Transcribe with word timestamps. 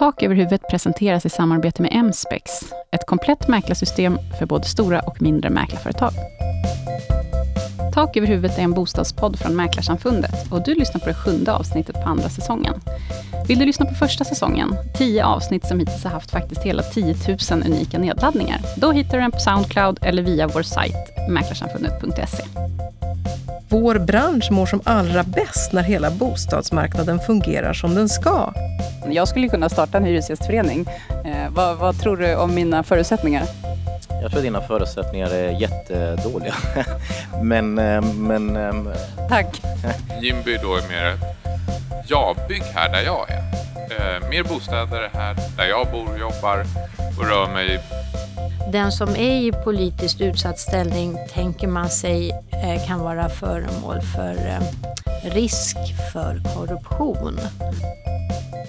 Tak 0.00 0.22
över 0.22 0.34
huvudet 0.34 0.68
presenteras 0.70 1.26
i 1.26 1.28
samarbete 1.28 1.82
med 1.82 2.04
Mspex, 2.04 2.50
ett 2.90 3.06
komplett 3.06 3.48
mäklarsystem 3.48 4.18
för 4.38 4.46
både 4.46 4.64
stora 4.64 5.00
och 5.00 5.22
mindre 5.22 5.50
mäklarföretag. 5.50 6.12
Tak 7.94 8.16
över 8.16 8.26
huvudet 8.26 8.58
är 8.58 8.62
en 8.62 8.74
bostadspodd 8.74 9.38
från 9.38 9.56
Mäklarsamfundet 9.56 10.52
och 10.52 10.64
du 10.64 10.74
lyssnar 10.74 11.00
på 11.00 11.06
det 11.06 11.14
sjunde 11.14 11.52
avsnittet 11.52 11.94
på 11.94 12.08
andra 12.08 12.28
säsongen. 12.28 12.80
Vill 13.48 13.58
du 13.58 13.64
lyssna 13.64 13.86
på 13.86 13.94
första 13.94 14.24
säsongen, 14.24 14.76
tio 14.94 15.24
avsnitt 15.24 15.66
som 15.66 15.78
hittills 15.78 16.04
har 16.04 16.10
haft 16.10 16.30
faktiskt 16.30 16.62
hela 16.62 16.82
10 16.82 17.16
000 17.50 17.62
unika 17.66 17.98
nedladdningar, 17.98 18.60
då 18.76 18.92
hittar 18.92 19.16
du 19.16 19.22
den 19.22 19.32
på 19.32 19.38
Soundcloud 19.38 19.98
eller 20.02 20.22
via 20.22 20.46
vår 20.46 20.62
sajt 20.62 21.28
mäklarsamfundet.se. 21.28 22.59
Vår 23.70 23.98
bransch 23.98 24.50
mår 24.50 24.66
som 24.66 24.80
allra 24.84 25.22
bäst 25.22 25.72
när 25.72 25.82
hela 25.82 26.10
bostadsmarknaden 26.10 27.20
fungerar 27.20 27.72
som 27.72 27.94
den 27.94 28.08
ska. 28.08 28.52
Jag 29.10 29.28
skulle 29.28 29.48
kunna 29.48 29.68
starta 29.68 29.98
en 29.98 30.04
hyresgästförening. 30.04 30.86
Eh, 31.24 31.50
vad, 31.50 31.76
vad 31.76 32.00
tror 32.00 32.16
du 32.16 32.34
om 32.36 32.54
mina 32.54 32.82
förutsättningar? 32.82 33.44
Jag 34.22 34.30
tror 34.30 34.38
att 34.38 34.44
dina 34.44 34.60
förutsättningar 34.60 35.30
är 35.30 35.50
jättedåliga. 35.50 36.54
men, 37.42 37.78
eh, 37.78 38.02
men... 38.02 38.56
ehm, 38.56 38.88
Tack. 39.28 39.62
Jimby 40.22 40.56
då 40.62 40.74
är 40.76 40.88
mer 40.88 41.18
ja, 42.06 42.34
bygg 42.48 42.62
här 42.62 42.92
där 42.92 43.02
jag 43.02 43.30
är. 43.30 43.42
Eh, 43.90 44.28
mer 44.30 44.42
bostäder 44.42 45.10
här 45.12 45.36
där 45.56 45.66
jag 45.66 45.86
bor, 45.92 46.18
jobbar 46.18 46.64
och 47.18 47.24
rör 47.28 47.52
mig. 47.52 47.80
Den 48.72 48.92
som 48.92 49.08
är 49.08 49.48
i 49.48 49.52
politiskt 49.64 50.20
utsatt 50.20 50.58
ställning 50.58 51.18
tänker 51.32 51.68
man 51.68 51.88
sig 51.88 52.30
eh, 52.30 52.49
kan 52.86 53.00
vara 53.00 53.28
föremål 53.28 54.00
för 54.00 54.36
eh, 54.46 54.60
risk 55.34 55.76
för 56.12 56.40
korruption. 56.54 57.38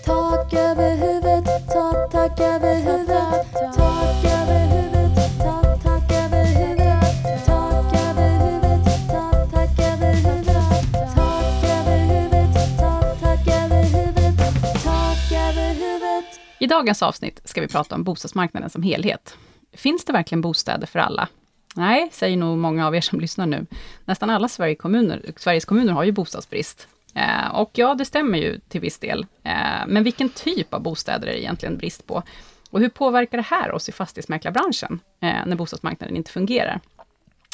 Tak 0.06 0.54
över 0.54 0.96
huvudet, 0.96 1.68
tak, 1.68 2.12
tak 2.12 2.40
över 2.40 2.76
huvudet, 2.76 3.54
tak 3.76 4.26
över 4.26 4.66
huvudet, 4.66 5.40
tak, 5.40 5.84
tak 5.84 6.12
över 6.12 6.46
huvudet, 6.46 7.46
tak 7.46 7.94
över 7.94 8.34
huvudet, 8.34 8.86
tak, 9.08 9.52
tak 9.52 9.80
över 9.80 10.14
huvudet, 10.14 10.76
tak 11.16 11.64
över 11.64 12.00
huvudet, 12.06 12.54
tak, 12.80 13.20
tak 13.22 13.48
över 13.48 13.84
huvudet, 13.84 14.84
tak 14.84 15.32
över 15.32 15.74
huvudet. 15.74 16.40
I 16.60 16.68
dagens 16.68 17.04
avsnitt 17.04 17.42
ska 17.46 17.62
vi 17.62 17.68
prata 17.68 17.96
om 17.96 18.04
bostadsmarknaden 18.04 18.70
som 18.70 18.84
helhet. 18.84 19.38
Finns 19.74 20.06
det 20.06 20.14
verkligen 20.14 20.42
bostäder 20.42 20.88
för 20.88 21.00
alla? 21.00 21.28
Nej, 21.76 22.10
säger 22.12 22.38
nog 22.38 22.58
många 22.58 22.88
av 22.88 22.96
er 22.96 23.02
som 23.02 23.20
lyssnar 23.20 23.46
nu. 23.46 23.66
Nästan 24.06 24.30
alla 24.30 24.48
Sveriges 24.48 24.80
kommuner, 24.80 25.22
Sveriges 25.38 25.66
kommuner 25.66 25.94
har 25.94 26.04
ju 26.04 26.12
bostadsbrist. 26.12 26.88
Eh, 27.14 27.56
och 27.56 27.72
ja, 27.74 27.96
det 27.96 28.06
stämmer 28.06 28.38
ju 28.38 28.60
till 28.60 28.82
viss 28.82 29.00
del. 29.00 29.26
Eh, 29.44 29.88
men 29.88 30.04
vilken 30.04 30.30
typ 30.30 30.74
av 30.74 30.82
bostäder 30.82 31.28
är 31.28 31.32
det 31.32 31.42
egentligen 31.42 31.78
brist 31.78 32.08
på? 32.08 32.24
Och 32.70 32.80
hur 32.80 32.90
påverkar 32.90 33.38
det 33.38 33.44
här 33.44 33.72
oss 33.72 33.90
i 33.90 33.92
fastighetsmäklarbranschen, 33.92 35.00
eh, 35.20 35.46
när 35.46 35.56
bostadsmarknaden 35.56 36.16
inte 36.16 36.32
fungerar? 36.32 36.80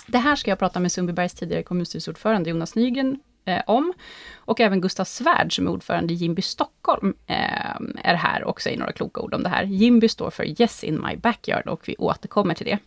Det 0.07 0.17
här 0.17 0.35
ska 0.35 0.51
jag 0.51 0.59
prata 0.59 0.79
med 0.79 0.91
Sundbybergs 0.91 1.33
tidigare 1.33 1.63
kommunstyrelseordförande 1.63 2.49
Jonas 2.49 2.75
Nygren 2.75 3.19
eh, 3.45 3.61
om. 3.67 3.93
Och 4.35 4.59
även 4.59 4.81
Gustav 4.81 5.05
Svärd, 5.05 5.55
som 5.55 5.67
är 5.67 5.71
ordförande 5.71 6.13
i 6.13 6.15
Jimby 6.15 6.41
Stockholm, 6.41 7.13
eh, 7.27 7.75
är 8.03 8.15
här 8.15 8.43
och 8.43 8.61
säger 8.61 8.77
några 8.77 8.91
kloka 8.91 9.21
ord 9.21 9.33
om 9.33 9.43
det 9.43 9.49
här. 9.49 9.63
Jimby 9.63 10.09
står 10.09 10.29
för 10.29 10.61
Yes 10.61 10.83
in 10.83 11.05
my 11.07 11.15
backyard 11.15 11.67
och 11.67 11.81
vi 11.87 11.95
återkommer 11.97 12.53
till 12.53 12.65
det. 12.65 12.79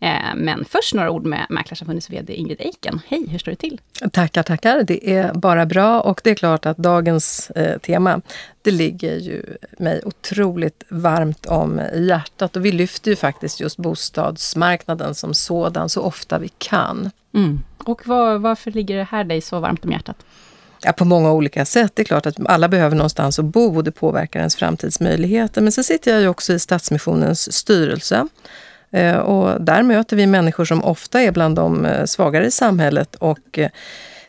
Eh, 0.00 0.34
men 0.36 0.64
först 0.64 0.94
några 0.94 1.10
ord 1.10 1.26
med 1.26 1.46
Mäklarsamfundets 1.50 2.10
VD 2.10 2.34
Ingrid 2.34 2.60
Eiken. 2.60 3.00
Hej, 3.06 3.26
hur 3.28 3.38
står 3.38 3.52
det 3.52 3.56
till? 3.56 3.80
Tackar, 4.12 4.42
tackar. 4.42 4.82
Det 4.82 5.10
är 5.10 5.34
bara 5.34 5.66
bra 5.66 6.00
och 6.00 6.20
det 6.24 6.30
är 6.30 6.34
klart 6.34 6.66
att 6.66 6.76
dagens 6.76 7.50
eh, 7.50 7.78
tema, 7.78 8.20
det 8.62 8.70
ligger 8.70 9.16
ju 9.16 9.42
mig 9.78 10.00
otroligt 10.04 10.84
varmt 10.88 11.46
om 11.46 11.80
hjärtat 11.94 12.56
och 12.56 12.64
vi 12.64 12.72
lyfter 12.72 13.10
ju 13.10 13.16
faktiskt 13.16 13.60
just 13.60 13.76
bostadsmarknaden 13.76 15.14
som 15.14 15.34
sådan 15.34 15.88
så 15.88 16.02
ofta 16.02 16.38
vi 16.38 16.48
kan. 16.58 17.10
Mm. 17.34 17.60
Och 17.78 18.06
var, 18.06 18.38
varför 18.38 18.70
ligger 18.70 18.96
det 18.96 19.08
här 19.10 19.24
dig 19.24 19.40
så 19.40 19.60
varmt 19.60 19.84
om 19.84 19.92
hjärtat? 19.92 20.16
Ja, 20.82 20.92
på 20.92 21.04
många 21.04 21.32
olika 21.32 21.64
sätt. 21.64 21.92
Det 21.94 22.02
är 22.02 22.04
klart 22.04 22.26
att 22.26 22.46
alla 22.46 22.68
behöver 22.68 22.96
någonstans 22.96 23.38
att 23.38 23.44
bo 23.44 23.76
och 23.76 23.84
det 23.84 23.92
påverkar 23.92 24.40
ens 24.40 24.56
framtidsmöjligheter. 24.56 25.60
Men 25.60 25.72
så 25.72 25.82
sitter 25.82 26.10
jag 26.12 26.20
ju 26.20 26.28
också 26.28 26.52
i 26.52 26.58
Stadsmissionens 26.58 27.52
styrelse. 27.52 28.28
Eh, 28.90 29.16
och 29.16 29.60
där 29.60 29.82
möter 29.82 30.16
vi 30.16 30.26
människor 30.26 30.64
som 30.64 30.84
ofta 30.84 31.20
är 31.20 31.32
bland 31.32 31.56
de 31.56 31.86
eh, 31.86 32.04
svagare 32.04 32.46
i 32.46 32.50
samhället. 32.50 33.14
Och 33.14 33.58
eh, 33.58 33.70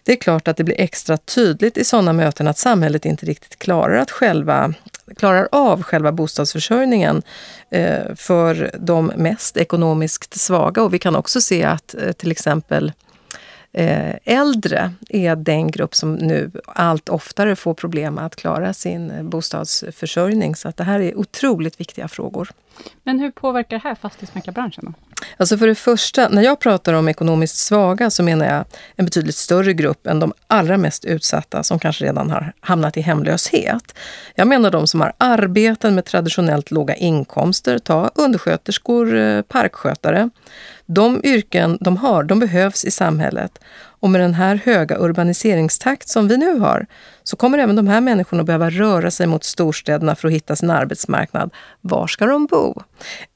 det 0.03 0.12
är 0.12 0.16
klart 0.16 0.47
att 0.47 0.58
det 0.58 0.64
blir 0.64 0.81
extra 0.81 1.18
tydligt 1.18 1.78
i 1.78 1.84
sådana 1.84 2.14
möten 2.14 2.47
att 2.47 2.58
samhället 2.58 3.06
inte 3.06 3.25
riktigt 3.25 3.59
klarar, 3.59 3.97
att 3.97 4.12
själva, 4.12 4.74
klarar 5.18 5.47
av 5.52 5.84
själva 5.84 6.12
bostadsförsörjningen 6.12 7.22
för 8.16 8.72
de 8.80 9.12
mest 9.16 9.58
ekonomiskt 9.58 10.40
svaga. 10.40 10.84
Och 10.84 10.94
vi 10.94 11.00
kan 11.00 11.16
också 11.16 11.41
se 11.41 11.64
att 11.64 11.96
till 12.18 12.31
exempel 12.31 12.91
äldre 13.74 14.94
är 15.09 15.35
den 15.35 15.72
grupp 15.72 15.96
som 15.96 16.13
nu 16.13 16.52
allt 16.66 17.09
oftare 17.09 17.56
får 17.56 17.74
problem 17.74 18.18
att 18.18 18.35
klara 18.35 18.74
sin 18.74 19.12
eh, 19.12 19.24
bostadsförsörjning. 19.24 20.56
Så 20.56 20.69
att 20.69 20.78
det 20.78 20.84
här 20.84 21.00
är 21.00 21.18
otroligt 21.18 21.79
viktiga 21.79 22.08
frågor. 22.08 22.50
Men 23.03 23.19
hur 23.19 23.31
påverkar 23.31 23.78
det 23.78 23.84
här 23.84 23.96
fastighetsmäklarbranschen? 23.96 24.85
Då? 24.85 24.94
Alltså 25.38 25.58
för 25.58 25.68
det 25.68 25.75
första, 25.75 26.29
när 26.29 26.41
jag 26.41 26.59
pratar 26.59 26.94
om 26.94 27.08
ekonomiskt 27.09 27.56
svaga 27.56 28.09
så 28.09 28.24
menar 28.24 28.46
jag 28.46 28.66
en 28.96 29.06
betydligt 29.06 29.35
större 29.35 29.74
grupp 29.74 30.08
än 30.08 30.19
de 30.19 30.34
allra 30.47 30.78
mest 30.78 31.06
utsatta 31.06 31.63
som 31.63 31.79
kanske 31.79 32.06
redan 32.06 32.29
har 32.29 32.53
hamnat 32.59 32.97
i 32.97 33.02
hemlöshet. 33.02 33.96
Jag 34.35 34.47
menar 34.47 34.72
de 34.72 34.88
som 34.88 35.02
har 35.02 35.13
arbeten 35.18 35.96
med 35.96 36.06
traditionellt 36.06 36.72
låga 36.72 36.96
inkomster, 36.96 37.79
ta 37.79 38.12
undersköterskor, 38.16 39.16
eh, 39.16 39.41
parkskötare. 39.41 40.29
De 40.92 41.22
yrken 41.24 41.78
de 41.82 41.98
har, 41.98 42.24
de 42.24 42.40
behövs 42.40 42.86
i 42.86 42.92
samhället. 42.92 43.60
Och 44.00 44.10
med 44.10 44.22
den 44.22 44.34
här 44.34 44.56
höga 44.56 44.98
urbaniseringstakt 44.98 46.10
som 46.10 46.28
vi 46.28 46.38
nu 46.38 46.60
har 46.60 46.86
så 47.24 47.36
kommer 47.36 47.58
även 47.58 47.76
de 47.76 47.88
här 47.88 48.02
människorna 48.02 48.44
behöva 48.44 48.70
röra 48.70 49.12
sig 49.12 49.28
mot 49.28 49.44
storstäderna 49.44 50.16
för 50.16 50.28
att 50.28 50.34
hitta 50.34 50.56
sin 50.56 50.70
arbetsmarknad. 50.70 51.54
Var 51.82 52.08
ska 52.08 52.26
de 52.26 52.46
bo? 52.46 52.82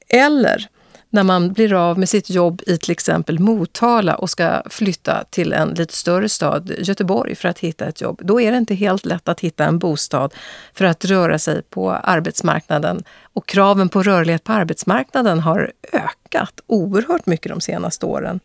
Eller 0.08 0.68
när 1.14 1.22
man 1.22 1.52
blir 1.52 1.72
av 1.72 1.98
med 1.98 2.08
sitt 2.08 2.30
jobb 2.30 2.62
i 2.66 2.78
till 2.78 2.90
exempel 2.90 3.38
Motala 3.38 4.14
och 4.14 4.30
ska 4.30 4.62
flytta 4.70 5.24
till 5.30 5.52
en 5.52 5.68
lite 5.68 5.94
större 5.94 6.28
stad, 6.28 6.72
Göteborg, 6.78 7.34
för 7.34 7.48
att 7.48 7.58
hitta 7.58 7.86
ett 7.86 8.00
jobb. 8.00 8.20
Då 8.24 8.40
är 8.40 8.52
det 8.52 8.58
inte 8.58 8.74
helt 8.74 9.06
lätt 9.06 9.28
att 9.28 9.40
hitta 9.40 9.64
en 9.64 9.78
bostad 9.78 10.34
för 10.74 10.84
att 10.84 11.04
röra 11.04 11.38
sig 11.38 11.62
på 11.62 11.90
arbetsmarknaden. 11.90 13.04
Och 13.22 13.46
kraven 13.46 13.88
på 13.88 14.02
rörlighet 14.02 14.44
på 14.44 14.52
arbetsmarknaden 14.52 15.40
har 15.40 15.72
ökat 15.92 16.60
oerhört 16.66 17.26
mycket 17.26 17.52
de 17.52 17.60
senaste 17.60 18.06
åren. 18.06 18.40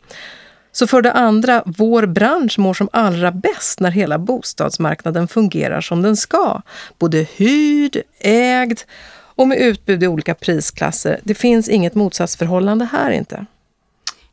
Så 0.72 0.86
för 0.86 1.02
det 1.02 1.12
andra, 1.12 1.62
vår 1.66 2.06
bransch 2.06 2.58
mår 2.58 2.74
som 2.74 2.88
allra 2.92 3.32
bäst 3.32 3.80
när 3.80 3.90
hela 3.90 4.18
bostadsmarknaden 4.18 5.28
fungerar 5.28 5.80
som 5.80 6.02
den 6.02 6.16
ska. 6.16 6.62
Både 6.98 7.18
hyrd, 7.18 8.02
ägd 8.20 8.80
och 9.40 9.48
med 9.48 9.58
utbud 9.58 10.02
i 10.02 10.06
olika 10.06 10.34
prisklasser. 10.34 11.20
Det 11.24 11.34
finns 11.34 11.68
inget 11.68 11.94
motsatsförhållande 11.94 12.84
här 12.84 13.10
inte. 13.10 13.46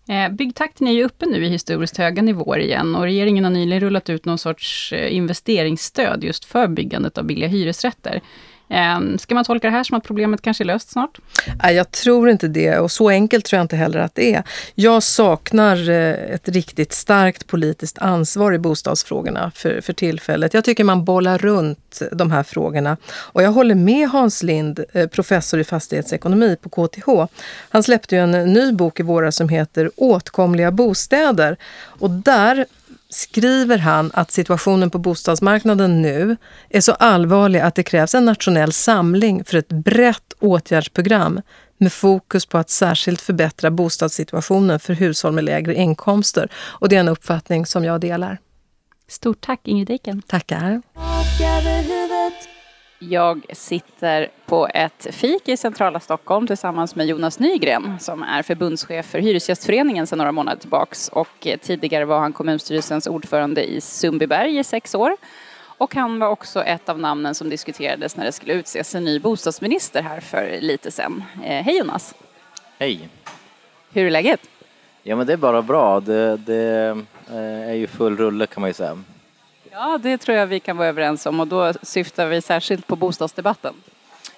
Eh, 0.09 0.29
byggtakten 0.29 0.87
är 0.87 0.91
ju 0.91 1.03
uppe 1.03 1.25
nu 1.25 1.45
i 1.45 1.49
historiskt 1.49 1.97
höga 1.97 2.21
nivåer 2.21 2.59
igen 2.59 2.95
och 2.95 3.03
regeringen 3.03 3.43
har 3.43 3.51
nyligen 3.51 3.79
rullat 3.79 4.09
ut 4.09 4.25
någon 4.25 4.37
sorts 4.37 4.93
eh, 4.93 5.15
investeringsstöd 5.15 6.23
just 6.23 6.45
för 6.45 6.67
byggandet 6.67 7.17
av 7.17 7.23
billiga 7.23 7.47
hyresrätter. 7.47 8.21
Ehm, 8.69 9.17
ska 9.17 9.35
man 9.35 9.45
tolka 9.45 9.67
det 9.67 9.73
här 9.73 9.83
som 9.83 9.97
att 9.97 10.03
problemet 10.03 10.41
kanske 10.41 10.63
är 10.63 10.65
löst 10.65 10.89
snart? 10.89 11.17
Nej, 11.63 11.75
jag 11.75 11.91
tror 11.91 12.29
inte 12.29 12.47
det 12.47 12.79
och 12.79 12.91
så 12.91 13.09
enkelt 13.09 13.45
tror 13.45 13.57
jag 13.57 13.63
inte 13.63 13.75
heller 13.75 13.99
att 13.99 14.15
det 14.15 14.35
är. 14.35 14.43
Jag 14.75 15.03
saknar 15.03 15.89
eh, 15.89 16.13
ett 16.33 16.49
riktigt 16.49 16.93
starkt 16.93 17.47
politiskt 17.47 17.97
ansvar 17.97 18.53
i 18.53 18.59
bostadsfrågorna 18.59 19.51
för, 19.55 19.81
för 19.81 19.93
tillfället. 19.93 20.53
Jag 20.53 20.63
tycker 20.63 20.83
man 20.83 21.05
bollar 21.05 21.37
runt 21.37 22.01
de 22.11 22.31
här 22.31 22.43
frågorna. 22.43 22.97
Och 23.07 23.43
jag 23.43 23.51
håller 23.51 23.75
med 23.75 24.09
Hans 24.09 24.43
Lind, 24.43 24.83
eh, 24.93 25.07
professor 25.07 25.59
i 25.59 25.63
fastighetsekonomi 25.63 26.55
på 26.61 26.69
KTH. 26.69 27.33
Han 27.69 27.83
släppte 27.83 28.15
ju 28.15 28.21
en 28.21 28.53
ny 28.53 28.71
bok 28.71 28.99
i 28.99 29.03
våras 29.03 29.35
som 29.35 29.49
heter 29.49 29.91
Åtkomliga 29.95 30.71
bostäder. 30.71 31.57
Och 31.99 32.09
där 32.09 32.65
skriver 33.09 33.77
han 33.77 34.11
att 34.13 34.31
situationen 34.31 34.89
på 34.89 34.97
bostadsmarknaden 34.97 36.01
nu 36.01 36.37
är 36.69 36.81
så 36.81 36.91
allvarlig 36.91 37.59
att 37.59 37.75
det 37.75 37.83
krävs 37.83 38.15
en 38.15 38.25
nationell 38.25 38.73
samling 38.73 39.43
för 39.43 39.57
ett 39.57 39.69
brett 39.69 40.33
åtgärdsprogram 40.39 41.41
med 41.77 41.93
fokus 41.93 42.45
på 42.45 42.57
att 42.57 42.69
särskilt 42.69 43.21
förbättra 43.21 43.71
bostadssituationen 43.71 44.79
för 44.79 44.93
hushåll 44.93 45.33
med 45.33 45.43
lägre 45.43 45.75
inkomster. 45.75 46.51
Och 46.55 46.89
det 46.89 46.95
är 46.95 46.99
en 46.99 47.07
uppfattning 47.07 47.65
som 47.65 47.83
jag 47.83 48.01
delar. 48.01 48.37
Stort 49.07 49.41
tack 49.41 49.59
Ingrid 49.63 49.89
Eiken. 49.89 50.21
Tackar. 50.21 50.81
Jag 52.99 53.45
sitter 53.53 54.31
på 54.45 54.67
ett 54.73 55.07
fik 55.11 55.47
i 55.49 55.57
centrala 55.57 55.99
Stockholm 55.99 56.47
tillsammans 56.47 56.95
med 56.95 57.07
Jonas 57.07 57.39
Nygren 57.39 57.99
som 57.99 58.23
är 58.23 58.43
förbundschef 58.43 59.05
för 59.05 59.19
Hyresgästföreningen 59.19 60.07
sedan 60.07 60.17
några 60.17 60.31
månader 60.31 60.59
tillbaks 60.59 61.09
och 61.09 61.47
eh, 61.47 61.57
tidigare 61.57 62.05
var 62.05 62.19
han 62.19 62.33
kommunstyrelsens 62.33 63.07
ordförande 63.07 63.63
i 63.63 63.81
Sundbyberg 63.81 64.57
i 64.57 64.63
sex 64.63 64.95
år. 64.95 65.15
Och 65.59 65.95
han 65.95 66.19
var 66.19 66.27
också 66.27 66.63
ett 66.63 66.89
av 66.89 66.99
namnen 66.99 67.35
som 67.35 67.49
diskuterades 67.49 68.15
när 68.15 68.25
det 68.25 68.31
skulle 68.31 68.53
utses 68.53 68.95
en 68.95 69.03
ny 69.03 69.19
bostadsminister 69.19 70.01
här 70.01 70.19
för 70.19 70.57
lite 70.61 70.91
sedan. 70.91 71.23
Eh, 71.43 71.63
hej 71.63 71.77
Jonas! 71.77 72.15
Hej! 72.79 73.09
Hur 73.93 74.05
är 74.05 74.11
läget? 74.11 74.41
Ja 75.03 75.15
men 75.15 75.27
det 75.27 75.33
är 75.33 75.37
bara 75.37 75.61
bra. 75.61 75.99
Det, 75.99 76.37
det 76.37 76.89
eh, 77.29 77.69
är 77.69 77.73
ju 77.73 77.87
full 77.87 78.17
rulle 78.17 78.47
kan 78.47 78.61
man 78.61 78.69
ju 78.69 78.73
säga. 78.73 78.97
Ja, 79.79 79.97
det 80.03 80.17
tror 80.17 80.37
jag 80.37 80.47
vi 80.47 80.59
kan 80.59 80.77
vara 80.77 80.87
överens 80.87 81.25
om 81.25 81.39
och 81.39 81.47
då 81.47 81.73
syftar 81.81 82.27
vi 82.27 82.41
särskilt 82.41 82.87
på 82.87 82.95
bostadsdebatten. 82.95 83.73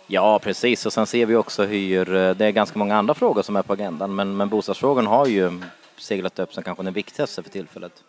Ja 0.07 0.39
precis 0.39 0.85
och 0.85 0.93
sen 0.93 1.05
ser 1.07 1.25
vi 1.25 1.35
också 1.35 1.63
hur 1.63 2.15
eh, 2.15 2.31
det 2.35 2.45
är 2.45 2.51
ganska 2.51 2.79
många 2.79 2.97
andra 2.97 3.13
frågor 3.13 3.41
som 3.41 3.55
är 3.55 3.61
på 3.61 3.73
agendan 3.73 4.15
men, 4.15 4.37
men 4.37 4.49
bostadsfrågan 4.49 5.07
har 5.07 5.27
ju 5.27 5.51
seglat 5.97 6.39
upp 6.39 6.53
som 6.53 6.63
kanske 6.63 6.83
den 6.83 6.93
viktigaste 6.93 7.43
för 7.43 7.49
tillfället. 7.49 8.03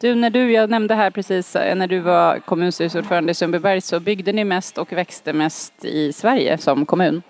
Du, 0.00 0.14
när 0.14 0.30
du, 0.30 0.52
jag 0.52 0.70
nämnde 0.70 0.94
här 0.94 1.10
precis, 1.10 1.56
eh, 1.56 1.76
när 1.76 1.86
du 1.86 2.00
var 2.00 2.38
kommunstyrelseordförande 2.38 3.30
i 3.30 3.34
Sundbyberg 3.34 3.80
så 3.80 4.00
byggde 4.00 4.32
ni 4.32 4.44
mest 4.44 4.78
och 4.78 4.92
växte 4.92 5.32
mest 5.32 5.84
i 5.84 6.12
Sverige 6.12 6.58
som 6.58 6.86
kommun. 6.86 7.22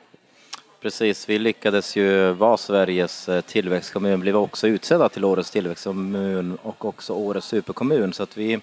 Precis, 0.81 1.29
vi 1.29 1.39
lyckades 1.39 1.97
ju 1.97 2.33
vara 2.33 2.57
Sveriges 2.57 3.29
eh, 3.29 3.41
tillväxtkommun, 3.41 4.21
blev 4.21 4.37
också 4.37 4.69
utsedda 4.69 5.09
till 5.09 5.25
årets 5.25 5.51
tillväxtkommun 5.51 6.59
och 6.63 6.85
också 6.85 7.13
årets 7.13 7.47
superkommun 7.47 8.13
så 8.13 8.23
att 8.23 8.37
vi, 8.37 8.61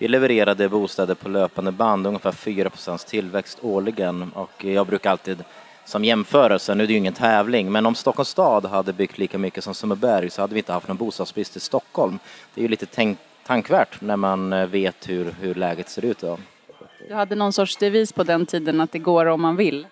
vi 0.00 0.08
levererade 0.08 0.68
bostäder 0.68 1.14
på 1.14 1.28
löpande 1.28 1.72
band, 1.72 2.06
ungefär 2.06 2.32
4 2.32 2.70
tillväxt 3.06 3.58
årligen 3.62 4.32
och 4.34 4.64
jag 4.64 4.86
brukar 4.86 5.10
alltid 5.10 5.44
som 5.84 6.04
jämförelse, 6.04 6.74
nu 6.74 6.82
är 6.82 6.86
det 6.86 6.92
ju 6.92 6.98
ingen 6.98 7.12
tävling, 7.12 7.72
men 7.72 7.86
om 7.86 7.94
Stockholms 7.94 8.28
stad 8.28 8.64
hade 8.66 8.92
byggt 8.92 9.18
lika 9.18 9.38
mycket 9.38 9.64
som 9.64 9.74
Sundbyberg 9.74 10.30
så 10.30 10.40
hade 10.40 10.54
vi 10.54 10.60
inte 10.60 10.72
haft 10.72 10.88
någon 10.88 10.96
bostadsbrist 10.96 11.56
i 11.56 11.60
Stockholm. 11.60 12.18
Det 12.54 12.60
är 12.60 12.62
ju 12.62 12.68
lite 12.68 12.86
tänk, 12.86 13.18
tankvärt 13.46 14.00
när 14.00 14.16
man 14.16 14.52
eh, 14.52 14.66
vet 14.66 15.08
hur, 15.08 15.34
hur 15.40 15.54
läget 15.54 15.88
ser 15.88 16.04
ut 16.04 16.22
idag. 16.22 16.38
Du 17.08 17.14
hade 17.14 17.34
någon 17.34 17.52
sorts 17.52 17.76
devis 17.76 18.12
på 18.12 18.22
den 18.24 18.46
tiden 18.46 18.80
att 18.80 18.92
det 18.92 18.98
går 18.98 19.26
om 19.26 19.40
man 19.40 19.56
vill. 19.56 19.86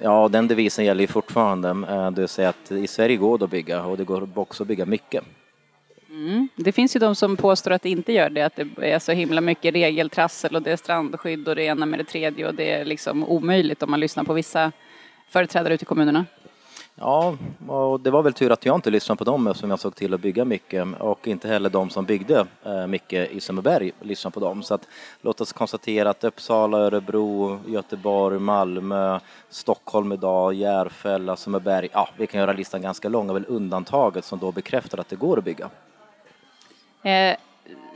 Ja, 0.00 0.28
den 0.28 0.48
devisen 0.48 0.84
gäller 0.84 1.00
ju 1.00 1.06
fortfarande. 1.06 1.68
Eh, 1.68 2.10
Det 2.10 2.20
vill 2.20 2.28
säga 2.28 2.48
att 2.48 2.72
i 2.72 2.86
Sverige 2.86 3.16
går 3.16 3.38
det 3.38 3.44
att 3.44 3.50
bygga 3.50 3.82
och 3.82 3.96
det 3.96 4.04
går 4.04 4.28
också 4.34 4.62
att 4.62 4.68
bygga 4.68 4.86
mycket. 4.86 5.24
Mm. 6.16 6.48
Det 6.56 6.72
finns 6.72 6.96
ju 6.96 7.00
de 7.00 7.14
som 7.14 7.36
påstår 7.36 7.70
att 7.70 7.82
det 7.82 7.90
inte 7.90 8.12
gör 8.12 8.30
det, 8.30 8.42
att 8.42 8.56
det 8.56 8.92
är 8.92 8.98
så 8.98 9.12
himla 9.12 9.40
mycket 9.40 9.74
regeltrassel 9.74 10.56
och 10.56 10.62
det 10.62 10.72
är 10.72 10.76
strandskydd 10.76 11.48
och 11.48 11.56
det 11.56 11.62
ena 11.62 11.86
med 11.86 11.98
det 11.98 12.04
tredje 12.04 12.48
och 12.48 12.54
det 12.54 12.70
är 12.70 12.84
liksom 12.84 13.24
omöjligt 13.24 13.82
om 13.82 13.90
man 13.90 14.00
lyssnar 14.00 14.24
på 14.24 14.32
vissa 14.32 14.72
företrädare 15.28 15.74
ute 15.74 15.84
i 15.84 15.86
kommunerna. 15.86 16.24
Ja, 16.94 17.36
och 17.68 18.00
det 18.00 18.10
var 18.10 18.22
väl 18.22 18.32
tur 18.32 18.52
att 18.52 18.66
jag 18.66 18.74
inte 18.74 18.90
lyssnade 18.90 19.18
på 19.18 19.24
dem 19.24 19.46
eftersom 19.46 19.70
jag 19.70 19.78
såg 19.80 19.94
till 19.94 20.14
att 20.14 20.20
bygga 20.20 20.44
mycket 20.44 20.86
och 20.98 21.28
inte 21.28 21.48
heller 21.48 21.70
de 21.70 21.90
som 21.90 22.04
byggde 22.04 22.46
eh, 22.64 22.86
mycket 22.86 23.30
i 23.30 23.40
Sundbyberg 23.40 23.92
lyssnade 24.00 24.34
på 24.34 24.40
dem. 24.40 24.62
Så 24.62 24.74
att, 24.74 24.88
låt 25.20 25.40
oss 25.40 25.52
konstatera 25.52 26.10
att 26.10 26.24
Uppsala, 26.24 26.78
Örebro, 26.78 27.60
Göteborg, 27.66 28.38
Malmö, 28.38 29.20
Stockholm 29.50 30.12
idag, 30.12 30.54
Järfälla, 30.54 31.36
Sundbyberg, 31.36 31.88
ja, 31.92 32.08
vi 32.16 32.26
kan 32.26 32.40
göra 32.40 32.52
listan 32.52 32.82
ganska 32.82 33.08
lång, 33.08 33.28
är 33.28 33.34
väl 33.34 33.44
undantaget 33.48 34.24
som 34.24 34.38
då 34.38 34.52
bekräftar 34.52 34.98
att 34.98 35.08
det 35.08 35.16
går 35.16 35.38
att 35.38 35.44
bygga. 35.44 35.70
Eh, 37.06 37.36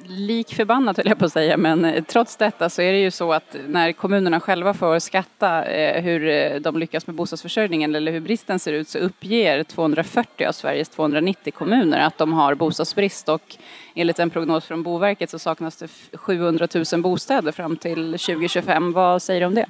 lik 0.06 0.54
förbannat 0.54 0.96
höll 0.96 1.06
jag 1.06 1.18
på 1.18 1.24
att 1.24 1.32
säga, 1.32 1.56
men 1.56 1.84
eh, 1.84 2.04
trots 2.04 2.36
detta 2.36 2.70
så 2.70 2.82
är 2.82 2.92
det 2.92 2.98
ju 2.98 3.10
så 3.10 3.32
att 3.32 3.56
när 3.68 3.92
kommunerna 3.92 4.40
själva 4.40 4.74
får 4.74 4.98
skatta 4.98 5.64
eh, 5.64 6.02
hur 6.02 6.28
eh, 6.28 6.60
de 6.60 6.78
lyckas 6.78 7.06
med 7.06 7.16
bostadsförsörjningen 7.16 7.94
eller 7.94 8.12
hur 8.12 8.20
bristen 8.20 8.58
ser 8.58 8.72
ut 8.72 8.88
så 8.88 8.98
uppger 8.98 9.64
240 9.64 10.46
av 10.46 10.52
Sveriges 10.52 10.88
290 10.88 11.52
kommuner 11.52 11.98
att 11.98 12.18
de 12.18 12.32
har 12.32 12.54
bostadsbrist 12.54 13.28
och 13.28 13.56
enligt 13.94 14.18
en 14.18 14.30
prognos 14.30 14.64
från 14.64 14.82
Boverket 14.82 15.30
så 15.30 15.38
saknas 15.38 15.76
det 15.76 15.88
700 16.12 16.68
000 16.92 17.02
bostäder 17.02 17.52
fram 17.52 17.76
till 17.76 18.12
2025. 18.12 18.92
Vad 18.92 19.22
säger 19.22 19.40
du 19.40 19.46
om 19.46 19.54
det? 19.54 19.66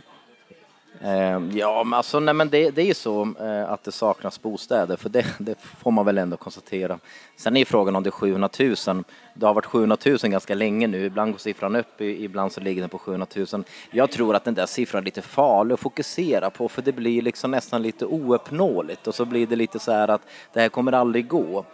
Ehm, 1.02 1.50
ja, 1.54 1.84
men 1.84 1.96
alltså, 1.96 2.20
nej, 2.20 2.34
men 2.34 2.48
det, 2.48 2.70
det 2.70 2.82
är 2.82 2.86
ju 2.86 2.94
så 2.94 3.34
eh, 3.40 3.70
att 3.70 3.84
det 3.84 3.92
saknas 3.92 4.42
bostäder, 4.42 4.96
för 4.96 5.08
det, 5.08 5.26
det 5.38 5.58
får 5.60 5.90
man 5.90 6.06
väl 6.06 6.18
ändå 6.18 6.36
konstatera. 6.36 6.98
Sen 7.36 7.56
är 7.56 7.64
frågan 7.64 7.96
om 7.96 8.02
det 8.02 8.08
är 8.08 8.10
700 8.10 8.48
000. 8.58 9.04
Det 9.34 9.46
har 9.46 9.54
varit 9.54 9.66
700 9.66 9.96
000 10.06 10.18
ganska 10.22 10.54
länge 10.54 10.86
nu, 10.86 11.04
ibland 11.04 11.32
går 11.32 11.38
siffran 11.38 11.76
upp, 11.76 12.00
ibland 12.00 12.52
så 12.52 12.60
ligger 12.60 12.80
den 12.80 12.90
på 12.90 12.98
700 12.98 13.26
000. 13.52 13.64
Jag 13.90 14.10
tror 14.10 14.36
att 14.36 14.44
den 14.44 14.54
där 14.54 14.66
siffran 14.66 15.02
är 15.02 15.04
lite 15.04 15.22
farlig 15.22 15.74
att 15.74 15.80
fokusera 15.80 16.50
på, 16.50 16.68
för 16.68 16.82
det 16.82 16.92
blir 16.92 17.22
liksom 17.22 17.50
nästan 17.50 17.82
lite 17.82 18.06
ouppnåeligt 18.06 19.06
och 19.06 19.14
så 19.14 19.24
blir 19.24 19.46
det 19.46 19.56
lite 19.56 19.78
så 19.78 19.92
här 19.92 20.08
att 20.08 20.22
det 20.52 20.60
här 20.60 20.68
kommer 20.68 20.92
aldrig 20.92 21.28
gå. 21.28 21.64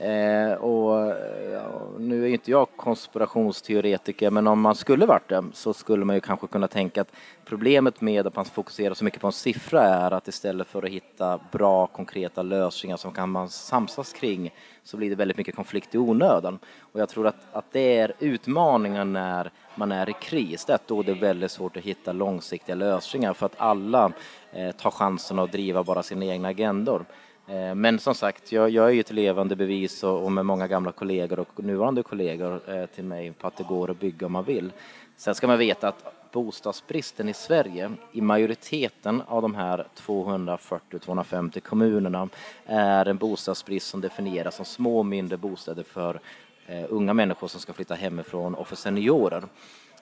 Eh, 0.00 0.52
och 0.52 1.16
ja, 1.52 1.82
nu 1.98 2.22
är 2.22 2.28
ju 2.28 2.32
inte 2.32 2.50
jag 2.50 2.68
konspirationsteoretiker, 2.76 4.30
men 4.30 4.46
om 4.46 4.60
man 4.60 4.74
skulle 4.74 5.06
varit 5.06 5.28
det 5.28 5.44
så 5.52 5.72
skulle 5.72 6.04
man 6.04 6.16
ju 6.16 6.20
kanske 6.20 6.46
kunna 6.46 6.68
tänka 6.68 7.00
att 7.00 7.12
problemet 7.44 8.00
med 8.00 8.26
att 8.26 8.36
man 8.36 8.44
fokuserar 8.44 8.94
så 8.94 9.04
mycket 9.04 9.20
på 9.20 9.26
en 9.26 9.32
siffra 9.32 9.82
är 9.82 10.10
att 10.10 10.28
istället 10.28 10.66
för 10.66 10.82
att 10.82 10.90
hitta 10.90 11.40
bra 11.52 11.86
konkreta 11.86 12.42
lösningar 12.42 12.96
som 12.96 13.12
kan 13.12 13.30
man 13.30 13.48
samsas 13.48 14.12
kring 14.12 14.54
så 14.84 14.96
blir 14.96 15.10
det 15.10 15.16
väldigt 15.16 15.36
mycket 15.36 15.56
konflikt 15.56 15.94
i 15.94 15.98
onödan. 15.98 16.58
Och 16.92 17.00
jag 17.00 17.08
tror 17.08 17.26
att, 17.26 17.46
att 17.52 17.72
det 17.72 17.98
är 17.98 18.12
utmaningen 18.18 19.12
när 19.12 19.50
man 19.74 19.92
är 19.92 20.10
i 20.10 20.12
kris, 20.12 20.64
det 20.64 20.72
är 20.72 20.74
att 20.74 20.88
då 20.88 21.02
det 21.02 21.12
är 21.12 21.20
väldigt 21.20 21.50
svårt 21.50 21.76
att 21.76 21.82
hitta 21.82 22.12
långsiktiga 22.12 22.74
lösningar 22.74 23.32
för 23.32 23.46
att 23.46 23.60
alla 23.60 24.12
eh, 24.52 24.70
tar 24.70 24.90
chansen 24.90 25.38
att 25.38 25.52
driva 25.52 25.82
bara 25.82 26.02
sina 26.02 26.24
egna 26.24 26.48
agendor. 26.48 27.04
Eh, 27.50 27.74
men 27.74 27.98
som 27.98 28.14
sagt, 28.14 28.52
jag, 28.52 28.70
jag 28.70 28.86
är 28.86 28.90
ju 28.90 29.00
ett 29.00 29.10
levande 29.10 29.56
bevis 29.56 30.04
och, 30.04 30.24
och 30.24 30.32
med 30.32 30.46
många 30.46 30.66
gamla 30.66 30.92
kollegor 30.92 31.38
och 31.38 31.64
nuvarande 31.64 32.02
kollegor 32.02 32.60
eh, 32.66 32.86
till 32.86 33.04
mig 33.04 33.32
på 33.32 33.46
att 33.46 33.56
det 33.56 33.64
går 33.64 33.90
att 33.90 34.00
bygga 34.00 34.26
om 34.26 34.32
man 34.32 34.44
vill. 34.44 34.72
Sen 35.16 35.34
ska 35.34 35.46
man 35.46 35.58
veta 35.58 35.88
att 35.88 36.32
bostadsbristen 36.32 37.28
i 37.28 37.34
Sverige, 37.34 37.92
i 38.12 38.20
majoriteten 38.20 39.22
av 39.26 39.42
de 39.42 39.54
här 39.54 39.86
240-250 40.06 41.60
kommunerna, 41.60 42.28
är 42.66 43.06
en 43.06 43.16
bostadsbrist 43.16 43.86
som 43.86 44.00
definieras 44.00 44.56
som 44.56 44.64
små 44.64 44.98
och 44.98 45.06
mindre 45.06 45.36
bostäder 45.36 45.82
för 45.82 46.20
eh, 46.66 46.84
unga 46.88 47.14
människor 47.14 47.48
som 47.48 47.60
ska 47.60 47.72
flytta 47.72 47.94
hemifrån 47.94 48.54
och 48.54 48.68
för 48.68 48.76
seniorer. 48.76 49.44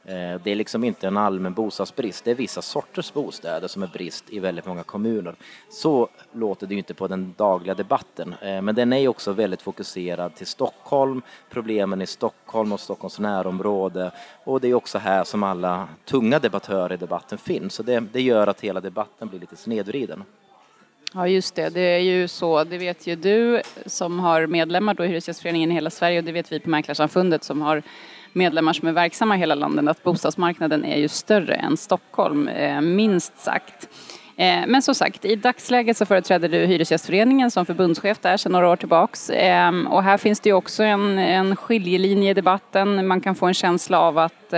Eh, 0.09 0.41
det 0.45 0.51
är 0.51 0.55
liksom 0.55 0.85
inte 0.85 1.07
en 1.07 1.17
allmän 1.17 1.53
bostadsbrist, 1.53 2.25
det 2.25 2.31
är 2.31 2.35
vissa 2.35 2.63
sorters 2.63 3.13
bostäder 3.13 3.69
som 3.69 3.83
är 3.83 3.87
brist 3.87 4.25
i 4.31 4.39
väldigt 4.39 4.67
många 4.67 4.83
kommuner. 4.83 5.35
Så 5.71 6.09
låter 6.33 6.67
det 6.67 6.75
ju 6.75 6.79
inte 6.79 6.95
på 6.95 7.09
den 7.09 7.35
dagliga 7.37 7.75
debatten, 7.75 8.35
eh, 8.43 8.63
men 8.63 8.75
den 8.75 8.93
är 8.93 8.99
ju 8.99 9.09
också 9.09 9.33
väldigt 9.33 9.63
fokuserad 9.63 10.35
till 10.35 10.47
Stockholm, 10.47 11.23
problemen 11.51 12.03
i 12.03 12.07
Stockholm 12.07 12.73
och 12.73 12.81
Stockholms 12.81 13.19
närområde. 13.19 14.11
Och 14.45 14.61
det 14.61 14.69
är 14.69 14.75
också 14.75 14.99
här 14.99 15.25
som 15.25 15.43
alla 15.43 15.89
tunga 16.05 16.39
debattörer 16.39 16.95
i 16.95 16.97
debatten 16.97 17.39
finns, 17.39 17.75
så 17.75 17.83
det, 17.83 18.01
det 18.01 18.23
gör 18.23 18.47
att 18.47 18.61
hela 18.61 18.81
debatten 18.81 19.29
blir 19.29 19.41
lite 19.41 19.57
snedvriden. 19.57 20.25
Ja, 21.15 21.29
just 21.29 21.55
det. 21.55 21.69
Det 21.69 21.81
är 21.81 21.99
ju 21.99 22.29
så, 22.29 22.65
det 22.65 22.79
vet 22.79 23.07
ju 23.07 23.17
du 23.17 23.63
som 23.87 24.19
har 24.21 24.47
medlemmar 24.47 24.95
då 24.95 25.05
i 25.05 25.09
Hyresgästföreningen 25.09 25.71
i 25.71 25.75
hela 25.75 25.91
Sverige. 25.91 26.19
Och 26.19 26.25
det 26.25 26.33
vet 26.33 26.53
vi 26.53 26.61
på 26.61 26.71
Mäklarsamfundet 26.71 27.45
som 27.45 27.63
har 27.63 27.83
medlemmar 28.33 28.73
som 28.73 28.89
är 28.89 28.93
verksamma 28.93 29.37
i 29.37 29.39
hela 29.39 29.55
landet 29.55 29.89
att 29.89 30.03
bostadsmarknaden 30.03 30.85
är 30.85 30.97
ju 30.99 31.09
större 31.09 31.55
än 31.55 31.77
Stockholm, 31.77 32.49
eh, 32.49 32.81
minst 32.81 33.41
sagt. 33.41 33.89
Eh, 34.37 34.67
men 34.67 34.83
som 34.83 34.95
sagt, 34.95 35.25
i 35.25 35.37
dagsläget 35.37 35.97
så 35.97 36.07
företräder 36.07 36.49
du 36.49 36.59
Hyresgästföreningen 36.59 37.51
som 37.51 37.67
förbundschef 37.67 38.19
där 38.19 38.37
sedan 38.37 38.53
några 38.53 38.69
år 38.69 38.77
tillbaks. 38.77 39.31
Eh, 39.31 39.73
och 39.89 40.03
här 40.03 40.19
finns 40.19 40.41
det 40.41 40.49
ju 40.49 40.55
också 40.55 40.83
en, 40.83 41.19
en 41.19 41.57
skiljelinje 41.57 42.31
i 42.31 42.35
debatten. 42.35 43.07
Man 43.07 43.21
kan 43.21 43.35
få 43.35 43.47
en 43.47 43.55
känsla 43.55 44.01
av 44.01 44.19
att 44.19 44.55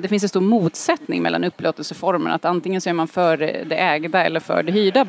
det 0.00 0.08
finns 0.08 0.22
en 0.22 0.28
stor 0.28 0.40
motsättning 0.40 1.22
mellan 1.22 1.44
upplåtelseformerna. 1.44 2.34
Att 2.34 2.44
antingen 2.44 2.80
så 2.80 2.88
är 2.88 2.92
man 2.92 3.08
för 3.08 3.36
det 3.36 3.76
ägda 3.76 4.24
eller 4.24 4.40
för 4.40 4.62
det 4.62 4.72
hyrda 4.72 5.04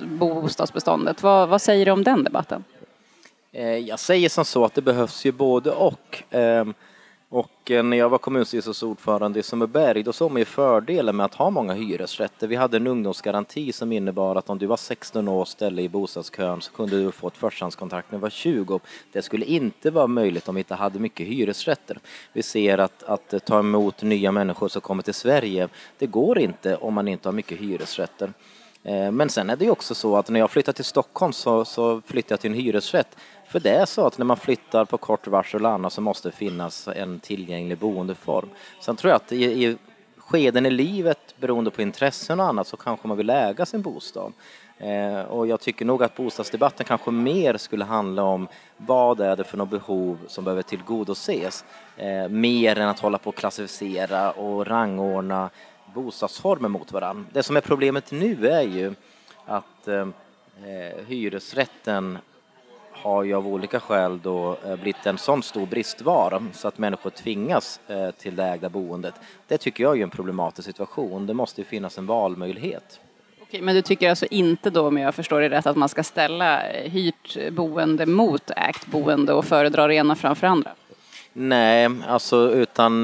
bostadsbeståndet. 0.00 1.22
Vad, 1.22 1.48
vad 1.48 1.62
säger 1.62 1.86
du 1.86 1.92
om 1.92 2.04
den 2.04 2.24
debatten? 2.24 2.64
Eh, 3.54 3.78
jag 3.78 3.98
säger 3.98 4.28
som 4.28 4.44
så 4.44 4.64
att 4.64 4.74
det 4.74 4.82
behövs 4.82 5.24
ju 5.24 5.32
både 5.32 5.70
och. 5.70 6.22
Ehm, 6.30 6.74
och 7.28 7.70
eh, 7.70 7.82
när 7.82 7.96
jag 7.96 8.08
var 8.08 8.18
kommunstyrelsens 8.18 8.82
ordförande 8.82 9.40
i 9.40 9.42
Sundbyberg 9.42 10.02
då 10.02 10.12
såg 10.12 10.30
man 10.30 10.38
ju 10.38 10.44
fördelen 10.44 11.16
med 11.16 11.26
att 11.26 11.34
ha 11.34 11.50
många 11.50 11.72
hyresrätter. 11.72 12.46
Vi 12.46 12.56
hade 12.56 12.76
en 12.76 12.86
ungdomsgaranti 12.86 13.72
som 13.72 13.92
innebar 13.92 14.36
att 14.36 14.50
om 14.50 14.58
du 14.58 14.66
var 14.66 14.76
16 14.76 15.28
år 15.28 15.40
och 15.40 15.48
ställde 15.48 15.82
i 15.82 15.88
bostadskön 15.88 16.60
så 16.60 16.72
kunde 16.72 17.04
du 17.04 17.12
få 17.12 17.28
ett 17.28 17.36
förstahandskontrakt 17.36 18.10
när 18.10 18.18
du 18.18 18.22
var 18.22 18.30
20. 18.30 18.80
Det 19.12 19.22
skulle 19.22 19.46
inte 19.46 19.90
vara 19.90 20.06
möjligt 20.06 20.48
om 20.48 20.54
vi 20.54 20.60
inte 20.60 20.74
hade 20.74 20.98
mycket 20.98 21.26
hyresrätter. 21.26 21.98
Vi 22.32 22.42
ser 22.42 22.78
att, 22.78 23.02
att 23.02 23.32
eh, 23.32 23.38
ta 23.38 23.58
emot 23.58 24.02
nya 24.02 24.32
människor 24.32 24.68
som 24.68 24.80
kommer 24.80 25.02
till 25.02 25.14
Sverige, 25.14 25.68
det 25.98 26.06
går 26.06 26.38
inte 26.38 26.76
om 26.76 26.94
man 26.94 27.08
inte 27.08 27.28
har 27.28 27.32
mycket 27.32 27.58
hyresrätter. 27.58 28.32
Men 29.12 29.28
sen 29.28 29.50
är 29.50 29.56
det 29.56 29.64
ju 29.64 29.70
också 29.70 29.94
så 29.94 30.16
att 30.16 30.28
när 30.28 30.40
jag 30.40 30.50
flyttade 30.50 30.76
till 30.76 30.84
Stockholm 30.84 31.32
så, 31.32 31.64
så 31.64 32.00
flyttade 32.06 32.32
jag 32.32 32.40
till 32.40 32.50
en 32.50 32.56
hyresrätt. 32.56 33.16
För 33.52 33.60
det 33.60 33.70
är 33.70 33.86
så 33.86 34.06
att 34.06 34.18
när 34.18 34.24
man 34.24 34.36
flyttar 34.36 34.84
på 34.84 34.98
kort 34.98 35.26
varsel 35.26 35.64
och 35.64 35.72
annat 35.72 35.92
så 35.92 36.00
måste 36.00 36.28
det 36.28 36.32
finnas 36.32 36.88
en 36.88 37.20
tillgänglig 37.20 37.78
boendeform. 37.78 38.48
Sen 38.80 38.96
tror 38.96 39.10
jag 39.10 39.16
att 39.16 39.32
i, 39.32 39.44
i 39.44 39.76
skeden 40.16 40.66
i 40.66 40.70
livet, 40.70 41.34
beroende 41.40 41.70
på 41.70 41.82
intressen 41.82 42.40
och 42.40 42.46
annat, 42.46 42.66
så 42.66 42.76
kanske 42.76 43.08
man 43.08 43.16
vill 43.16 43.30
äga 43.30 43.66
sin 43.66 43.82
bostad. 43.82 44.32
Eh, 44.78 45.20
och 45.20 45.46
jag 45.46 45.60
tycker 45.60 45.84
nog 45.84 46.02
att 46.02 46.16
bostadsdebatten 46.16 46.86
kanske 46.86 47.10
mer 47.10 47.56
skulle 47.56 47.84
handla 47.84 48.22
om 48.22 48.48
vad 48.76 49.20
är 49.20 49.36
det 49.36 49.44
för 49.44 49.58
något 49.58 49.70
behov 49.70 50.18
som 50.26 50.44
behöver 50.44 50.62
tillgodoses. 50.62 51.64
Eh, 51.96 52.28
mer 52.28 52.78
än 52.78 52.88
att 52.88 53.00
hålla 53.00 53.18
på 53.18 53.28
och 53.28 53.36
klassificera 53.36 54.30
och 54.30 54.66
rangordna 54.66 55.50
bostadsformer 55.94 56.68
mot 56.68 56.92
varandra. 56.92 57.24
Det 57.32 57.42
som 57.42 57.56
är 57.56 57.60
problemet 57.60 58.10
nu 58.10 58.48
är 58.48 58.62
ju 58.62 58.94
att 59.46 59.88
eh, 59.88 60.08
eh 60.64 61.04
hyresrätten 61.06 62.18
har 63.02 63.24
ju 63.24 63.34
av 63.34 63.48
olika 63.48 63.80
skäl 63.80 64.20
då 64.22 64.56
eh, 64.66 64.76
blivit 64.76 65.06
en 65.06 65.18
sån 65.18 65.42
stor 65.42 65.66
bristvara 65.66 66.46
så 66.52 66.68
att 66.68 66.78
människor 66.78 67.10
tvingas 67.10 67.80
eh, 67.88 68.10
till 68.10 68.36
det 68.36 68.44
ägda 68.44 68.68
boendet. 68.68 69.14
Det 69.48 69.58
tycker 69.58 69.84
jag 69.84 69.98
är 69.98 70.02
en 70.02 70.10
problematisk 70.10 70.68
situation. 70.68 71.26
Det 71.26 71.34
måste 71.34 71.60
ju 71.60 71.64
finnas 71.64 71.98
en 71.98 72.06
valmöjlighet. 72.06 73.00
Okej, 73.42 73.62
men 73.62 73.74
du 73.74 73.82
tycker 73.82 74.10
alltså 74.10 74.26
inte 74.26 74.70
då, 74.70 74.88
om 74.88 74.98
jag 74.98 75.14
förstår 75.14 75.40
det 75.40 75.50
rätt, 75.50 75.66
att 75.66 75.76
man 75.76 75.88
ska 75.88 76.02
ställa 76.02 76.70
eh, 76.70 76.90
hyrt 76.90 77.50
boende 77.52 78.06
mot 78.06 78.50
ägt 78.50 78.86
boende 78.86 79.32
och 79.32 79.44
föredra 79.44 79.86
det 79.86 79.94
ena 79.94 80.14
framför 80.14 80.46
andra? 80.46 80.70
Nej, 81.32 81.90
alltså 82.08 82.52
utan 82.52 83.02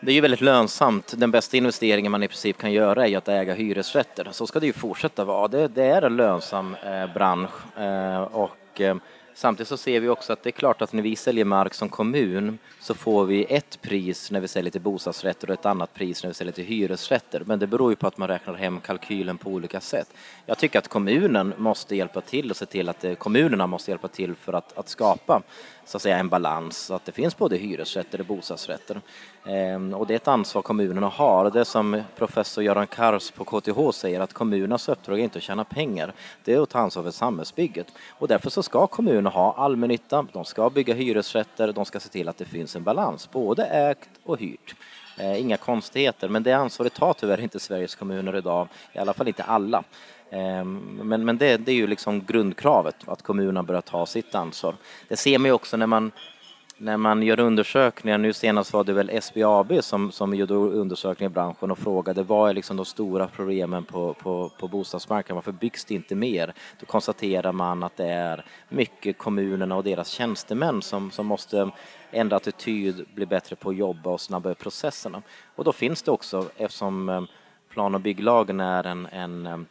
det 0.00 0.10
är 0.10 0.14
ju 0.14 0.20
väldigt 0.20 0.40
lönsamt. 0.40 1.14
Den 1.16 1.30
bästa 1.30 1.56
investeringen 1.56 2.12
man 2.12 2.22
i 2.22 2.28
princip 2.28 2.58
kan 2.58 2.72
göra 2.72 3.04
är 3.04 3.08
ju 3.08 3.16
att 3.16 3.28
äga 3.28 3.54
hyresrätter. 3.54 4.28
Så 4.30 4.46
ska 4.46 4.60
det 4.60 4.66
ju 4.66 4.72
fortsätta 4.72 5.24
vara. 5.24 5.48
Det, 5.48 5.68
det 5.68 5.84
är 5.84 6.02
en 6.02 6.16
lönsam 6.16 6.76
eh, 6.84 7.14
bransch 7.14 7.78
eh, 7.78 8.22
och 8.22 8.50
eh, 8.80 8.96
samtidigt 9.34 9.68
så 9.68 9.76
ser 9.76 10.00
vi 10.00 10.08
också 10.08 10.32
att 10.32 10.42
det 10.42 10.50
är 10.50 10.52
klart 10.52 10.82
att 10.82 10.92
när 10.92 11.02
vi 11.02 11.16
säljer 11.16 11.44
mark 11.44 11.74
som 11.74 11.88
kommun 11.88 12.58
så 12.80 12.94
får 12.94 13.24
vi 13.24 13.44
ett 13.44 13.78
pris 13.82 14.30
när 14.30 14.40
vi 14.40 14.48
säljer 14.48 14.70
till 14.70 14.80
bostadsrätter 14.80 15.48
och 15.48 15.54
ett 15.54 15.66
annat 15.66 15.94
pris 15.94 16.22
när 16.22 16.30
vi 16.30 16.34
säljer 16.34 16.52
till 16.52 16.64
hyresrätter. 16.64 17.42
Men 17.46 17.58
det 17.58 17.66
beror 17.66 17.92
ju 17.92 17.96
på 17.96 18.06
att 18.06 18.18
man 18.18 18.28
räknar 18.28 18.54
hem 18.54 18.80
kalkylen 18.80 19.38
på 19.38 19.50
olika 19.50 19.80
sätt. 19.80 20.08
Jag 20.46 20.58
tycker 20.58 20.78
att 20.78 20.88
kommunen 20.88 21.54
måste 21.56 21.96
hjälpa 21.96 22.20
till 22.20 22.50
och 22.50 22.56
se 22.56 22.66
till 22.66 22.88
att 22.88 23.04
eh, 23.04 23.14
kommunerna 23.14 23.66
måste 23.66 23.90
hjälpa 23.90 24.08
till 24.08 24.34
för 24.34 24.52
att, 24.52 24.78
att 24.78 24.88
skapa 24.88 25.42
så 25.86 25.96
att 25.96 26.02
säga 26.02 26.18
en 26.18 26.28
balans 26.28 26.76
så 26.78 26.94
att 26.94 27.04
det 27.04 27.12
finns 27.12 27.36
både 27.36 27.56
hyresrätter 27.56 28.20
och 28.20 28.26
bostadsrätter. 28.26 29.00
Ehm, 29.44 29.94
och 29.94 30.06
det 30.06 30.14
är 30.14 30.16
ett 30.16 30.28
ansvar 30.28 30.62
kommunerna 30.62 31.08
har. 31.08 31.50
Det 31.50 31.64
som 31.64 32.02
professor 32.16 32.64
Göran 32.64 32.86
Kars 32.86 33.30
på 33.30 33.44
KTH 33.44 33.90
säger 33.92 34.20
att 34.20 34.32
kommunernas 34.32 34.88
uppdrag 34.88 35.18
är 35.18 35.24
inte 35.24 35.38
att 35.38 35.42
tjäna 35.42 35.64
pengar. 35.64 36.12
Det 36.44 36.54
är 36.54 36.60
att 36.60 36.68
ta 36.68 36.78
ansvar 36.78 37.02
för 37.02 37.10
samhällsbygget. 37.10 37.86
Och 38.08 38.28
därför 38.28 38.50
så 38.50 38.62
ska 38.62 38.86
kommunerna 38.86 39.30
ha 39.30 39.54
allmännytta, 39.56 40.26
de 40.32 40.44
ska 40.44 40.70
bygga 40.70 40.94
hyresrätter, 40.94 41.72
de 41.72 41.84
ska 41.84 42.00
se 42.00 42.08
till 42.08 42.28
att 42.28 42.38
det 42.38 42.44
finns 42.44 42.76
en 42.76 42.82
balans, 42.82 43.30
både 43.30 43.66
ägt 43.66 44.10
och 44.24 44.38
hyrt. 44.38 44.74
Ehm, 45.18 45.36
inga 45.36 45.56
konstigheter, 45.56 46.28
men 46.28 46.42
det 46.42 46.52
ansvaret 46.52 46.94
tar 46.94 47.12
tyvärr 47.12 47.40
inte 47.40 47.60
Sveriges 47.60 47.94
kommuner 47.94 48.36
idag, 48.36 48.68
i 48.92 48.98
alla 48.98 49.14
fall 49.14 49.28
inte 49.28 49.42
alla. 49.42 49.84
Ehm, 50.30 51.00
men, 51.02 51.24
men 51.24 51.38
det, 51.38 51.56
det 51.56 51.72
är 51.72 51.76
ju 51.76 51.86
liksom 51.86 52.24
grundkravet, 52.24 52.96
att 53.06 53.22
kommunerna 53.22 53.62
börjar 53.62 53.80
ta 53.80 54.06
sitt 54.06 54.34
ansvar. 54.34 54.74
Det 55.08 55.16
ser 55.16 55.38
man 55.38 55.48
ju 55.48 55.52
också 55.52 55.76
när 55.76 55.86
man, 55.86 56.12
när 56.78 56.96
man 56.96 57.22
gör 57.22 57.40
undersökningar, 57.40 58.18
nu 58.18 58.32
senast 58.32 58.72
var 58.72 58.84
det 58.84 58.92
väl 58.92 59.22
SBAB 59.22 59.72
som, 59.80 60.12
som 60.12 60.34
gjorde 60.34 60.54
undersökningar 60.54 61.30
i 61.30 61.34
branschen 61.34 61.70
och 61.70 61.78
frågade 61.78 62.22
vad 62.22 62.50
är 62.50 62.54
liksom 62.54 62.76
de 62.76 62.86
stora 62.86 63.28
problemen 63.28 63.84
på, 63.84 64.14
på, 64.14 64.50
på 64.58 64.68
bostadsmarknaden, 64.68 65.34
varför 65.34 65.52
byggs 65.52 65.84
det 65.84 65.94
inte 65.94 66.14
mer? 66.14 66.54
Då 66.80 66.86
konstaterar 66.86 67.52
man 67.52 67.82
att 67.82 67.96
det 67.96 68.08
är 68.08 68.44
mycket 68.68 69.18
kommunerna 69.18 69.76
och 69.76 69.84
deras 69.84 70.08
tjänstemän 70.08 70.82
som, 70.82 71.10
som 71.10 71.26
måste 71.26 71.70
ändra 72.10 72.36
attityd, 72.36 73.06
bli 73.14 73.26
bättre 73.26 73.56
på 73.56 73.70
att 73.70 73.76
jobba 73.76 74.10
och 74.10 74.20
snabba 74.20 74.50
upp 74.50 74.58
processerna. 74.58 75.22
Och 75.54 75.64
då 75.64 75.72
finns 75.72 76.02
det 76.02 76.10
också, 76.10 76.44
eftersom 76.56 77.08
ehm, 77.08 77.26
plan 77.68 77.94
och 77.94 78.00
bygglagen 78.00 78.60
är 78.60 78.86
en, 78.86 79.06
en 79.06 79.46
ehm, 79.46 79.66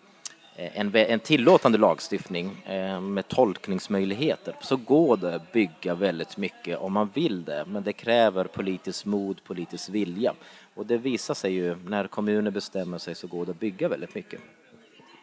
Eh, 0.57 0.79
en, 0.79 0.95
en 0.95 1.19
tillåtande 1.19 1.77
lagstiftning 1.77 2.63
eh, 2.65 3.01
med 3.01 3.27
tolkningsmöjligheter 3.27 4.55
så 4.61 4.75
går 4.75 5.17
det 5.17 5.35
att 5.35 5.51
bygga 5.51 5.95
väldigt 5.95 6.37
mycket 6.37 6.77
om 6.77 6.93
man 6.93 7.09
vill 7.13 7.45
det. 7.45 7.63
Men 7.67 7.83
det 7.83 7.93
kräver 7.93 8.45
politiskt 8.45 9.05
mod, 9.05 9.43
politisk 9.43 9.89
vilja. 9.89 10.33
Och 10.73 10.85
det 10.85 10.97
visar 10.97 11.33
sig 11.33 11.53
ju 11.53 11.75
när 11.85 12.07
kommuner 12.07 12.51
bestämmer 12.51 12.97
sig 12.97 13.15
så 13.15 13.27
går 13.27 13.45
det 13.45 13.51
att 13.51 13.59
bygga 13.59 13.87
väldigt 13.87 14.15
mycket. 14.15 14.41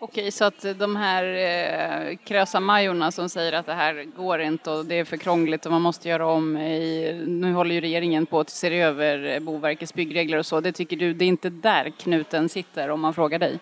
Okej, 0.04 0.30
så 0.30 0.44
att 0.44 0.78
de 0.78 0.96
här 0.96 1.24
eh, 1.24 2.16
krösa-Majorna 2.16 3.10
som 3.10 3.28
säger 3.28 3.52
att 3.52 3.66
det 3.66 3.74
här 3.74 4.04
går 4.16 4.40
inte 4.40 4.70
och 4.70 4.86
det 4.86 4.94
är 4.98 5.04
för 5.04 5.16
krångligt 5.16 5.66
och 5.66 5.72
man 5.72 5.82
måste 5.82 6.08
göra 6.08 6.26
om 6.26 6.56
i, 6.56 7.24
nu 7.26 7.52
håller 7.52 7.74
ju 7.74 7.80
regeringen 7.80 8.26
på 8.26 8.40
att 8.40 8.50
se 8.50 8.80
över 8.80 9.40
Boverkets 9.40 9.94
byggregler 9.94 10.38
och 10.38 10.46
så, 10.46 10.60
det 10.60 10.72
tycker 10.72 10.96
du, 10.96 11.14
det 11.14 11.24
är 11.24 11.28
inte 11.28 11.50
där 11.50 11.92
knuten 11.98 12.48
sitter 12.48 12.88
om 12.88 13.00
man 13.00 13.14
frågar 13.14 13.38
dig? 13.38 13.58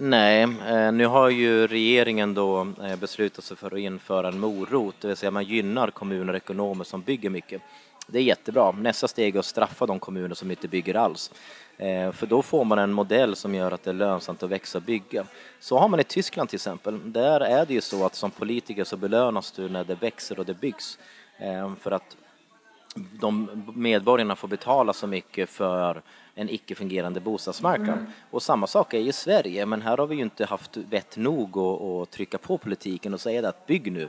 Nej, 0.00 0.42
eh, 0.42 0.92
nu 0.92 1.06
har 1.06 1.28
ju 1.28 1.66
regeringen 1.66 2.34
då 2.34 2.60
eh, 2.82 2.96
beslutat 2.96 3.44
sig 3.44 3.56
för 3.56 3.74
att 3.74 3.78
införa 3.78 4.28
en 4.28 4.40
morot, 4.40 4.94
det 5.00 5.08
vill 5.08 5.16
säga 5.16 5.30
man 5.30 5.44
gynnar 5.44 5.90
kommuner 5.90 6.32
och 6.32 6.36
ekonomer 6.36 6.84
som 6.84 7.02
bygger 7.02 7.30
mycket. 7.30 7.62
Det 8.06 8.18
är 8.18 8.22
jättebra. 8.22 8.72
Nästa 8.72 9.08
steg 9.08 9.34
är 9.34 9.38
att 9.38 9.44
straffa 9.44 9.86
de 9.86 9.98
kommuner 9.98 10.34
som 10.34 10.50
inte 10.50 10.68
bygger 10.68 10.94
alls. 10.94 11.30
Eh, 11.76 12.12
för 12.12 12.26
då 12.26 12.42
får 12.42 12.64
man 12.64 12.78
en 12.78 12.92
modell 12.92 13.36
som 13.36 13.54
gör 13.54 13.72
att 13.72 13.84
det 13.84 13.90
är 13.90 13.94
lönsamt 13.94 14.42
att 14.42 14.50
växa 14.50 14.78
och 14.78 14.84
bygga. 14.84 15.24
Så 15.60 15.78
har 15.78 15.88
man 15.88 16.00
i 16.00 16.04
Tyskland 16.04 16.48
till 16.48 16.56
exempel. 16.56 17.12
Där 17.12 17.40
är 17.40 17.66
det 17.66 17.74
ju 17.74 17.80
så 17.80 18.06
att 18.06 18.14
som 18.14 18.30
politiker 18.30 18.84
så 18.84 18.96
belönas 18.96 19.52
du 19.52 19.68
när 19.68 19.84
det 19.84 19.94
växer 19.94 20.38
och 20.38 20.46
det 20.46 20.54
byggs. 20.54 20.98
För 21.80 21.90
att 21.90 22.16
de 23.20 23.64
medborgarna 23.74 24.36
får 24.36 24.48
betala 24.48 24.92
så 24.92 25.06
mycket 25.06 25.48
för 25.48 26.02
en 26.34 26.48
icke-fungerande 26.50 27.20
bostadsmarknad. 27.20 28.06
Och 28.30 28.42
samma 28.42 28.66
sak 28.66 28.94
är 28.94 28.98
i 28.98 29.12
Sverige, 29.12 29.66
men 29.66 29.82
här 29.82 29.96
har 29.96 30.06
vi 30.06 30.16
ju 30.16 30.22
inte 30.22 30.44
haft 30.44 30.76
vett 30.76 31.16
nog 31.16 31.58
att, 31.58 31.82
att 31.82 32.10
trycka 32.10 32.38
på 32.38 32.58
politiken 32.58 33.14
och 33.14 33.20
säga 33.20 33.42
det 33.42 33.48
att 33.48 33.66
bygg 33.66 33.92
nu. 33.92 34.08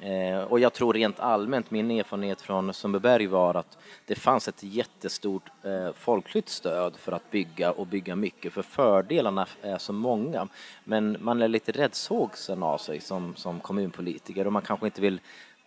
Eh, 0.00 0.42
och 0.42 0.60
jag 0.60 0.72
tror 0.72 0.94
rent 0.94 1.20
allmänt, 1.20 1.70
min 1.70 1.90
erfarenhet 1.90 2.40
från 2.40 2.74
Sundbyberg 2.74 3.26
var 3.26 3.54
att 3.54 3.78
det 4.06 4.14
fanns 4.14 4.48
ett 4.48 4.62
jättestort 4.62 5.42
eh, 5.62 5.92
folkligt 5.96 6.48
stöd 6.48 6.96
för 6.96 7.12
att 7.12 7.30
bygga 7.30 7.72
och 7.72 7.86
bygga 7.86 8.16
mycket, 8.16 8.52
för 8.52 8.62
fördelarna 8.62 9.46
är 9.62 9.78
så 9.78 9.92
många. 9.92 10.48
Men 10.84 11.16
man 11.20 11.42
är 11.42 11.48
lite 11.48 11.72
räddshågsen 11.72 12.62
av 12.62 12.78
sig 12.78 13.00
som, 13.00 13.36
som 13.36 13.60
kommunpolitiker 13.60 14.46
och 14.46 14.52
man 14.52 14.62
kanske 14.62 14.86
inte 14.86 15.00
vill 15.00 15.20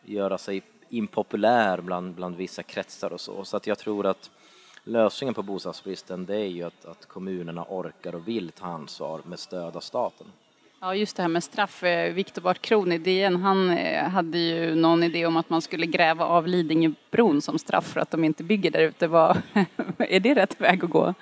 göra 0.04 0.38
sig 0.38 0.62
impopulär 0.94 1.82
bland, 1.82 2.14
bland 2.14 2.36
vissa 2.36 2.64
kretsar 2.64 3.14
och 3.14 3.22
så. 3.22 3.46
Så 3.46 3.58
att 3.58 3.68
jag 3.68 3.78
tror 3.78 4.06
att 4.06 4.32
lösningen 4.84 5.34
på 5.34 5.44
bostadsbristen 5.44 6.26
det 6.26 6.36
är 6.36 6.48
ju 6.48 6.64
att, 6.64 6.86
att 6.86 7.06
kommunerna 7.06 7.66
orkar 7.70 8.16
och 8.16 8.28
vill 8.28 8.52
ta 8.52 8.66
ansvar 8.66 9.22
med 9.26 9.40
stöd 9.40 9.76
av 9.76 9.80
staten. 9.80 10.28
Ja, 10.82 10.96
just 10.96 11.16
det 11.16 11.22
här 11.22 11.30
med 11.30 11.44
straff. 11.44 11.84
Eh, 11.84 12.14
Viktor 12.14 12.42
Bart 12.42 12.62
Kron 12.62 12.92
i 12.92 12.98
DN, 12.98 13.36
han 13.36 13.70
eh, 13.70 14.10
hade 14.10 14.38
ju 14.38 14.76
någon 14.76 15.04
idé 15.04 15.26
om 15.26 15.38
att 15.38 15.50
man 15.50 15.62
skulle 15.62 15.86
gräva 15.86 16.26
av 16.26 16.48
Lidingöbron 16.48 17.42
som 17.42 17.60
straff 17.60 17.86
för 17.86 18.00
att 18.00 18.12
de 18.12 18.24
inte 18.24 18.44
bygger 18.44 18.72
där 18.72 18.80
ute. 18.80 19.06
Är 19.98 20.20
det 20.20 20.36
rätt 20.36 20.62
väg 20.62 20.84
att 20.84 20.90
gå? 20.90 21.14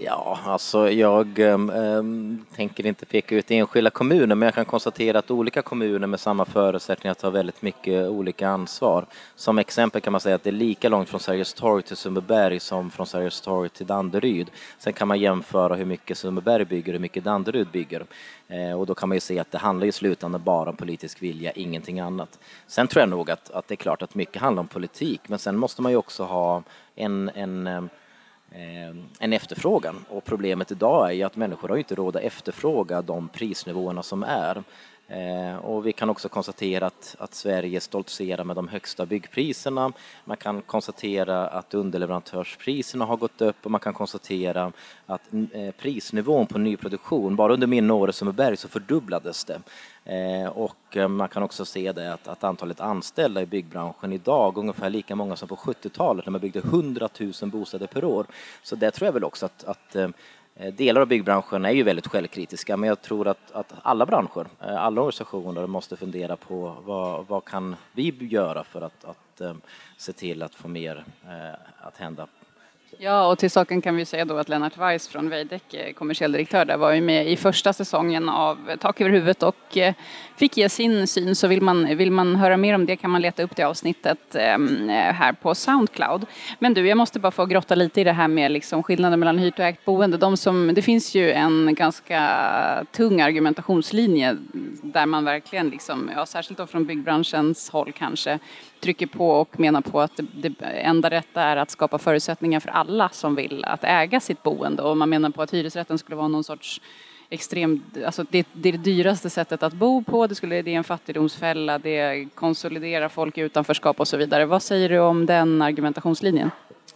Ja, 0.00 0.38
alltså 0.44 0.90
jag 0.90 1.38
ehm, 1.38 1.70
ehm, 1.70 2.44
tänker 2.56 2.86
inte 2.86 3.06
peka 3.06 3.34
ut 3.34 3.50
enskilda 3.50 3.90
kommuner 3.90 4.34
men 4.34 4.46
jag 4.46 4.54
kan 4.54 4.64
konstatera 4.64 5.18
att 5.18 5.30
olika 5.30 5.62
kommuner 5.62 6.06
med 6.06 6.20
samma 6.20 6.44
förutsättningar 6.44 7.14
tar 7.14 7.30
väldigt 7.30 7.62
mycket 7.62 8.08
olika 8.08 8.48
ansvar. 8.48 9.06
Som 9.34 9.58
exempel 9.58 10.00
kan 10.00 10.12
man 10.12 10.20
säga 10.20 10.34
att 10.34 10.44
det 10.44 10.50
är 10.50 10.52
lika 10.52 10.88
långt 10.88 11.08
från 11.08 11.20
Sergels 11.20 11.54
torg 11.54 11.82
till 11.82 11.96
Sundbyberg 11.96 12.60
som 12.60 12.90
från 12.90 13.06
Sergels 13.06 13.40
torg 13.40 13.68
till 13.68 13.86
Danderyd. 13.86 14.50
Sen 14.78 14.92
kan 14.92 15.08
man 15.08 15.20
jämföra 15.20 15.74
hur 15.74 15.84
mycket 15.84 16.18
Sundbyberg 16.18 16.64
bygger 16.64 16.92
och 16.92 16.94
hur 16.94 17.02
mycket 17.02 17.24
Danderyd 17.24 17.68
bygger. 17.68 18.04
Eh, 18.48 18.80
och 18.80 18.86
då 18.86 18.94
kan 18.94 19.08
man 19.08 19.16
ju 19.16 19.20
se 19.20 19.38
att 19.38 19.50
det 19.50 19.58
handlar 19.58 19.86
i 19.86 19.92
slutändan 19.92 20.42
bara 20.44 20.70
om 20.70 20.76
politisk 20.76 21.22
vilja, 21.22 21.52
ingenting 21.52 22.00
annat. 22.00 22.38
Sen 22.66 22.88
tror 22.88 23.00
jag 23.00 23.08
nog 23.08 23.30
att, 23.30 23.50
att 23.50 23.68
det 23.68 23.74
är 23.74 23.76
klart 23.76 24.02
att 24.02 24.14
mycket 24.14 24.42
handlar 24.42 24.60
om 24.60 24.68
politik 24.68 25.20
men 25.26 25.38
sen 25.38 25.56
måste 25.56 25.82
man 25.82 25.92
ju 25.92 25.98
också 25.98 26.24
ha 26.24 26.62
en, 26.94 27.30
en 27.34 27.66
ehm, 27.66 27.88
Ehm, 28.54 29.04
en 29.18 29.32
efterfrågan. 29.32 30.04
Och 30.08 30.24
problemet 30.24 30.72
idag 30.72 31.08
är 31.08 31.12
ju 31.12 31.22
att 31.22 31.36
människor 31.36 31.68
har 31.68 31.76
inte 31.76 31.94
råd 31.94 32.16
att 32.16 32.22
efterfråga 32.22 33.02
de 33.02 33.28
prisnivåerna 33.28 34.02
som 34.02 34.22
är. 34.22 34.62
Eh, 35.08 35.56
och 35.56 35.86
vi 35.86 35.92
kan 35.92 36.10
också 36.10 36.28
konstatera 36.28 36.86
att, 36.86 37.16
att 37.18 37.34
Sverige 37.34 37.80
stoltserar 37.80 38.44
med 38.44 38.56
de 38.56 38.68
högsta 38.68 39.06
byggpriserna. 39.06 39.92
Man 40.24 40.36
kan 40.36 40.62
konstatera 40.62 41.48
att 41.48 41.74
underleverantörspriserna 41.74 43.04
har 43.04 43.16
gått 43.16 43.40
upp 43.40 43.56
och 43.62 43.70
man 43.70 43.80
kan 43.80 43.94
konstatera 43.94 44.72
att 45.06 45.32
eh, 45.52 45.70
prisnivån 45.78 46.46
på 46.46 46.58
nyproduktion, 46.58 47.36
bara 47.36 47.52
under 47.52 47.66
mina 47.66 47.94
år 47.94 48.10
i 48.10 48.12
Sundbyberg 48.12 48.56
så 48.56 48.68
fördubblades 48.68 49.44
det. 49.44 49.60
Eh, 50.04 50.48
och 50.48 50.96
eh, 50.96 51.08
man 51.08 51.28
kan 51.28 51.42
också 51.42 51.64
se 51.64 51.92
det 51.92 52.12
att, 52.12 52.28
att 52.28 52.44
antalet 52.44 52.80
anställda 52.80 53.42
i 53.42 53.46
byggbranschen 53.46 54.12
idag 54.12 54.58
ungefär 54.58 54.90
lika 54.90 55.16
många 55.16 55.36
som 55.36 55.48
på 55.48 55.56
70-talet 55.56 56.26
när 56.26 56.30
man 56.30 56.40
byggde 56.40 56.58
100 56.58 57.08
000 57.20 57.32
bostäder 57.42 57.86
per 57.86 58.04
år. 58.04 58.26
Så 58.62 58.76
det 58.76 58.90
tror 58.90 59.06
jag 59.06 59.12
väl 59.12 59.24
också 59.24 59.46
att, 59.46 59.64
att 59.64 59.96
eh, 59.96 60.08
Eh, 60.56 60.74
delar 60.74 61.00
av 61.00 61.06
byggbranschen 61.06 61.64
är 61.64 61.70
ju 61.70 61.82
väldigt 61.82 62.06
självkritiska 62.06 62.76
men 62.76 62.88
jag 62.88 63.02
tror 63.02 63.28
att, 63.28 63.52
att 63.52 63.72
alla 63.82 64.06
branscher, 64.06 64.46
eh, 64.60 64.82
alla 64.82 65.00
organisationer 65.00 65.66
måste 65.66 65.96
fundera 65.96 66.36
på 66.36 66.76
vad, 66.84 67.26
vad 67.26 67.44
kan 67.44 67.76
vi 67.92 68.16
göra 68.20 68.64
för 68.64 68.80
att, 68.82 69.04
att 69.04 69.40
eh, 69.40 69.54
se 69.96 70.12
till 70.12 70.42
att 70.42 70.54
få 70.54 70.68
mer 70.68 71.04
att 71.80 71.96
hända 71.96 72.26
Ja, 73.04 73.26
och 73.26 73.38
till 73.38 73.50
saken 73.50 73.82
kan 73.82 73.96
vi 73.96 74.04
säga 74.04 74.24
då 74.24 74.38
att 74.38 74.48
Lennart 74.48 74.76
Weiss 74.76 75.08
från 75.08 75.28
Veidekke, 75.28 75.92
kommersiell 75.92 76.32
direktör 76.32 76.64
där, 76.64 76.76
var 76.76 76.92
ju 76.92 77.00
med 77.00 77.28
i 77.28 77.36
första 77.36 77.72
säsongen 77.72 78.28
av 78.28 78.58
Tak 78.80 79.00
över 79.00 79.10
huvudet 79.10 79.42
och 79.42 79.76
eh, 79.76 79.94
fick 80.36 80.56
ge 80.56 80.68
sin 80.68 81.06
syn. 81.06 81.36
Så 81.36 81.48
vill 81.48 81.62
man, 81.62 81.96
vill 81.96 82.10
man 82.10 82.36
höra 82.36 82.56
mer 82.56 82.74
om 82.74 82.86
det 82.86 82.96
kan 82.96 83.10
man 83.10 83.22
leta 83.22 83.42
upp 83.42 83.56
det 83.56 83.62
avsnittet 83.62 84.34
ehm, 84.34 84.90
eh, 84.90 84.94
här 84.94 85.32
på 85.32 85.54
Soundcloud. 85.54 86.26
Men 86.58 86.74
du, 86.74 86.88
jag 86.88 86.98
måste 86.98 87.20
bara 87.20 87.30
få 87.30 87.46
grotta 87.46 87.74
lite 87.74 88.00
i 88.00 88.04
det 88.04 88.12
här 88.12 88.28
med 88.28 88.52
liksom 88.52 88.82
skillnaden 88.82 89.20
mellan 89.20 89.38
hyrt 89.38 89.58
och 89.58 89.64
ägt 89.64 89.84
boende. 89.84 90.16
De 90.16 90.36
som, 90.36 90.74
det 90.74 90.82
finns 90.82 91.14
ju 91.14 91.32
en 91.32 91.74
ganska 91.74 92.86
tung 92.92 93.20
argumentationslinje 93.20 94.36
där 94.82 95.06
man 95.06 95.24
verkligen, 95.24 95.68
liksom, 95.68 96.10
ja, 96.16 96.26
särskilt 96.26 96.58
då 96.58 96.66
från 96.66 96.84
byggbranschens 96.84 97.70
håll 97.70 97.92
kanske, 97.92 98.38
trycker 98.82 99.06
på 99.06 99.30
och 99.30 99.60
menar 99.60 99.80
på 99.80 100.00
att 100.00 100.16
det, 100.16 100.48
det 100.48 100.64
enda 100.64 101.10
rätta 101.10 101.42
är 101.42 101.56
att 101.56 101.70
skapa 101.70 101.98
förutsättningar 101.98 102.60
för 102.60 102.68
alla 102.68 103.08
som 103.08 103.34
vill 103.34 103.64
att 103.64 103.84
äga 103.84 104.20
sitt 104.20 104.42
boende. 104.42 104.82
Och 104.82 104.96
man 104.96 105.10
menar 105.10 105.30
på 105.30 105.42
att 105.42 105.54
hyresrätten 105.54 105.98
skulle 105.98 106.16
vara 106.16 106.28
någon 106.28 106.44
sorts 106.44 106.80
extrem, 107.30 107.82
alltså 108.06 108.24
det, 108.30 108.46
det 108.52 108.68
är 108.68 108.72
det 108.72 108.78
dyraste 108.78 109.30
sättet 109.30 109.62
att 109.62 109.72
bo 109.72 110.02
på, 110.02 110.26
det, 110.26 110.34
skulle, 110.34 110.62
det 110.62 110.74
är 110.74 110.78
en 110.78 110.84
fattigdomsfälla, 110.84 111.78
det 111.78 112.28
konsoliderar 112.34 113.08
folk 113.08 113.38
i 113.38 113.40
utanförskap 113.40 114.00
och 114.00 114.08
så 114.08 114.16
vidare. 114.16 114.46
Vad 114.46 114.62
säger 114.62 114.88
du 114.88 114.98
om 114.98 115.26
den 115.26 115.62
argumentationslinjen? 115.62 116.50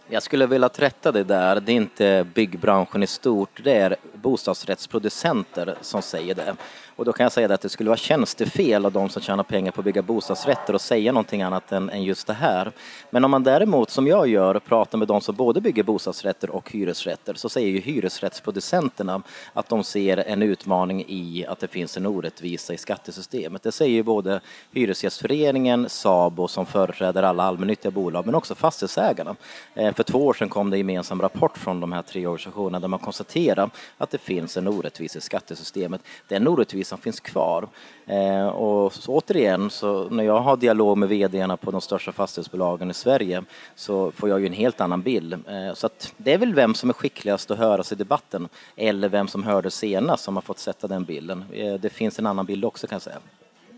Jag 0.09 0.23
skulle 0.23 0.47
vilja 0.47 0.67
rätta 0.67 1.11
det 1.11 1.23
där. 1.23 1.59
Det 1.59 1.71
är 1.71 1.75
inte 1.75 2.27
byggbranschen 2.33 3.03
i 3.03 3.07
stort, 3.07 3.63
det 3.63 3.73
är 3.73 3.95
bostadsrättsproducenter 4.13 5.75
som 5.81 6.01
säger 6.01 6.35
det. 6.35 6.55
Och 6.97 7.05
då 7.05 7.13
kan 7.13 7.23
jag 7.23 7.31
säga 7.31 7.53
att 7.53 7.61
det 7.61 7.69
skulle 7.69 7.89
vara 7.89 7.97
tjänstefel 7.97 8.85
av 8.85 8.91
de 8.91 9.09
som 9.09 9.21
tjänar 9.21 9.43
pengar 9.43 9.71
på 9.71 9.81
att 9.81 9.85
bygga 9.85 10.01
bostadsrätter 10.01 10.73
och 10.73 10.81
säga 10.81 11.11
någonting 11.11 11.41
annat 11.41 11.71
än, 11.71 11.89
än 11.89 12.03
just 12.03 12.27
det 12.27 12.33
här. 12.33 12.71
Men 13.09 13.25
om 13.25 13.31
man 13.31 13.43
däremot, 13.43 13.89
som 13.89 14.07
jag 14.07 14.27
gör, 14.27 14.59
pratar 14.59 14.97
med 14.97 15.07
de 15.07 15.21
som 15.21 15.35
både 15.35 15.61
bygger 15.61 15.83
bostadsrätter 15.83 16.49
och 16.49 16.71
hyresrätter 16.71 17.33
så 17.33 17.49
säger 17.49 17.67
ju 17.67 17.79
hyresrättsproducenterna 17.79 19.21
att 19.53 19.69
de 19.69 19.83
ser 19.83 20.17
en 20.17 20.41
utmaning 20.41 21.05
i 21.07 21.45
att 21.47 21.59
det 21.59 21.67
finns 21.67 21.97
en 21.97 22.05
orättvisa 22.05 22.73
i 22.73 22.77
skattesystemet. 22.77 23.63
Det 23.63 23.71
säger 23.71 23.93
ju 23.93 24.03
både 24.03 24.41
Hyresgästföreningen, 24.71 25.89
SABO 25.89 26.47
som 26.47 26.65
företräder 26.65 27.23
alla 27.23 27.43
allmännyttiga 27.43 27.91
bolag 27.91 28.25
men 28.25 28.35
också 28.35 28.55
fastighetsägarna. 28.55 29.35
Eh, 29.73 29.93
för 29.93 30.03
två 30.03 30.25
år 30.25 30.33
sedan 30.33 30.49
kom 30.49 30.69
det 30.69 30.75
en 30.75 30.79
gemensam 30.79 31.21
rapport 31.21 31.57
från 31.57 31.79
de 31.79 31.91
här 31.91 32.01
tre 32.01 32.27
organisationerna 32.27 32.79
där 32.79 32.87
man 32.87 32.99
konstaterar 32.99 33.69
att 33.97 34.11
det 34.11 34.17
finns 34.17 34.57
en 34.57 34.67
orättvisa 34.67 35.17
i 35.17 35.21
skattesystemet. 35.21 36.01
Den 36.27 36.47
som 36.87 36.97
finns 36.97 37.19
kvar. 37.19 37.67
Eh, 38.05 38.47
Och 38.47 38.93
så 38.93 39.11
återigen, 39.11 39.69
så 39.69 40.09
när 40.09 40.23
jag 40.23 40.39
har 40.39 40.57
dialog 40.57 40.97
med 40.97 41.09
vdarna 41.09 41.57
på 41.57 41.71
de 41.71 41.81
största 41.81 42.11
fastighetsbolagen 42.11 42.91
i 42.91 42.93
Sverige 42.93 43.43
så 43.75 44.11
får 44.11 44.29
jag 44.29 44.39
ju 44.39 44.45
en 44.45 44.53
helt 44.53 44.81
annan 44.81 45.01
bild. 45.01 45.33
Eh, 45.33 45.73
Så 45.73 45.85
att 45.85 46.13
det 46.17 46.33
är 46.33 46.37
väl 46.37 46.53
vem 46.53 46.75
som 46.75 46.89
är 46.89 46.93
skickligast 46.93 47.51
att 47.51 47.57
höras 47.57 47.91
i 47.91 47.95
debatten 47.95 48.49
eller 48.75 49.09
vem 49.09 49.27
som 49.27 49.43
hörde 49.43 49.71
senast 49.71 50.23
som 50.23 50.35
har 50.35 50.41
fått 50.41 50.59
sätta 50.59 50.87
den 50.87 51.03
bilden. 51.03 51.45
Eh, 51.53 51.73
Det 51.73 51.89
finns 51.89 52.19
en 52.19 52.25
annan 52.25 52.45
bild 52.45 52.65
också 52.65 52.87
kan 52.87 52.95
jag 52.95 53.01
säga. 53.01 53.17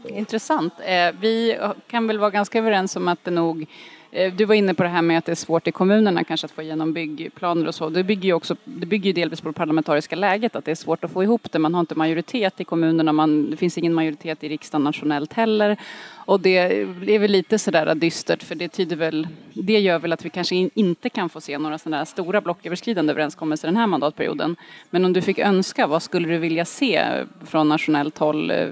Intressant. 0.08 0.74
Eh, 0.86 1.12
Vi 1.20 1.58
kan 1.88 2.08
väl 2.08 2.20
vara 2.20 2.30
ganska 2.30 2.58
överens 2.60 2.96
om 2.96 3.08
att 3.08 3.24
det 3.24 3.32
nog 3.32 3.66
Eh, 4.12 4.34
du 4.34 4.46
var 4.46 4.56
inne 4.56 4.74
på 4.74 4.84
det 4.84 4.90
här 4.90 5.02
med 5.02 5.18
att 5.18 5.26
det 5.26 5.32
är 5.32 5.36
svårt 5.36 5.68
i 5.68 5.72
kommunerna 5.72 6.24
kanske 6.24 6.46
att 6.46 6.52
få 6.52 6.62
igenom 6.62 6.94
byggplaner 6.94 7.68
och 7.68 7.76
så. 7.76 7.90
Det 7.90 8.04
bygger 8.04 8.24
ju 8.24 8.34
också 8.34 8.56
det 8.64 8.86
bygger 8.86 9.06
ju 9.06 9.14
delvis 9.14 9.42
på 9.42 9.50
det 9.50 9.54
parlamentariska 9.54 10.16
läget, 10.16 10.56
att 10.56 10.66
det 10.66 10.72
är 10.72 10.76
svårt 10.76 11.04
att 11.04 11.12
få 11.12 11.24
ihop 11.24 11.52
det. 11.52 11.60
Man 11.60 11.74
har 11.74 11.80
inte 11.80 11.96
majoritet 11.96 12.62
i 12.62 12.64
kommunerna, 12.64 13.14
man, 13.14 13.52
det 13.52 13.58
finns 13.58 13.78
ingen 13.78 13.94
majoritet 13.94 14.44
i 14.44 14.50
riksdagen 14.50 14.84
nationellt 14.84 15.34
heller. 15.34 15.78
Och 16.26 16.40
det 16.40 16.58
är 16.58 17.20
väl 17.20 17.32
lite 17.32 17.60
sådär 17.60 17.96
dystert, 17.96 18.44
för 18.44 18.56
det 18.56 18.68
tyder 18.68 18.96
väl, 18.96 19.28
det 19.54 19.80
gör 19.80 20.00
väl 20.00 20.14
att 20.14 20.26
vi 20.26 20.30
kanske 20.30 20.70
inte 20.74 21.10
kan 21.10 21.30
få 21.30 21.42
se 21.42 21.58
några 21.58 21.78
sådana 21.78 21.98
här 21.98 22.06
stora 22.06 22.42
blocköverskridande 22.42 23.12
överenskommelser 23.12 23.68
den 23.68 23.78
här 23.78 23.88
mandatperioden. 23.88 24.56
Men 24.90 25.06
om 25.06 25.14
du 25.14 25.22
fick 25.22 25.40
önska, 25.40 25.88
vad 25.88 26.04
skulle 26.04 26.28
du 26.28 26.38
vilja 26.38 26.66
se 26.66 27.26
från 27.46 27.70
nationellt 27.70 28.18
håll 28.18 28.52
eh, 28.52 28.68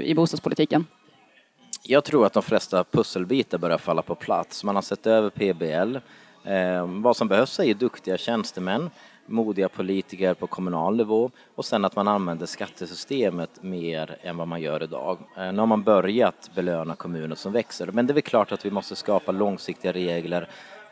i 0.00 0.12
bostadspolitiken? 0.16 0.86
Jag 1.86 2.04
tror 2.04 2.26
att 2.26 2.32
de 2.32 2.42
flesta 2.42 2.84
pusselbitar 2.84 3.58
börjar 3.58 3.78
falla 3.78 4.02
på 4.02 4.14
plats. 4.14 4.64
Man 4.64 4.74
har 4.74 4.82
sett 4.82 5.06
över 5.06 5.30
PBL. 5.30 5.96
Eh, 6.44 6.86
vad 6.86 7.16
som 7.16 7.28
behövs 7.28 7.58
är 7.58 7.64
ju 7.64 7.74
duktiga 7.74 8.18
tjänstemän, 8.18 8.90
modiga 9.26 9.68
politiker 9.68 10.34
på 10.34 10.46
kommunal 10.46 10.96
nivå 10.96 11.30
och 11.54 11.64
sen 11.64 11.84
att 11.84 11.96
man 11.96 12.08
använder 12.08 12.46
skattesystemet 12.46 13.62
mer 13.62 14.16
än 14.22 14.36
vad 14.36 14.48
man 14.48 14.60
gör 14.60 14.82
idag. 14.82 15.18
Eh, 15.36 15.52
nu 15.52 15.58
har 15.58 15.66
man 15.66 15.82
börjat 15.82 16.50
belöna 16.54 16.94
kommuner 16.94 17.36
som 17.36 17.52
växer, 17.52 17.86
men 17.86 18.06
det 18.06 18.12
är 18.12 18.14
väl 18.14 18.22
klart 18.22 18.52
att 18.52 18.64
vi 18.64 18.70
måste 18.70 18.96
skapa 18.96 19.32
långsiktiga 19.32 19.92
regler 19.92 20.48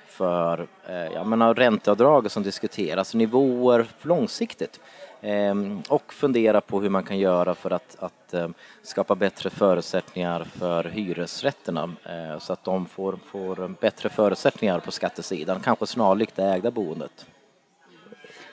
för 0.06 0.66
eh, 0.86 0.94
jag 0.94 1.26
menar, 1.26 2.28
som 2.28 2.42
diskuteras, 2.42 3.14
nivåer 3.14 3.86
långsiktigt. 4.02 4.80
Ehm, 5.24 5.82
och 5.88 6.12
fundera 6.12 6.60
på 6.60 6.80
hur 6.80 6.90
man 6.90 7.02
kan 7.02 7.18
göra 7.18 7.54
för 7.54 7.70
att, 7.70 7.96
att 7.98 8.34
ehm, 8.34 8.54
skapa 8.82 9.14
bättre 9.14 9.50
förutsättningar 9.50 10.44
för 10.44 10.84
hyresrätterna 10.84 11.90
eh, 12.04 12.38
så 12.38 12.52
att 12.52 12.64
de 12.64 12.86
får, 12.86 13.18
får 13.26 13.74
bättre 13.80 14.08
förutsättningar 14.08 14.78
på 14.78 14.90
skattesidan, 14.90 15.60
kanske 15.60 15.86
snarlikt 15.86 16.36
det 16.36 16.44
ägda 16.44 16.70
boendet. 16.70 17.26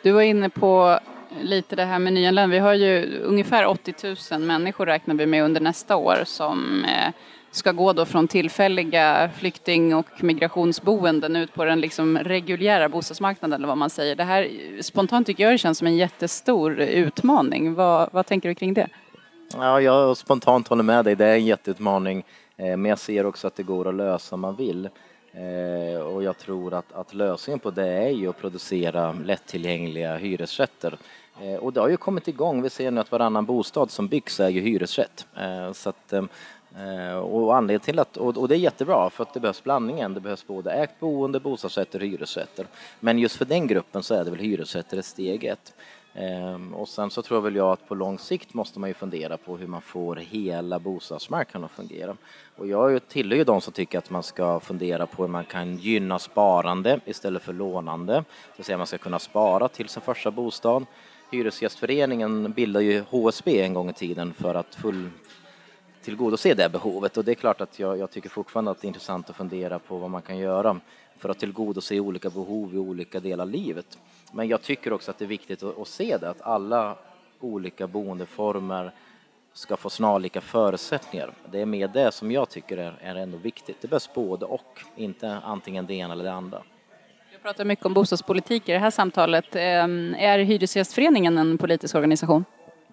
Du 0.03 0.11
var 0.11 0.21
inne 0.21 0.49
på 0.49 0.99
lite 1.41 1.75
det 1.75 1.85
här 1.85 1.99
med 1.99 2.13
nyanlända. 2.13 2.53
Vi 2.53 2.59
har 2.59 2.73
ju 2.73 3.19
ungefär 3.19 3.65
80 3.65 4.15
000 4.31 4.41
människor 4.41 4.85
räknar 4.85 5.15
vi 5.15 5.25
med 5.25 5.43
under 5.43 5.61
nästa 5.61 5.95
år 5.95 6.17
som 6.25 6.85
eh, 6.85 7.13
ska 7.51 7.71
gå 7.71 7.93
då 7.93 8.05
från 8.05 8.27
tillfälliga 8.27 9.29
flykting 9.37 9.95
och 9.95 10.23
migrationsboenden 10.23 11.35
ut 11.35 11.53
på 11.53 11.65
den 11.65 11.81
liksom 11.81 12.17
reguljära 12.17 12.89
bostadsmarknaden 12.89 13.53
eller 13.53 13.67
vad 13.67 13.77
man 13.77 13.89
säger. 13.89 14.15
Det 14.15 14.23
här 14.23 14.49
spontant 14.81 15.27
tycker 15.27 15.43
jag 15.43 15.53
det 15.53 15.57
känns 15.57 15.77
som 15.77 15.87
en 15.87 15.97
jättestor 15.97 16.79
utmaning. 16.79 17.73
Vad, 17.73 18.09
vad 18.11 18.25
tänker 18.25 18.49
du 18.49 18.55
kring 18.55 18.73
det? 18.73 18.87
Ja, 19.53 19.81
jag 19.81 20.17
spontant 20.17 20.67
håller 20.67 20.83
med 20.83 21.05
dig, 21.05 21.15
det 21.15 21.25
är 21.25 21.33
en 21.33 21.45
jätteutmaning 21.45 22.23
eh, 22.57 22.65
men 22.65 22.85
jag 22.85 22.99
ser 22.99 23.25
också 23.25 23.47
att 23.47 23.55
det 23.55 23.63
går 23.63 23.89
att 23.89 23.95
lösa 23.95 24.35
om 24.35 24.41
man 24.41 24.55
vill. 24.55 24.89
Eh, 25.31 26.01
och 26.01 26.23
jag 26.23 26.37
tror 26.37 26.73
att, 26.73 26.93
att 26.93 27.13
lösningen 27.13 27.59
på 27.59 27.71
det 27.71 27.87
är 27.87 28.09
ju 28.09 28.29
att 28.29 28.41
producera 28.41 29.11
lättillgängliga 29.11 30.17
hyresrätter. 30.17 30.97
Eh, 31.41 31.55
och 31.55 31.73
det 31.73 31.79
har 31.79 31.89
ju 31.89 31.97
kommit 31.97 32.27
igång, 32.27 32.61
vi 32.61 32.69
ser 32.69 32.91
nu 32.91 33.01
att 33.01 33.11
varannan 33.11 33.45
bostad 33.45 33.91
som 33.91 34.07
byggs 34.07 34.39
är 34.39 34.49
ju 34.49 34.61
hyresrätt. 34.61 35.27
Så 35.73 35.89
att, 35.89 36.13
Eh, 36.79 37.17
och 37.17 37.55
anledningen 37.55 37.79
till 37.79 37.99
att, 37.99 38.17
och 38.17 38.47
det 38.47 38.55
är 38.55 38.59
jättebra 38.59 39.09
för 39.09 39.23
att 39.23 39.33
det 39.33 39.39
behövs 39.39 39.63
blandningen, 39.63 40.13
det 40.13 40.19
behövs 40.19 40.47
både 40.47 40.71
ägt 40.71 40.99
boende, 40.99 41.39
bostadsrätter 41.39 41.99
och 41.99 42.05
hyresrätter. 42.05 42.65
Men 42.99 43.19
just 43.19 43.35
för 43.35 43.45
den 43.45 43.67
gruppen 43.67 44.03
så 44.03 44.13
är 44.13 44.25
det 44.25 44.31
väl 44.31 44.39
hyresrätter 44.39 44.97
ett 44.97 45.05
steget. 45.05 45.73
Ehm, 46.13 46.73
och 46.73 46.87
sen 46.87 47.09
så 47.09 47.21
tror 47.21 47.41
väl 47.41 47.55
jag 47.55 47.71
att 47.71 47.87
på 47.87 47.95
lång 47.95 48.19
sikt 48.19 48.53
måste 48.53 48.79
man 48.79 48.89
ju 48.89 48.93
fundera 48.93 49.37
på 49.37 49.57
hur 49.57 49.67
man 49.67 49.81
får 49.81 50.15
hela 50.15 50.79
bostadsmarknaden 50.79 51.65
att 51.65 51.71
fungera. 51.71 52.15
Och 52.57 52.67
jag 52.67 53.07
tillhör 53.07 53.37
ju 53.37 53.43
de 53.43 53.61
som 53.61 53.73
tycker 53.73 53.97
att 53.97 54.09
man 54.09 54.23
ska 54.23 54.59
fundera 54.59 55.05
på 55.05 55.23
hur 55.23 55.29
man 55.29 55.45
kan 55.45 55.77
gynna 55.77 56.19
sparande 56.19 56.99
istället 57.05 57.43
för 57.43 57.53
lånande. 57.53 58.13
Det 58.13 58.23
vill 58.57 58.65
säga 58.65 58.77
man 58.77 58.87
ska 58.87 58.97
kunna 58.97 59.19
spara 59.19 59.67
till 59.67 59.89
sin 59.89 60.01
första 60.01 60.31
bostad. 60.31 60.85
Hyresgästföreningen 61.31 62.51
bildade 62.51 62.85
ju 62.85 63.03
HSB 63.09 63.61
en 63.61 63.73
gång 63.73 63.89
i 63.89 63.93
tiden 63.93 64.33
för 64.33 64.55
att 64.55 64.75
full, 64.75 65.09
tillgodose 66.01 66.53
det 66.53 66.69
behovet 66.69 67.17
och 67.17 67.25
det 67.25 67.31
är 67.31 67.35
klart 67.35 67.61
att 67.61 67.79
jag, 67.79 67.97
jag 67.97 68.11
tycker 68.11 68.29
fortfarande 68.29 68.71
att 68.71 68.81
det 68.81 68.85
är 68.85 68.87
intressant 68.87 69.29
att 69.29 69.35
fundera 69.35 69.79
på 69.79 69.97
vad 69.97 70.09
man 70.09 70.21
kan 70.21 70.37
göra 70.37 70.79
för 71.17 71.29
att 71.29 71.39
tillgodose 71.39 71.99
olika 71.99 72.29
behov 72.29 72.75
i 72.75 72.77
olika 72.77 73.19
delar 73.19 73.43
av 73.43 73.49
livet. 73.49 73.97
Men 74.31 74.47
jag 74.47 74.61
tycker 74.61 74.93
också 74.93 75.11
att 75.11 75.17
det 75.17 75.25
är 75.25 75.29
viktigt 75.29 75.63
att, 75.63 75.79
att 75.79 75.87
se 75.87 76.17
det, 76.17 76.29
att 76.29 76.41
alla 76.41 76.95
olika 77.39 77.87
boendeformer 77.87 78.91
ska 79.53 79.77
få 79.77 79.89
snarlika 79.89 80.41
förutsättningar. 80.41 81.33
Det 81.51 81.61
är 81.61 81.65
med 81.65 81.89
det 81.89 82.11
som 82.11 82.31
jag 82.31 82.49
tycker 82.49 82.77
är, 82.77 82.93
är 83.01 83.15
ändå 83.15 83.37
viktigt. 83.37 83.77
Det 83.81 83.87
behövs 83.87 84.13
både 84.13 84.45
och, 84.45 84.79
inte 84.95 85.37
antingen 85.43 85.85
det 85.85 85.93
ena 85.93 86.13
eller 86.13 86.23
det 86.23 86.33
andra. 86.33 86.61
Vi 87.31 87.37
pratar 87.37 87.65
mycket 87.65 87.85
om 87.85 87.93
bostadspolitik 87.93 88.69
i 88.69 88.71
det 88.71 88.79
här 88.79 88.91
samtalet. 88.91 89.55
Ehm, 89.55 90.15
är 90.17 90.39
Hyresgästföreningen 90.39 91.37
en 91.37 91.57
politisk 91.57 91.95
organisation? 91.95 92.45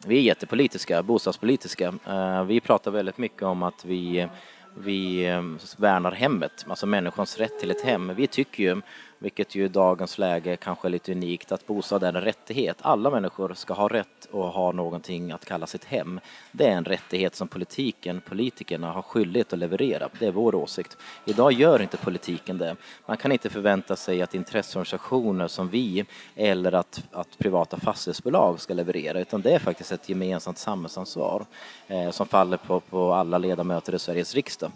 Vi 0.04 0.18
är 0.18 0.22
jättepolitiska, 0.22 1.02
bostadspolitiska. 1.02 1.94
Eh, 2.06 2.44
vi 2.44 2.60
pratar 2.60 2.90
väldigt 2.90 3.18
mycket 3.18 3.42
om 3.42 3.62
att 3.62 3.84
vi, 3.84 4.18
eh, 4.18 4.28
vi 4.74 5.26
eh, 5.26 5.42
värnar 5.76 6.12
hemmet, 6.12 6.66
alltså 6.68 6.86
människans 6.86 7.38
rätt 7.38 7.58
till 7.60 7.70
ett 7.70 7.84
hem. 7.84 8.14
Vi 8.14 8.26
tycker 8.26 8.62
ju, 8.62 8.80
vilket 9.18 9.54
ju 9.54 9.64
i 9.64 9.68
dagens 9.68 10.18
läge 10.18 10.56
kanske 10.56 10.88
är 10.88 10.90
lite 10.90 11.12
unikt, 11.12 11.52
att 11.52 11.66
bostad 11.66 12.02
är 12.02 12.08
en 12.08 12.20
rättighet. 12.20 12.76
Alla 12.80 13.10
människor 13.10 13.54
ska 13.54 13.74
ha 13.74 13.88
rätt 13.88 14.34
att 14.34 14.54
ha 14.54 14.72
någonting 14.72 15.32
att 15.32 15.44
kalla 15.44 15.66
sitt 15.66 15.84
hem. 15.84 16.20
Det 16.52 16.66
är 16.66 16.76
en 16.76 16.84
rättighet 16.84 17.34
som 17.34 17.48
politiken, 17.48 18.20
politikerna 18.20 18.92
har 18.92 19.02
skyldighet 19.02 19.52
att 19.52 19.58
leverera. 19.58 20.08
Det 20.18 20.26
är 20.26 20.32
vår 20.32 20.54
åsikt. 20.54 20.96
Idag 21.24 21.52
gör 21.52 21.82
inte 21.82 21.96
politiken 21.96 22.58
det. 22.58 22.76
Man 23.06 23.16
kan 23.16 23.32
inte 23.32 23.50
förvänta 23.50 23.96
sig 23.96 24.22
att 24.22 24.34
intresseorganisationer 24.34 25.48
som 25.48 25.68
vi 25.68 26.04
eller 26.34 26.72
att, 26.72 27.04
att 27.12 27.38
privata 27.38 27.80
fastighetsbolag 27.80 28.60
ska 28.60 28.74
leverera, 28.74 29.20
utan 29.20 29.42
det 29.42 29.50
är 29.50 29.58
faktiskt 29.58 29.92
ett 29.92 30.08
gemensamt 30.08 30.58
samhällsansvar 30.58 31.46
eh, 31.88 32.10
som 32.10 32.26
faller 32.26 32.56
på, 32.56 32.80
på 32.80 33.12
alla 33.12 33.38
ledamöter 33.38 33.94
i 33.94 33.98
Sveriges 33.98 34.34
riksdag. 34.34 34.72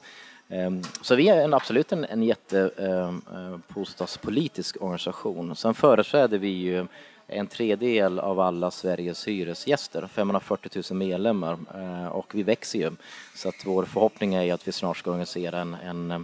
Ehm, 0.51 0.83
så 1.03 1.15
vi 1.15 1.29
är 1.29 1.45
en, 1.45 1.55
absolut 1.55 1.93
en, 1.93 2.05
en 2.05 2.23
jättebostadspolitisk 2.23 4.77
ehm, 4.77 4.83
eh, 4.83 4.87
organisation. 4.87 5.57
Sen 5.57 5.75
företräder 5.75 6.39
vi 6.39 6.49
ju 6.49 6.87
en 7.27 7.47
tredjedel 7.47 8.19
av 8.19 8.41
alla 8.41 8.71
Sveriges 8.71 9.29
hyresgäster, 9.29 10.07
540 10.07 10.83
000 10.91 10.99
medlemmar 10.99 11.59
eh, 11.75 12.07
och 12.07 12.35
vi 12.35 12.43
växer 12.43 12.79
ju. 12.79 12.91
Så 13.35 13.49
att 13.49 13.67
vår 13.67 13.85
förhoppning 13.85 14.35
är 14.35 14.43
ju 14.43 14.51
att 14.51 14.69
vi 14.69 14.73
snart 14.73 14.97
ska 14.97 15.11
organisera 15.11 15.61
en, 15.61 15.75
en 15.75 16.11
eh, 16.11 16.21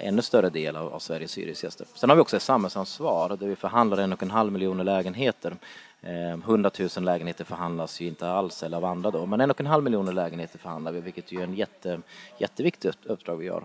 ännu 0.00 0.22
större 0.22 0.50
del 0.50 0.76
av, 0.76 0.94
av 0.94 0.98
Sveriges 0.98 1.38
hyresgäster. 1.38 1.86
Sen 1.94 2.10
har 2.10 2.16
vi 2.16 2.22
också 2.22 2.36
ett 2.36 2.42
samhällsansvar 2.42 3.36
där 3.40 3.46
vi 3.46 3.56
förhandlar 3.56 3.98
en 3.98 4.12
och 4.12 4.22
en 4.22 4.30
halv 4.30 4.52
miljoner 4.52 4.84
lägenheter. 4.84 5.56
Eh, 6.02 6.38
100 6.44 6.70
000 6.96 7.04
lägenheter 7.04 7.44
förhandlas 7.44 8.00
ju 8.00 8.06
inte 8.06 8.28
alls 8.28 8.62
eller 8.62 8.76
av 8.76 8.84
andra 8.84 9.10
då, 9.10 9.26
men 9.26 9.40
en 9.40 9.50
och 9.50 9.60
en 9.60 9.66
halv 9.66 9.84
miljoner 9.84 10.12
lägenheter 10.12 10.58
förhandlar 10.58 10.92
vi, 10.92 11.00
vilket 11.00 11.32
ju 11.32 11.38
är 11.38 11.44
en 11.44 11.54
jätte, 11.54 12.00
jätteviktigt 12.38 13.06
uppdrag 13.06 13.36
vi 13.36 13.46
gör. 13.46 13.64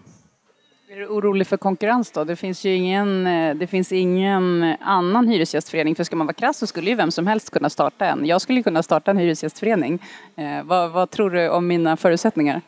Är 0.90 0.96
du 0.96 1.08
orolig 1.08 1.48
för 1.48 1.58
konkurrens 1.58 2.12
då? 2.12 2.24
Det 2.24 2.36
finns 2.36 2.66
ju 2.66 2.76
ingen, 2.76 3.28
eh, 3.28 3.56
det 3.56 3.68
finns 3.68 3.92
ingen 3.92 4.76
annan 4.80 5.28
hyresgästförening, 5.28 5.96
för 5.96 6.04
ska 6.04 6.16
man 6.16 6.28
vara 6.28 6.34
krass 6.34 6.58
så 6.58 6.68
skulle 6.68 6.90
ju 6.90 6.96
vem 6.96 7.12
som 7.12 7.28
helst 7.28 7.50
kunna 7.50 7.70
starta 7.70 8.06
en. 8.06 8.26
Jag 8.26 8.42
skulle 8.42 8.64
kunna 8.64 8.84
starta 8.84 9.12
en 9.12 9.18
hyresgästförening. 9.18 10.00
Eh, 10.36 10.64
vad, 10.64 10.92
vad 10.92 11.10
tror 11.10 11.30
du 11.30 11.50
om 11.50 11.68
mina 11.68 11.98
förutsättningar? 11.98 12.62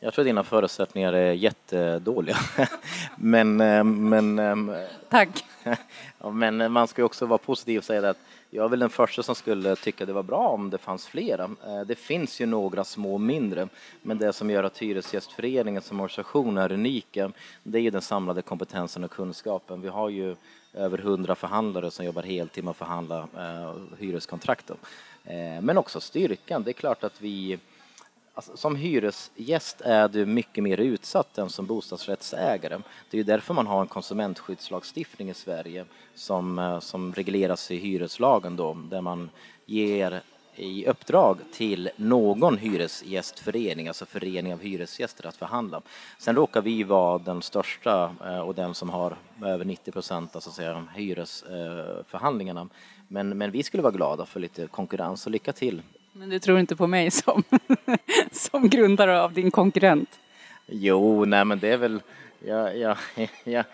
Jag 0.00 0.14
tror 0.14 0.24
dina 0.24 0.44
förutsättningar 0.44 1.12
är 1.12 1.32
jättedåliga. 1.32 2.36
men, 3.16 3.60
eh, 3.60 3.84
men, 3.84 4.38
ehm, 4.38 4.72
Tack. 5.10 5.44
men 6.32 6.72
man 6.72 6.88
ska 6.88 7.00
ju 7.00 7.06
också 7.06 7.26
vara 7.26 7.38
positiv 7.38 7.78
och 7.78 7.84
säga 7.84 8.10
att 8.10 8.18
jag 8.54 8.64
är 8.64 8.68
väl 8.68 8.78
den 8.78 8.90
första 8.90 9.22
som 9.22 9.34
skulle 9.34 9.76
tycka 9.76 10.06
det 10.06 10.12
var 10.12 10.22
bra 10.22 10.48
om 10.48 10.70
det 10.70 10.78
fanns 10.78 11.06
flera. 11.06 11.44
Eh, 11.44 11.80
det 11.86 11.94
finns 11.94 12.40
ju 12.40 12.46
några 12.46 12.84
små 12.84 13.14
och 13.14 13.20
mindre, 13.20 13.68
men 14.02 14.18
det 14.18 14.32
som 14.32 14.50
gör 14.50 14.64
att 14.64 14.78
Hyresgästföreningen 14.78 15.82
som 15.82 16.00
organisation 16.00 16.58
är 16.58 16.72
unika, 16.72 17.24
eh, 17.24 17.30
det 17.62 17.78
är 17.78 17.82
ju 17.82 17.90
den 17.90 18.02
samlade 18.02 18.42
kompetensen 18.42 19.04
och 19.04 19.10
kunskapen. 19.10 19.80
Vi 19.80 19.88
har 19.88 20.08
ju 20.08 20.36
över 20.74 20.98
hundra 20.98 21.34
förhandlare 21.34 21.90
som 21.90 22.04
jobbar 22.04 22.22
heltid 22.22 22.64
med 22.64 22.70
att 22.70 22.76
förhandla 22.76 23.28
eh, 23.36 23.74
hyreskontrakt. 23.98 24.70
men 25.62 25.78
också 25.78 26.00
styrkan. 26.00 26.62
Det 26.62 26.70
är 26.70 26.72
klart 26.72 27.04
att 27.04 27.20
vi 27.20 27.58
Alltså, 28.34 28.56
som 28.56 28.76
hyresgäst 28.76 29.80
är 29.80 30.08
du 30.08 30.26
mycket 30.26 30.64
mer 30.64 30.78
utsatt 30.78 31.38
än 31.38 31.50
som 31.50 31.66
bostadsrättsägare. 31.66 32.78
Det 33.10 33.16
är 33.16 33.18
ju 33.18 33.24
därför 33.24 33.54
man 33.54 33.66
har 33.66 33.80
en 33.80 33.86
konsumentskyddslagstiftning 33.86 35.30
i 35.30 35.34
Sverige 35.34 35.84
som, 36.14 36.58
eh, 36.58 36.80
som 36.80 37.14
regleras 37.14 37.70
i 37.70 37.76
hyreslagen 37.76 38.56
då, 38.56 38.74
där 38.90 39.00
man 39.00 39.30
ger 39.66 40.22
i 40.54 40.86
uppdrag 40.86 41.38
till 41.52 41.90
någon 41.96 42.58
hyresgästförening, 42.58 43.88
alltså 43.88 44.06
förening 44.06 44.52
av 44.52 44.60
hyresgäster, 44.60 45.26
att 45.26 45.36
förhandla. 45.36 45.82
Sen 46.18 46.36
råkar 46.36 46.62
vi 46.62 46.82
vara 46.82 47.18
den 47.18 47.42
största 47.42 48.14
eh, 48.24 48.40
och 48.40 48.54
den 48.54 48.74
som 48.74 48.90
har 48.90 49.16
över 49.44 49.64
90 49.64 49.92
procent 49.92 50.34
alltså 50.34 50.50
säga, 50.50 50.86
hyresförhandlingarna. 50.94 52.60
Eh, 52.60 52.66
men, 53.08 53.38
men 53.38 53.50
vi 53.50 53.62
skulle 53.62 53.82
vara 53.82 53.92
glada 53.92 54.26
för 54.26 54.40
lite 54.40 54.66
konkurrens 54.66 55.26
och 55.26 55.32
lycka 55.32 55.52
till. 55.52 55.82
Men 56.12 56.28
du 56.28 56.38
tror 56.38 56.58
inte 56.58 56.76
på 56.76 56.86
mig 56.86 57.10
som, 57.10 57.42
som 58.32 58.68
grundare 58.68 59.22
av 59.22 59.32
din 59.32 59.50
konkurrent? 59.50 60.20
Jo, 60.66 61.24
nej 61.24 61.44
men 61.44 61.58
det 61.58 61.68
är 61.68 61.76
väl... 61.76 62.02
Jag, 62.44 62.78
jag, 62.78 62.96
jag, 63.44 63.64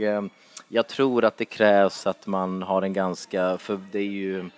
jag, 0.00 0.30
jag 0.68 0.88
tror 0.88 1.24
att 1.24 1.36
det 1.36 1.44
krävs 1.44 2.06
att 2.06 2.26
man 2.26 2.62
har 2.62 2.82
en 2.82 2.92
ganska... 2.92 3.58
För 3.58 3.80
det 3.92 3.98
är 3.98 4.02
ju, 4.02 4.50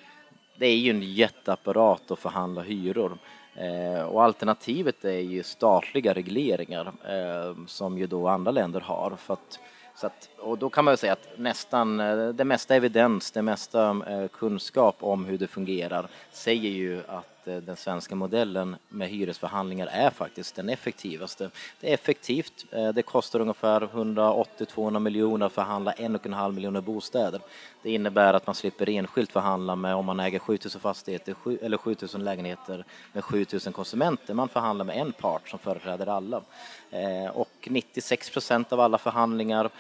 det 0.57 0.67
är 0.67 0.77
ju 0.77 0.91
en 0.91 1.03
jätteapparat 1.03 2.11
att 2.11 2.19
förhandla 2.19 2.63
hyror. 2.63 3.19
Eh, 3.55 4.03
och 4.03 4.25
alternativet 4.25 5.05
är 5.05 5.21
ju 5.21 5.43
statliga 5.43 6.15
regleringar 6.15 6.87
eh, 6.87 7.67
som 7.67 7.99
ju 7.99 8.07
då 8.07 8.29
andra 8.29 8.51
länder 8.51 8.81
har. 8.81 9.17
För 9.17 9.35
att, 9.35 9.59
att, 10.03 10.29
och 10.39 10.59
då 10.59 10.71
kan 10.71 10.85
man 10.85 10.93
ju 10.93 10.97
säga 10.97 11.13
att 11.13 11.29
nästan 11.37 12.01
eh, 12.01 12.29
det 12.29 12.45
mesta 12.45 12.77
evidens, 12.77 13.31
det 13.31 13.43
mesta 13.43 13.91
eh, 14.07 14.29
kunskap 14.29 14.97
om 15.01 15.25
hur 15.25 15.39
det 15.39 15.47
fungerar 15.47 16.09
säger 16.33 16.71
ju 16.71 17.03
att 17.09 17.34
Eh, 17.47 17.57
den 17.57 17.77
svenska 17.77 18.15
modellen 18.15 18.77
med 18.89 19.09
hyresförhandlingar 19.09 19.87
är 19.87 20.11
faktiskt 20.11 20.57
den 20.57 20.69
effektivaste. 20.69 21.51
Det 21.81 21.91
är 21.91 21.95
effektivt, 21.95 22.67
eh, 22.71 22.89
det 22.89 23.03
kostar 23.03 23.41
ungefär 23.41 23.81
180-200 23.81 24.99
miljoner 24.99 25.47
att 25.47 25.53
förhandla 25.53 25.93
en 25.93 26.15
och 26.15 26.27
en 26.27 26.33
halv 26.33 26.55
miljoner 26.55 26.81
bostäder. 26.81 27.41
Det 27.83 27.91
innebär 27.91 28.35
att 28.35 28.47
man 28.47 28.55
slipper 28.55 28.89
enskilt 28.89 29.33
förhandla 29.33 29.77
med 29.77 29.95
om 29.95 30.07
man 30.07 30.21
äger 30.21 30.39
7000 30.39 30.81
fastigheter 30.81 31.35
eller 31.63 31.77
7000 31.77 32.25
lägenheter 32.25 32.85
med 33.13 33.25
7000 33.25 33.73
konsumenter. 33.73 34.35
Man 34.35 34.49
förhandlar 34.49 34.85
med 34.85 34.97
en 34.97 35.13
part 35.13 35.49
som 35.49 35.59
företräder 35.59 36.07
alla. 36.07 36.43
Eh, 36.91 37.31
och 37.37 37.69
96 37.71 38.31
procent 38.31 38.73
av 38.73 38.81
alla 38.81 38.99
förhandlingar 38.99 39.71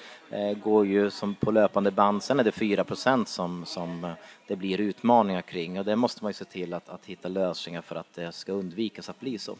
går 0.63 0.87
ju 0.87 1.11
som 1.11 1.35
på 1.35 1.51
löpande 1.51 1.91
band. 1.91 2.23
Sen 2.23 2.41
är 2.41 2.45
det 2.45 2.53
4 2.53 2.85
procent 2.85 3.29
som, 3.29 3.65
som 3.67 4.15
det 4.47 4.57
blir 4.57 4.81
utmaningar 4.81 5.43
kring 5.43 5.79
och 5.79 5.85
det 5.85 5.97
måste 5.97 6.25
man 6.25 6.31
ju 6.31 6.35
se 6.35 6.45
till 6.45 6.75
att, 6.75 6.89
att 6.89 7.07
hitta 7.07 7.29
lösningar 7.29 7.54
för 7.83 7.97
att 7.97 8.15
det 8.15 8.33
ska 8.33 8.53
undvikas 8.53 9.09
att 9.09 9.21
bli 9.21 9.39
så. 9.39 9.57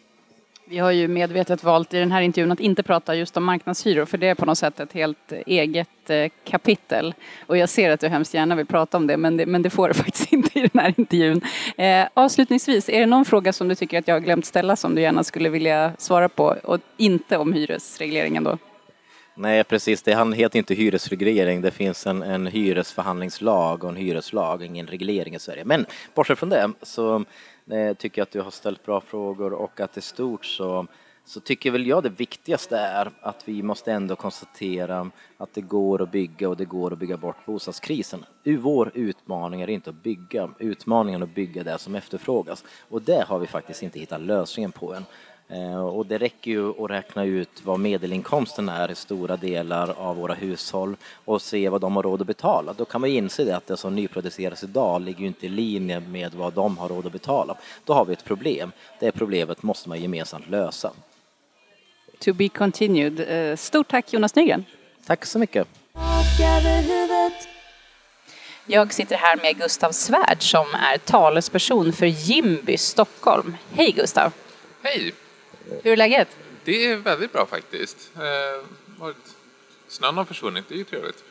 Vi 0.67 0.79
har 0.79 0.91
ju 0.91 1.09
medvetet 1.09 1.65
valt 1.65 1.95
i 1.95 1.99
den 1.99 2.13
här 2.13 2.23
intervjun 2.23 2.53
att 2.53 2.61
inte 2.61 2.83
prata 2.83 3.15
just 3.15 3.37
om 3.37 3.45
marknadshyror 3.45 4.05
för 4.05 4.19
det 4.19 4.29
är 4.29 4.35
på 4.35 4.47
något 4.47 4.59
sätt 4.59 4.81
ett 4.81 4.93
helt 4.93 5.33
eget 5.47 6.11
eh, 6.11 6.31
kapitel. 6.45 7.15
Och 7.47 7.57
jag 7.57 7.69
ser 7.69 7.91
att 7.91 8.01
du 8.01 8.09
hemskt 8.09 8.35
gärna 8.35 8.55
vill 8.55 8.67
prata 8.67 8.97
om 8.97 9.07
det 9.07 9.17
men 9.17 9.37
det, 9.37 9.47
men 9.47 9.63
det 9.63 9.71
får 9.71 9.89
du 9.89 9.95
faktiskt 10.05 10.33
inte 10.33 10.59
i 10.59 10.63
den 10.73 10.81
här 10.81 10.95
intervjun. 10.97 11.41
Eh, 11.77 12.07
avslutningsvis, 12.15 12.89
är 12.89 13.01
det 13.01 13.07
någon 13.07 13.25
fråga 13.25 13.53
som 13.53 13.69
du 13.69 13.75
tycker 13.75 13.99
att 13.99 14.09
jag 14.09 14.15
har 14.15 14.21
glömt 14.21 14.47
ställa 14.47 14.77
som 14.77 14.95
du 14.95 15.03
gärna 15.03 15.25
skulle 15.25 15.49
vilja 15.49 15.93
svara 15.99 16.29
på 16.29 16.57
och 16.65 16.81
inte 16.97 17.37
om 17.37 17.53
hyresregleringen 17.53 18.45
då? 18.45 18.59
Nej, 19.37 19.65
precis. 19.65 20.03
Det 20.03 20.35
heter 20.35 20.59
inte 20.59 20.75
hyresreglering. 20.75 21.61
Det 21.61 21.71
finns 21.71 22.07
en, 22.07 22.23
en 22.23 22.47
hyresförhandlingslag 22.47 23.85
och 23.85 23.91
en 23.91 23.97
hyreslag, 23.97 24.63
ingen 24.63 24.87
reglering 24.87 25.35
i 25.35 25.39
Sverige. 25.39 25.65
Men 25.65 25.87
bortsett 26.15 26.39
från 26.39 26.49
det 26.49 26.73
så 26.83 27.25
eh, 27.71 27.95
tycker 27.97 28.21
jag 28.21 28.27
att 28.27 28.33
du 28.33 28.41
har 28.41 28.51
ställt 28.51 28.83
bra 28.83 29.01
frågor 29.01 29.53
och 29.53 29.81
att 29.81 29.97
i 29.97 30.01
stort 30.01 30.45
så, 30.45 30.87
så 31.25 31.41
tycker 31.41 31.71
väl 31.71 31.87
jag 31.87 32.03
det 32.03 32.09
viktigaste 32.09 32.79
är 32.79 33.11
att 33.21 33.49
vi 33.49 33.63
måste 33.63 33.93
ändå 33.93 34.17
konstatera 34.17 35.11
att 35.37 35.55
det 35.55 35.61
går 35.61 36.03
att 36.03 36.13
bygga 36.13 36.49
och 36.49 36.57
det 36.57 36.65
går 36.65 36.93
att 36.93 36.99
bygga 36.99 37.17
bort 37.17 37.47
bostadskrisen. 37.47 38.25
Vår 38.59 38.91
utmaning 38.95 39.61
är 39.61 39.71
inte 39.71 39.91
att 39.91 40.03
bygga, 40.03 40.51
utmaningen 40.59 41.23
är 41.23 41.27
att 41.27 41.35
bygga 41.35 41.63
det 41.63 41.79
som 41.79 41.95
efterfrågas. 41.95 42.65
Och 42.89 43.03
det 43.03 43.25
har 43.29 43.39
vi 43.39 43.47
faktiskt 43.47 43.83
inte 43.83 43.99
hittat 43.99 44.21
lösningen 44.21 44.73
på 44.73 44.95
än. 44.95 45.05
Eh, 45.49 45.87
Och 45.87 46.07
det 46.07 46.19
räcker 46.19 46.51
ju 46.51 46.85
att 46.85 46.91
räkna 46.91 47.25
ut 47.25 47.49
vad 47.65 47.81
medelinkomsten 47.81 48.69
är 48.69 48.91
i 48.91 48.95
stora 48.95 49.37
delar 49.37 49.95
av 49.99 50.17
våra 50.17 50.35
hushåll 50.35 50.97
och 51.25 51.43
se 51.43 51.69
vad 51.69 51.81
de 51.81 51.97
har 51.97 52.03
råd 52.03 52.21
att 52.21 52.27
betala. 52.27 52.73
Då 52.73 52.85
kan 52.85 53.01
man 53.01 53.11
inse 53.11 53.45
det 53.45 53.57
att 53.57 53.67
det 53.67 53.77
som 53.77 53.95
nyproduceras 53.97 54.63
idag 54.65 55.01
ligger 55.03 55.21
ju 55.21 55.27
inte 55.27 55.47
i 55.47 55.49
linje 55.49 56.01
med 56.01 56.35
vad 56.35 56.53
de 56.53 56.79
har 56.79 56.89
råd 56.89 57.07
att 57.07 57.13
betala. 57.13 57.57
Då 57.85 57.93
har 57.93 58.05
vi 58.05 58.13
ett 58.13 58.25
problem. 58.25 58.73
Det 59.01 59.13
problemet 59.13 59.63
måste 59.63 59.89
man 59.89 60.01
gemensamt 60.01 60.49
lösa. 60.51 60.91
To 62.19 62.33
be 62.33 62.49
continued. 62.49 63.21
Eh, 63.51 63.57
Stort 63.57 63.89
tack 63.89 64.13
Jonas 64.13 64.35
Nygren. 64.35 64.65
Tack 65.07 65.25
så 65.27 65.39
mycket. 65.39 65.69
Jag 68.67 68.93
sitter 68.93 69.17
här 69.17 69.37
med 69.37 69.57
Gustav 69.57 69.93
Svärd 69.93 70.43
som 70.43 70.67
är 70.75 70.99
talesperson 70.99 71.93
för 71.93 72.07
Jimby 72.07 72.77
Stockholm. 72.79 73.57
Hej 73.75 73.93
Gustav! 73.93 74.33
Hej! 74.83 75.15
Hur 75.69 75.93
är 75.93 75.97
läget? 75.97 76.37
Det 76.65 76.87
är 76.87 76.97
väldigt 76.97 77.33
bra 77.33 77.47
faktiskt. 77.47 78.11
Eh. 78.17 78.65
Snön 79.89 80.17
har 80.17 80.25
försvunnit, 80.25 80.65
det 80.69 80.75
är 80.75 80.79
ju 80.79 80.85
trevligt. 80.85 81.25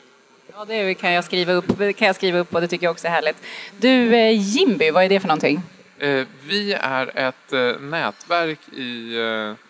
Ja, 0.53 0.65
det 0.65 0.93
kan 0.93 1.11
jag 1.11 1.23
skriva 1.23 1.53
upp, 1.53 1.67
kan 1.77 2.07
jag 2.07 2.15
skriva 2.15 2.39
upp 2.39 2.55
och 2.55 2.61
det 2.61 2.67
tycker 2.67 2.85
jag 2.85 2.91
också 2.91 3.07
är 3.07 3.11
härligt. 3.11 3.37
Du, 3.77 4.15
eh, 4.15 4.39
Jimby, 4.39 4.91
vad 4.91 5.03
är 5.03 5.09
det 5.09 5.19
för 5.19 5.27
någonting? 5.27 5.61
Eh, 5.97 6.27
vi 6.43 6.73
är 6.73 7.17
ett 7.17 7.81
nätverk 7.81 8.59
i 8.73 9.17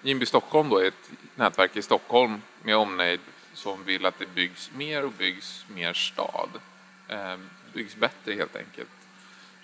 Jimby 0.01 0.25
Stockholm 0.25 0.69
då, 0.69 0.79
ett 0.79 1.09
nätverk 1.35 1.77
i 1.77 1.81
Stockholm 1.81 2.41
med 2.63 2.77
omnejd 2.77 3.19
som 3.53 3.83
vill 3.83 4.05
att 4.05 4.19
det 4.19 4.35
byggs 4.35 4.71
mer 4.75 5.05
och 5.05 5.11
byggs 5.11 5.65
mer 5.75 5.93
stad. 5.93 6.49
Byggs 7.73 7.95
bättre 7.95 8.33
helt 8.33 8.55
enkelt. 8.55 8.89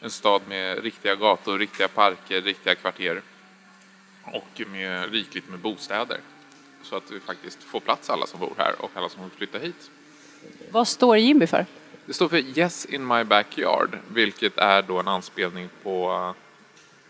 En 0.01 0.09
stad 0.09 0.41
med 0.47 0.83
riktiga 0.83 1.15
gator, 1.15 1.57
riktiga 1.57 1.87
parker, 1.87 2.41
riktiga 2.41 2.75
kvarter 2.75 3.21
och 4.33 4.61
med 4.67 5.11
rikligt 5.11 5.49
med 5.49 5.59
bostäder. 5.59 6.19
Så 6.83 6.95
att 6.95 7.11
vi 7.11 7.19
faktiskt 7.19 7.63
får 7.63 7.79
plats 7.79 8.09
alla 8.09 8.27
som 8.27 8.39
bor 8.39 8.53
här 8.57 8.75
och 8.81 8.91
alla 8.93 9.09
som 9.09 9.21
vill 9.21 9.31
flytta 9.31 9.57
hit. 9.57 9.91
Vad 10.71 10.87
står 10.87 11.17
Jimby 11.17 11.47
för? 11.47 11.65
Det 12.05 12.13
står 12.13 12.29
för 12.29 12.57
Yes 12.59 12.85
in 12.85 13.07
my 13.07 13.23
backyard, 13.23 13.97
vilket 14.11 14.57
är 14.57 14.81
då 14.81 14.99
en 14.99 15.07
anspelning 15.07 15.69
på 15.83 16.11
eh, 16.11 16.33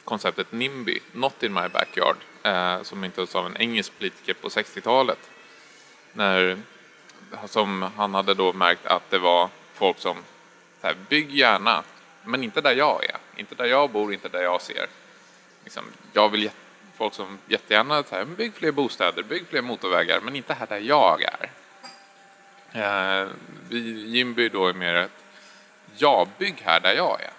konceptet 0.03 0.51
NIMBY, 0.51 0.99
Not 1.11 1.43
in 1.43 1.53
my 1.53 1.67
backyard, 1.67 2.15
eh, 2.43 2.81
som 2.83 2.99
myntades 2.99 3.35
av 3.35 3.45
en 3.45 3.57
engelsk 3.57 3.97
politiker 3.97 4.33
på 4.33 4.49
60-talet. 4.49 5.29
När, 6.13 6.57
som 7.45 7.81
han 7.81 8.13
hade 8.13 8.33
då 8.33 8.53
märkt 8.53 8.85
att 8.85 9.09
det 9.09 9.19
var 9.19 9.49
folk 9.73 9.99
som 9.99 10.17
här, 10.81 10.95
bygg 11.09 11.31
gärna, 11.35 11.83
men 12.23 12.43
inte 12.43 12.61
där 12.61 12.75
jag 12.75 13.03
är, 13.05 13.17
inte 13.35 13.55
där 13.55 13.65
jag 13.65 13.89
bor, 13.91 14.13
inte 14.13 14.29
där 14.29 14.41
jag 14.41 14.61
ser. 14.61 14.87
Liksom, 15.63 15.83
jag 16.13 16.29
vill, 16.29 16.43
jät- 16.43 16.55
folk 16.99 17.13
som 17.13 17.39
jättegärna 17.47 18.03
säger 18.03 18.25
bygg 18.25 18.53
fler 18.53 18.71
bostäder, 18.71 19.23
bygg 19.23 19.47
fler 19.47 19.61
motorvägar, 19.61 20.21
men 20.21 20.35
inte 20.35 20.53
här 20.53 20.67
där 20.67 20.77
jag 20.77 21.23
är. 21.23 21.49
Eh, 22.71 23.27
vi 23.69 23.79
Jimby 24.07 24.49
då 24.49 24.67
är 24.67 24.73
mer 24.73 24.93
ett 24.93 25.23
ja, 25.97 26.27
bygg 26.37 26.61
här 26.65 26.79
där 26.79 26.93
jag 26.93 27.19
är. 27.21 27.31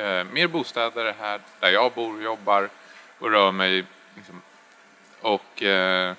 Eh, 0.00 0.24
mer 0.24 0.46
bostäder 0.46 1.14
här 1.18 1.40
där 1.60 1.70
jag 1.70 1.92
bor, 1.92 2.22
jobbar 2.22 2.68
och 3.18 3.30
rör 3.30 3.52
mig. 3.52 3.84
Liksom. 4.14 4.42
Och 5.20 5.62
eh, 5.62 6.14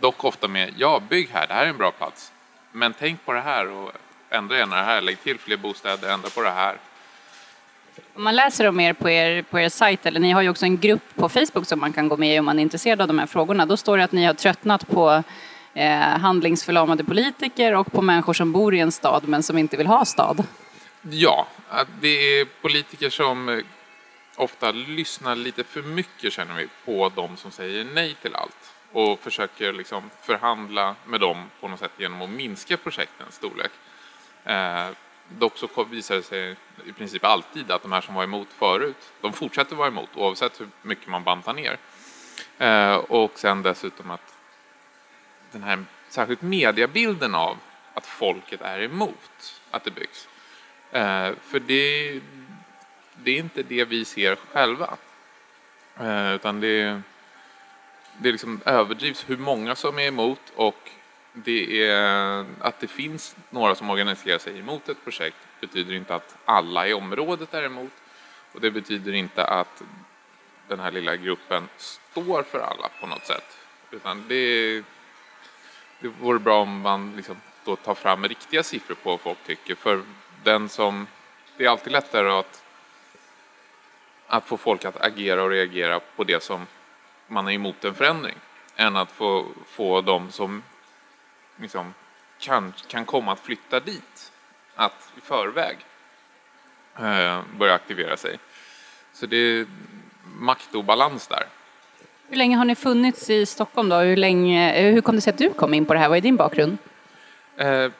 dock 0.00 0.24
ofta 0.24 0.48
med 0.48 0.74
ja, 0.76 1.02
bygg 1.08 1.30
här, 1.32 1.46
det 1.46 1.54
här 1.54 1.64
är 1.64 1.68
en 1.68 1.78
bra 1.78 1.90
plats. 1.90 2.32
Men 2.72 2.94
tänk 2.98 3.24
på 3.24 3.32
det 3.32 3.40
här 3.40 3.68
och 3.68 3.92
ändra 4.30 4.56
gärna 4.56 4.76
det 4.76 4.82
här, 4.82 5.00
lägg 5.00 5.20
till 5.20 5.38
fler 5.38 5.56
bostäder, 5.56 6.12
ändra 6.12 6.30
på 6.30 6.42
det 6.42 6.50
här. 6.50 6.76
Om 8.14 8.24
man 8.24 8.36
läser 8.36 8.68
om 8.68 8.80
er 8.80 8.92
på, 8.92 9.10
er 9.10 9.42
på 9.42 9.58
er 9.60 9.68
sajt, 9.68 10.06
eller 10.06 10.20
ni 10.20 10.30
har 10.32 10.42
ju 10.42 10.48
också 10.48 10.64
en 10.64 10.78
grupp 10.78 11.14
på 11.14 11.28
Facebook 11.28 11.66
som 11.66 11.80
man 11.80 11.92
kan 11.92 12.08
gå 12.08 12.16
med 12.16 12.36
i 12.36 12.38
om 12.38 12.44
man 12.44 12.58
är 12.58 12.62
intresserad 12.62 13.00
av 13.00 13.08
de 13.08 13.18
här 13.18 13.26
frågorna. 13.26 13.66
Då 13.66 13.76
står 13.76 13.98
det 13.98 14.04
att 14.04 14.12
ni 14.12 14.24
har 14.24 14.34
tröttnat 14.34 14.88
på 14.88 15.22
eh, 15.74 15.98
handlingsförlamade 15.98 17.04
politiker 17.04 17.74
och 17.74 17.92
på 17.92 18.02
människor 18.02 18.32
som 18.32 18.52
bor 18.52 18.74
i 18.74 18.80
en 18.80 18.92
stad 18.92 19.28
men 19.28 19.42
som 19.42 19.58
inte 19.58 19.76
vill 19.76 19.86
ha 19.86 20.04
stad. 20.04 20.44
Ja, 21.10 21.46
det 22.00 22.08
är 22.08 22.44
politiker 22.44 23.10
som 23.10 23.48
eh, 23.48 23.58
ofta 24.36 24.72
lyssnar 24.72 25.36
lite 25.36 25.64
för 25.64 25.82
mycket 25.82 26.32
känner 26.32 26.54
vi 26.54 26.68
på 26.84 27.12
de 27.16 27.36
som 27.36 27.50
säger 27.50 27.84
nej 27.84 28.16
till 28.22 28.34
allt 28.34 28.72
och 28.92 29.20
försöker 29.20 29.72
liksom 29.72 30.10
förhandla 30.22 30.94
med 31.06 31.20
dem 31.20 31.50
på 31.60 31.68
något 31.68 31.78
sätt 31.80 31.92
genom 31.96 32.22
att 32.22 32.30
minska 32.30 32.76
projektens 32.76 33.34
storlek. 33.34 33.70
Eh, 34.44 34.86
dock 35.38 35.58
så 35.58 35.84
visar 35.84 36.14
det 36.14 36.22
sig 36.22 36.56
i 36.84 36.92
princip 36.92 37.24
alltid 37.24 37.70
att 37.70 37.82
de 37.82 37.92
här 37.92 38.00
som 38.00 38.14
var 38.14 38.24
emot 38.24 38.48
förut, 38.52 39.12
de 39.20 39.32
fortsätter 39.32 39.76
vara 39.76 39.88
emot 39.88 40.08
oavsett 40.14 40.60
hur 40.60 40.68
mycket 40.82 41.08
man 41.08 41.24
bantar 41.24 41.52
ner. 41.52 41.78
Eh, 42.58 42.94
och 42.94 43.38
sen 43.38 43.62
dessutom 43.62 44.10
att 44.10 44.34
den 45.52 45.62
här 45.62 45.84
särskilt 46.08 46.42
mediebilden 46.42 47.34
av 47.34 47.56
att 47.94 48.06
folket 48.06 48.60
är 48.60 48.80
emot 48.80 49.60
att 49.70 49.84
det 49.84 49.90
byggs. 49.90 50.28
Eh, 50.90 51.30
för 51.42 51.60
det, 51.60 52.20
det 53.14 53.30
är 53.30 53.38
inte 53.38 53.62
det 53.62 53.84
vi 53.84 54.04
ser 54.04 54.36
själva. 54.36 54.96
Eh, 56.00 56.34
utan 56.34 56.60
det, 56.60 57.02
det 58.18 58.32
liksom 58.32 58.60
överdrivs 58.64 59.24
hur 59.28 59.36
många 59.36 59.74
som 59.74 59.98
är 59.98 60.06
emot 60.06 60.52
och 60.56 60.90
det 61.32 61.84
är, 61.84 62.44
att 62.60 62.80
det 62.80 62.86
finns 62.86 63.36
några 63.50 63.74
som 63.74 63.90
organiserar 63.90 64.38
sig 64.38 64.58
emot 64.58 64.88
ett 64.88 65.04
projekt 65.04 65.36
betyder 65.60 65.94
inte 65.94 66.14
att 66.14 66.36
alla 66.44 66.88
i 66.88 66.94
området 66.94 67.54
är 67.54 67.62
emot. 67.62 67.92
Och 68.52 68.60
det 68.60 68.70
betyder 68.70 69.12
inte 69.12 69.44
att 69.44 69.82
den 70.68 70.80
här 70.80 70.90
lilla 70.90 71.16
gruppen 71.16 71.68
står 71.76 72.42
för 72.42 72.58
alla 72.58 72.88
på 73.00 73.06
något 73.06 73.26
sätt. 73.26 73.58
Utan 73.90 74.24
det, 74.28 74.74
det 76.00 76.08
vore 76.08 76.38
bra 76.38 76.60
om 76.60 76.80
man 76.80 77.16
liksom 77.16 77.36
då 77.64 77.76
tar 77.76 77.94
fram 77.94 78.28
riktiga 78.28 78.62
siffror 78.62 78.94
på 78.94 79.10
vad 79.10 79.20
folk 79.20 79.38
tycker. 79.46 79.74
För 79.74 80.02
den 80.42 80.68
som, 80.68 81.06
det 81.56 81.64
är 81.64 81.68
alltid 81.68 81.92
lättare 81.92 82.30
att, 82.30 82.64
att 84.26 84.44
få 84.44 84.56
folk 84.56 84.84
att 84.84 85.00
agera 85.00 85.42
och 85.42 85.50
reagera 85.50 86.00
på 86.16 86.24
det 86.24 86.42
som 86.42 86.66
man 87.26 87.48
är 87.48 87.52
emot 87.52 87.84
en 87.84 87.94
förändring 87.94 88.34
än 88.76 88.96
att 88.96 89.12
få, 89.12 89.46
få 89.66 90.00
de 90.00 90.32
som 90.32 90.62
liksom 91.56 91.94
kan, 92.38 92.72
kan 92.86 93.04
komma 93.04 93.32
att 93.32 93.40
flytta 93.40 93.80
dit 93.80 94.32
att 94.74 95.12
i 95.16 95.20
förväg 95.20 95.76
eh, 96.98 97.40
börja 97.58 97.74
aktivera 97.74 98.16
sig. 98.16 98.38
Så 99.12 99.26
det 99.26 99.36
är 99.36 99.66
maktobalans 100.38 101.26
där. 101.26 101.46
Hur 102.28 102.36
länge 102.36 102.56
har 102.56 102.64
ni 102.64 102.74
funnits 102.74 103.30
i 103.30 103.46
Stockholm 103.46 103.88
då? 103.88 103.96
Hur, 103.96 104.16
länge, 104.16 104.90
hur 104.90 105.00
kom 105.00 105.14
det 105.14 105.20
sig 105.20 105.30
att 105.30 105.38
du 105.38 105.52
kom 105.52 105.74
in 105.74 105.86
på 105.86 105.94
det 105.94 106.00
här? 106.00 106.08
Vad 106.08 106.18
är 106.18 106.22
din 106.22 106.36
bakgrund? 106.36 106.78
Eh, 107.56 107.90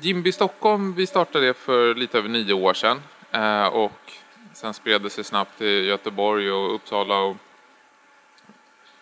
Jimby 0.00 0.32
Stockholm, 0.32 0.94
vi 0.94 1.06
startade 1.06 1.46
det 1.46 1.54
för 1.54 1.94
lite 1.94 2.18
över 2.18 2.28
nio 2.28 2.52
år 2.52 2.74
sedan 2.74 3.02
eh, 3.32 3.66
och 3.66 4.12
sen 4.52 4.74
spred 4.74 5.02
det 5.02 5.10
sig 5.10 5.24
snabbt 5.24 5.58
till 5.58 5.84
Göteborg 5.84 6.52
och 6.52 6.74
Uppsala 6.74 7.18
och 7.18 7.36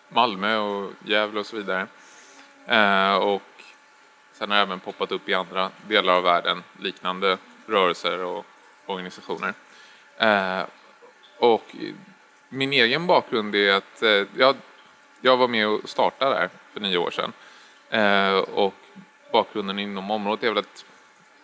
Malmö 0.09 0.57
och 0.57 0.91
Gävle 1.05 1.39
och 1.39 1.45
så 1.45 1.55
vidare. 1.55 1.87
Eh, 2.67 3.15
och 3.15 3.41
sen 4.33 4.51
har 4.51 4.57
det 4.57 4.63
även 4.63 4.79
poppat 4.79 5.11
upp 5.11 5.29
i 5.29 5.33
andra 5.33 5.71
delar 5.87 6.13
av 6.13 6.23
världen 6.23 6.63
liknande 6.79 7.37
rörelser 7.67 8.23
och 8.23 8.45
organisationer. 8.85 9.53
Eh, 10.17 10.61
och 11.37 11.75
min 12.49 12.73
egen 12.73 13.07
bakgrund 13.07 13.55
är 13.55 13.73
att 13.73 14.03
eh, 14.03 14.25
jag, 14.37 14.55
jag 15.21 15.37
var 15.37 15.47
med 15.47 15.67
och 15.67 15.89
startade 15.89 16.35
där 16.35 16.49
för 16.73 16.79
nio 16.79 16.97
år 16.97 17.11
sedan. 17.11 17.33
Och 18.53 18.73
bakgrunden 19.31 19.79
inom 19.79 20.11
området 20.11 20.43
är 20.43 20.49
väl 20.49 20.57
ett, 20.57 20.85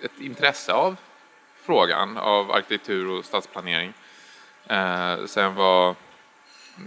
ett 0.01 0.19
intresse 0.19 0.73
av 0.73 0.95
frågan 1.55 2.17
av 2.17 2.51
arkitektur 2.51 3.07
och 3.07 3.25
stadsplanering. 3.25 3.93
Eh, 4.67 5.25
sen 5.25 5.55
var 5.55 5.95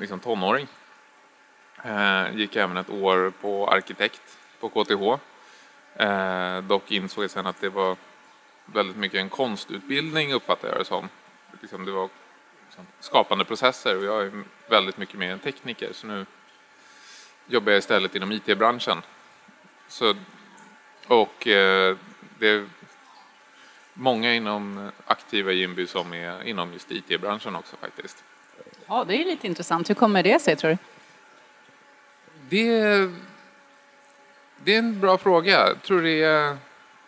liksom 0.01 0.21
tonåring. 0.21 0.67
Eh, 1.87 2.37
gick 2.37 2.57
även 2.57 2.77
ett 2.77 2.91
år 2.91 3.33
på 3.41 3.69
arkitekt 3.69 4.39
på 4.61 4.69
KTH. 4.69 5.21
Eh, 6.03 6.63
dock 6.63 6.91
insåg 6.91 7.25
jag 7.25 7.31
sen 7.31 7.47
att 7.47 7.61
det 7.61 7.69
var 7.69 7.97
väldigt 8.65 8.97
mycket 8.97 9.21
en 9.21 9.29
konstutbildning 9.29 10.33
uppfattar 10.33 10.69
jag 10.69 10.79
det 10.79 10.85
som. 10.85 11.09
Liksom, 11.61 11.85
det 11.85 11.93
var 11.93 12.09
liksom 12.67 12.87
skapande 13.01 13.45
processer 13.45 13.99
och 13.99 14.05
jag 14.05 14.23
är 14.23 14.33
väldigt 14.69 14.99
mycket 14.99 15.19
mer 15.19 15.33
en 15.33 15.39
tekniker 15.39 15.93
så 15.93 16.07
nu 16.07 16.27
jobbar 17.47 17.73
jag 17.73 17.79
istället 17.79 18.15
inom 18.15 18.33
IT-branschen. 18.33 19.03
Så, 19.89 20.15
och 21.07 21.47
eh, 21.47 21.97
det 22.39 22.49
är 22.49 22.67
många 23.93 24.35
inom 24.35 24.91
aktiva 25.07 25.53
i 25.53 25.59
Jimby 25.59 25.87
som 25.87 26.13
är 26.13 26.43
inom 26.43 26.73
just 26.73 26.91
IT-branschen 26.91 27.57
också 27.57 27.77
faktiskt. 27.77 28.25
Ja, 28.87 29.05
det 29.05 29.15
är 29.15 29.25
lite 29.25 29.47
intressant. 29.47 29.91
Hur 29.91 29.95
kommer 29.95 30.23
det 30.23 30.43
sig 30.43 30.57
tror 30.57 30.71
du? 30.71 30.79
Det, 32.49 33.11
det 34.57 34.75
är 34.75 34.79
en 34.79 35.01
bra 35.01 35.19
fråga. 35.19 35.53
Jag 35.53 35.83
tror 35.83 36.03
det 36.03 36.23
är 36.23 36.57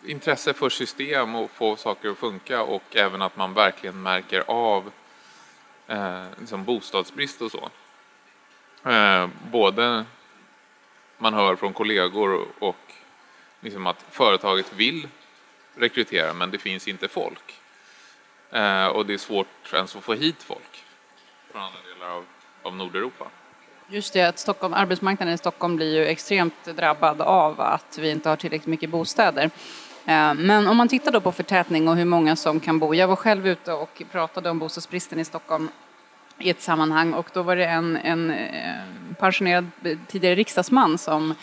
intresse 0.05 0.53
för 0.53 0.69
system 0.69 1.35
och 1.35 1.51
få 1.51 1.75
saker 1.75 2.09
att 2.09 2.17
funka 2.17 2.63
och 2.63 2.95
även 2.95 3.21
att 3.21 3.37
man 3.37 3.53
verkligen 3.53 4.01
märker 4.01 4.43
av 4.47 4.91
eh, 5.87 6.23
liksom 6.39 6.63
bostadsbrist 6.63 7.41
och 7.41 7.51
så. 7.51 7.69
Eh, 8.89 9.27
både 9.51 10.05
man 11.17 11.33
hör 11.33 11.55
från 11.55 11.73
kollegor 11.73 12.47
och 12.59 12.93
liksom 13.59 13.87
att 13.87 14.05
företaget 14.09 14.73
vill 14.73 15.07
rekrytera 15.75 16.33
men 16.33 16.51
det 16.51 16.57
finns 16.57 16.87
inte 16.87 17.07
folk. 17.07 17.59
Eh, 18.51 18.87
och 18.87 19.05
det 19.05 19.13
är 19.13 19.17
svårt 19.17 19.73
ens 19.73 19.95
att 19.95 20.03
få 20.03 20.13
hit 20.13 20.43
folk 20.43 20.83
från 21.51 21.61
andra 21.61 21.79
delar 21.93 22.11
av, 22.11 22.25
av 22.63 22.75
Nordeuropa. 22.75 23.25
Just 23.91 24.13
det, 24.13 24.21
att 24.21 24.39
Stockholm, 24.39 24.73
arbetsmarknaden 24.73 25.33
i 25.33 25.37
Stockholm 25.37 25.75
blir 25.75 25.95
ju 25.95 26.05
extremt 26.05 26.65
drabbad 26.75 27.21
av 27.21 27.61
att 27.61 27.97
vi 27.97 28.09
inte 28.09 28.29
har 28.29 28.35
tillräckligt 28.35 28.67
mycket 28.67 28.89
bostäder. 28.89 29.43
Eh, 30.05 30.33
men 30.33 30.67
om 30.67 30.77
man 30.77 30.87
tittar 30.87 31.11
då 31.11 31.21
på 31.21 31.31
förtätning 31.31 31.87
och 31.87 31.95
hur 31.95 32.05
många 32.05 32.35
som 32.35 32.59
kan 32.59 32.79
bo. 32.79 32.93
Jag 32.93 33.07
var 33.07 33.15
själv 33.15 33.47
ute 33.47 33.73
och 33.73 34.01
pratade 34.11 34.49
om 34.49 34.59
bostadsbristen 34.59 35.19
i 35.19 35.25
Stockholm 35.25 35.69
i 36.39 36.49
ett 36.49 36.61
sammanhang 36.61 37.13
och 37.13 37.29
då 37.33 37.41
var 37.41 37.55
det 37.55 37.65
en, 37.65 37.97
en 37.97 38.31
eh, 38.31 39.15
pensionerad 39.19 39.71
tidigare 40.07 40.35
riksdagsman 40.35 40.97
som 40.97 41.35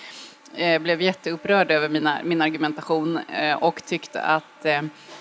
eh, 0.54 0.78
blev 0.78 1.02
jätteupprörd 1.02 1.70
över 1.70 1.88
mina, 1.88 2.18
min 2.24 2.42
argumentation 2.42 3.18
och 3.60 3.84
tyckte 3.84 4.22
att 4.22 4.62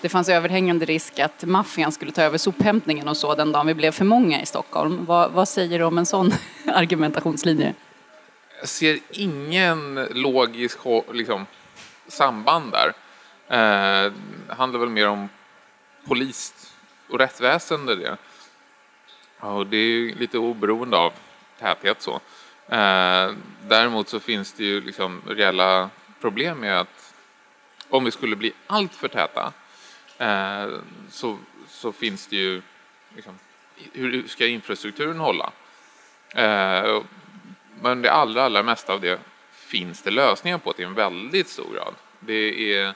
det 0.01 0.09
fanns 0.09 0.29
överhängande 0.29 0.85
risk 0.85 1.19
att 1.19 1.43
maffian 1.43 1.91
skulle 1.91 2.11
ta 2.11 2.21
över 2.21 2.37
sophämtningen 2.37 3.07
och 3.07 3.17
så 3.17 3.35
den 3.35 3.51
dagen 3.51 3.67
vi 3.67 3.73
blev 3.73 3.91
för 3.91 4.05
många 4.05 4.41
i 4.41 4.45
Stockholm. 4.45 5.05
Vad, 5.05 5.31
vad 5.31 5.47
säger 5.47 5.79
du 5.79 5.85
om 5.85 5.97
en 5.97 6.05
sån 6.05 6.33
argumentationslinje? 6.75 7.73
Jag 8.59 8.69
ser 8.69 8.99
ingen 9.09 9.95
logisk 10.11 10.79
liksom, 11.13 11.45
samband 12.07 12.71
där. 12.71 12.93
Eh, 13.47 14.11
det 14.47 14.53
handlar 14.53 14.79
väl 14.79 14.89
mer 14.89 15.07
om 15.07 15.29
polis 16.07 16.73
och 17.09 17.19
rättsväsende 17.19 17.95
det. 17.95 18.17
Och 19.39 19.67
det 19.67 19.77
är 19.77 19.87
ju 19.87 20.15
lite 20.15 20.37
oberoende 20.37 20.97
av 20.97 21.13
täthet 21.59 22.01
så. 22.01 22.13
Eh, 22.67 23.31
däremot 23.67 24.09
så 24.09 24.19
finns 24.19 24.53
det 24.53 24.63
ju 24.63 24.81
liksom 24.81 25.21
reella 25.27 25.89
problem 26.21 26.59
med 26.59 26.79
att 26.79 27.13
om 27.89 28.03
vi 28.03 28.11
skulle 28.11 28.35
bli 28.35 28.53
allt 28.67 28.95
för 28.95 29.07
täta 29.07 29.53
eh, 30.17 30.79
så, 31.09 31.37
så 31.67 31.91
finns 31.91 32.27
det 32.27 32.35
ju 32.35 32.61
liksom, 33.15 33.39
hur 33.93 34.27
ska 34.27 34.47
infrastrukturen 34.47 35.19
hålla? 35.19 35.51
Eh, 36.35 37.01
men 37.81 38.01
det 38.01 38.11
allra, 38.11 38.43
allra 38.43 38.63
mesta 38.63 38.93
av 38.93 39.01
det 39.01 39.19
finns 39.51 40.01
det 40.01 40.11
lösningar 40.11 40.57
på 40.57 40.73
till 40.73 40.85
en 40.85 40.93
väldigt 40.93 41.47
stor 41.47 41.73
grad. 41.73 41.93
Det 42.19 42.73
är, 42.73 42.93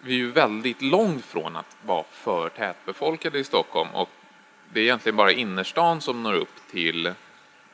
vi 0.00 0.12
är 0.12 0.18
ju 0.18 0.30
väldigt 0.30 0.82
långt 0.82 1.24
från 1.24 1.56
att 1.56 1.76
vara 1.82 2.04
för 2.10 2.48
tätbefolkade 2.48 3.38
i 3.38 3.44
Stockholm 3.44 3.88
och 3.92 4.10
det 4.72 4.80
är 4.80 4.84
egentligen 4.84 5.16
bara 5.16 5.32
innerstan 5.32 6.00
som 6.00 6.22
når 6.22 6.34
upp 6.34 6.70
till 6.70 7.06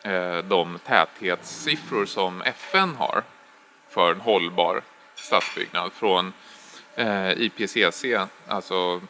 eh, 0.02 0.38
de 0.38 0.78
täthetssiffror 0.86 2.06
som 2.06 2.42
FN 2.42 2.94
har 2.94 3.22
för 3.88 4.12
en 4.12 4.20
hållbar 4.20 4.82
stadsbyggnad 5.14 5.92
från 5.92 6.32
eh, 6.94 7.30
IPCC, 7.30 8.04
alltså 8.46 9.00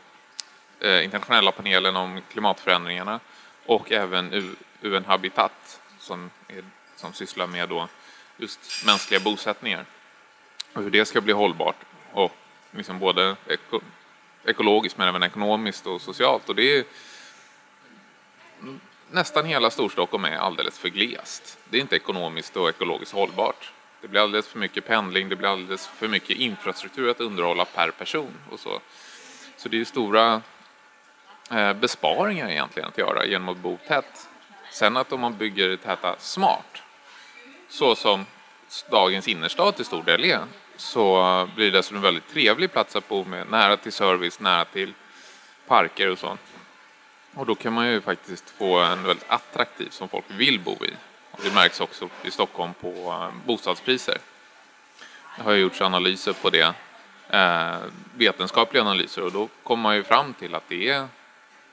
eh, 0.80 1.04
internationella 1.04 1.52
panelen 1.52 1.96
om 1.96 2.20
klimatförändringarna 2.32 3.20
och 3.66 3.92
även 3.92 4.56
UN 4.86 5.04
Habitat 5.04 5.80
som, 5.98 6.30
är, 6.48 6.64
som 6.96 7.12
sysslar 7.12 7.46
med 7.46 7.68
då 7.68 7.88
just 8.36 8.86
mänskliga 8.86 9.20
bosättningar 9.20 9.84
och 10.72 10.82
hur 10.82 10.90
det 10.90 11.04
ska 11.04 11.20
bli 11.20 11.32
hållbart 11.32 11.76
och 12.12 12.32
liksom 12.70 12.98
både 12.98 13.36
eko, 13.46 13.80
ekologiskt 14.44 14.98
men 14.98 15.08
även 15.08 15.22
ekonomiskt 15.22 15.86
och 15.86 16.00
socialt 16.00 16.48
och 16.48 16.54
det 16.54 16.78
är 16.78 16.84
nästan 19.10 19.44
hela 19.44 19.70
Storstockholm 19.70 20.24
är 20.24 20.36
alldeles 20.36 20.78
för 20.78 20.88
glest. 20.88 21.58
Det 21.70 21.76
är 21.76 21.80
inte 21.80 21.96
ekonomiskt 21.96 22.56
och 22.56 22.68
ekologiskt 22.68 23.14
hållbart. 23.14 23.72
Det 24.00 24.08
blir 24.08 24.20
alldeles 24.20 24.48
för 24.48 24.58
mycket 24.58 24.86
pendling, 24.86 25.28
det 25.28 25.36
blir 25.36 25.48
alldeles 25.48 25.86
för 25.86 26.08
mycket 26.08 26.36
infrastruktur 26.36 27.10
att 27.10 27.20
underhålla 27.20 27.64
per 27.64 27.90
person 27.90 28.34
och 28.50 28.60
så. 28.60 28.80
Så 29.56 29.68
det 29.68 29.76
är 29.76 29.78
ju 29.78 29.84
stora 29.84 30.42
eh, 31.50 31.72
besparingar 31.72 32.50
egentligen 32.50 32.88
att 32.88 32.98
göra 32.98 33.26
genom 33.26 33.48
att 33.48 33.56
bo 33.56 33.78
tätt. 33.88 34.28
Sen 34.70 34.96
att 34.96 35.12
om 35.12 35.20
man 35.20 35.36
bygger 35.36 35.76
täta 35.76 36.16
smart, 36.18 36.82
så 37.68 37.94
som 37.94 38.26
dagens 38.90 39.28
innerstad 39.28 39.76
till 39.76 39.84
stor 39.84 40.02
del 40.02 40.24
är, 40.24 40.40
så 40.76 41.48
blir 41.54 41.70
det 41.70 41.78
dessutom 41.78 41.96
en 41.96 42.02
väldigt 42.02 42.28
trevlig 42.28 42.72
plats 42.72 42.96
att 42.96 43.08
bo 43.08 43.24
med, 43.24 43.50
nära 43.50 43.76
till 43.76 43.92
service, 43.92 44.40
nära 44.40 44.64
till 44.64 44.94
parker 45.66 46.10
och 46.10 46.18
sånt. 46.18 46.40
Och 47.34 47.46
då 47.46 47.54
kan 47.54 47.72
man 47.72 47.88
ju 47.88 48.00
faktiskt 48.00 48.50
få 48.50 48.78
en 48.78 49.02
väldigt 49.02 49.30
attraktiv 49.30 49.88
som 49.90 50.08
folk 50.08 50.24
vill 50.28 50.60
bo 50.60 50.72
i. 50.72 50.90
Och 51.30 51.40
det 51.42 51.54
märks 51.54 51.80
också 51.80 52.08
i 52.22 52.30
Stockholm 52.30 52.74
på 52.80 52.88
eh, 52.88 53.46
bostadspriser. 53.46 54.18
Det 55.36 55.42
har 55.42 55.52
ju 55.52 55.60
gjorts 55.60 55.80
analyser 55.80 56.32
på 56.32 56.50
det, 56.50 56.74
eh, 57.28 57.76
vetenskapliga 58.14 58.82
analyser 58.82 59.22
och 59.22 59.32
då 59.32 59.48
kommer 59.62 59.82
man 59.82 59.96
ju 59.96 60.02
fram 60.02 60.34
till 60.34 60.54
att 60.54 60.68
det 60.68 60.88
är, 60.88 61.08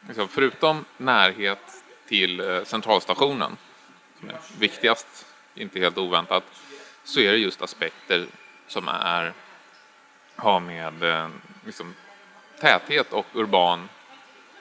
liksom, 0.07 0.27
förutom 0.27 0.85
närhet 0.97 1.82
till 2.07 2.39
eh, 2.39 2.63
centralstationen, 2.63 3.57
som 4.19 4.29
är 4.29 4.37
viktigast, 4.59 5.25
inte 5.55 5.79
helt 5.79 5.97
oväntat, 5.97 6.43
så 7.03 7.19
är 7.19 7.31
det 7.31 7.37
just 7.37 7.61
aspekter 7.61 8.25
som 8.67 8.87
är, 8.87 9.33
har 10.35 10.59
med 10.59 11.03
eh, 11.03 11.27
liksom, 11.65 11.95
täthet 12.59 13.13
och 13.13 13.25
urban 13.33 13.89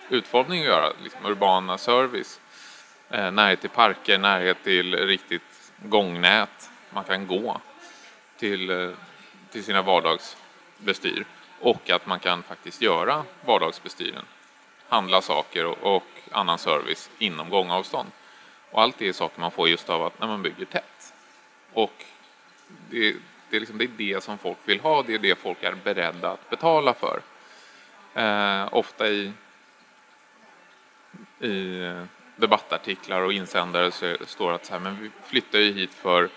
utformning 0.08 0.60
att 0.60 0.66
göra, 0.66 0.92
liksom 1.02 1.26
urbana 1.26 1.78
service. 1.78 2.40
Eh, 3.10 3.30
närhet 3.30 3.60
till 3.60 3.70
parker, 3.70 4.18
närhet 4.18 4.56
till 4.64 4.94
riktigt 4.96 5.72
gångnät. 5.76 6.70
Man 6.90 7.04
kan 7.04 7.26
gå 7.26 7.60
till, 8.38 8.70
eh, 8.70 8.90
till 9.50 9.64
sina 9.64 9.82
vardagsbestyr 9.82 11.24
och 11.60 11.90
att 11.90 12.06
man 12.06 12.20
kan 12.20 12.42
faktiskt 12.42 12.82
göra 12.82 13.24
vardagsbestyren. 13.44 14.24
Handla 14.88 15.22
saker 15.22 15.66
och, 15.66 15.96
och 15.96 16.02
annan 16.32 16.58
service 16.58 17.10
inom 17.18 17.50
gångavstånd. 17.50 18.10
Och 18.70 18.82
allt 18.82 18.98
det 18.98 19.08
är 19.08 19.12
saker 19.12 19.40
man 19.40 19.50
får 19.50 19.68
just 19.68 19.90
av 19.90 20.02
att 20.02 20.20
när 20.20 20.26
man 20.26 20.42
bygger 20.42 20.64
tätt. 20.64 21.14
Och 21.72 22.04
det, 22.90 23.16
det, 23.50 23.56
är 23.56 23.60
liksom, 23.60 23.78
det 23.78 23.84
är 23.84 23.88
det 23.88 24.24
som 24.24 24.38
folk 24.38 24.58
vill 24.64 24.80
ha, 24.80 25.02
det 25.02 25.14
är 25.14 25.18
det 25.18 25.38
folk 25.38 25.62
är 25.62 25.74
beredda 25.84 26.30
att 26.30 26.50
betala 26.50 26.94
för. 26.94 27.20
Eh, 28.14 28.68
ofta 28.72 29.08
i 29.08 29.32
i 31.40 31.80
debattartiklar 32.36 33.20
och 33.22 33.32
insändare 33.32 33.90
så 33.90 34.16
står 34.26 34.48
det 34.48 34.54
att 34.54 34.66
så 34.66 34.72
här, 34.72 34.80
men 34.80 35.02
vi 35.02 35.10
flyttar 35.24 35.58
ju 35.58 35.72
hit 35.72 35.94
för, 35.94 36.28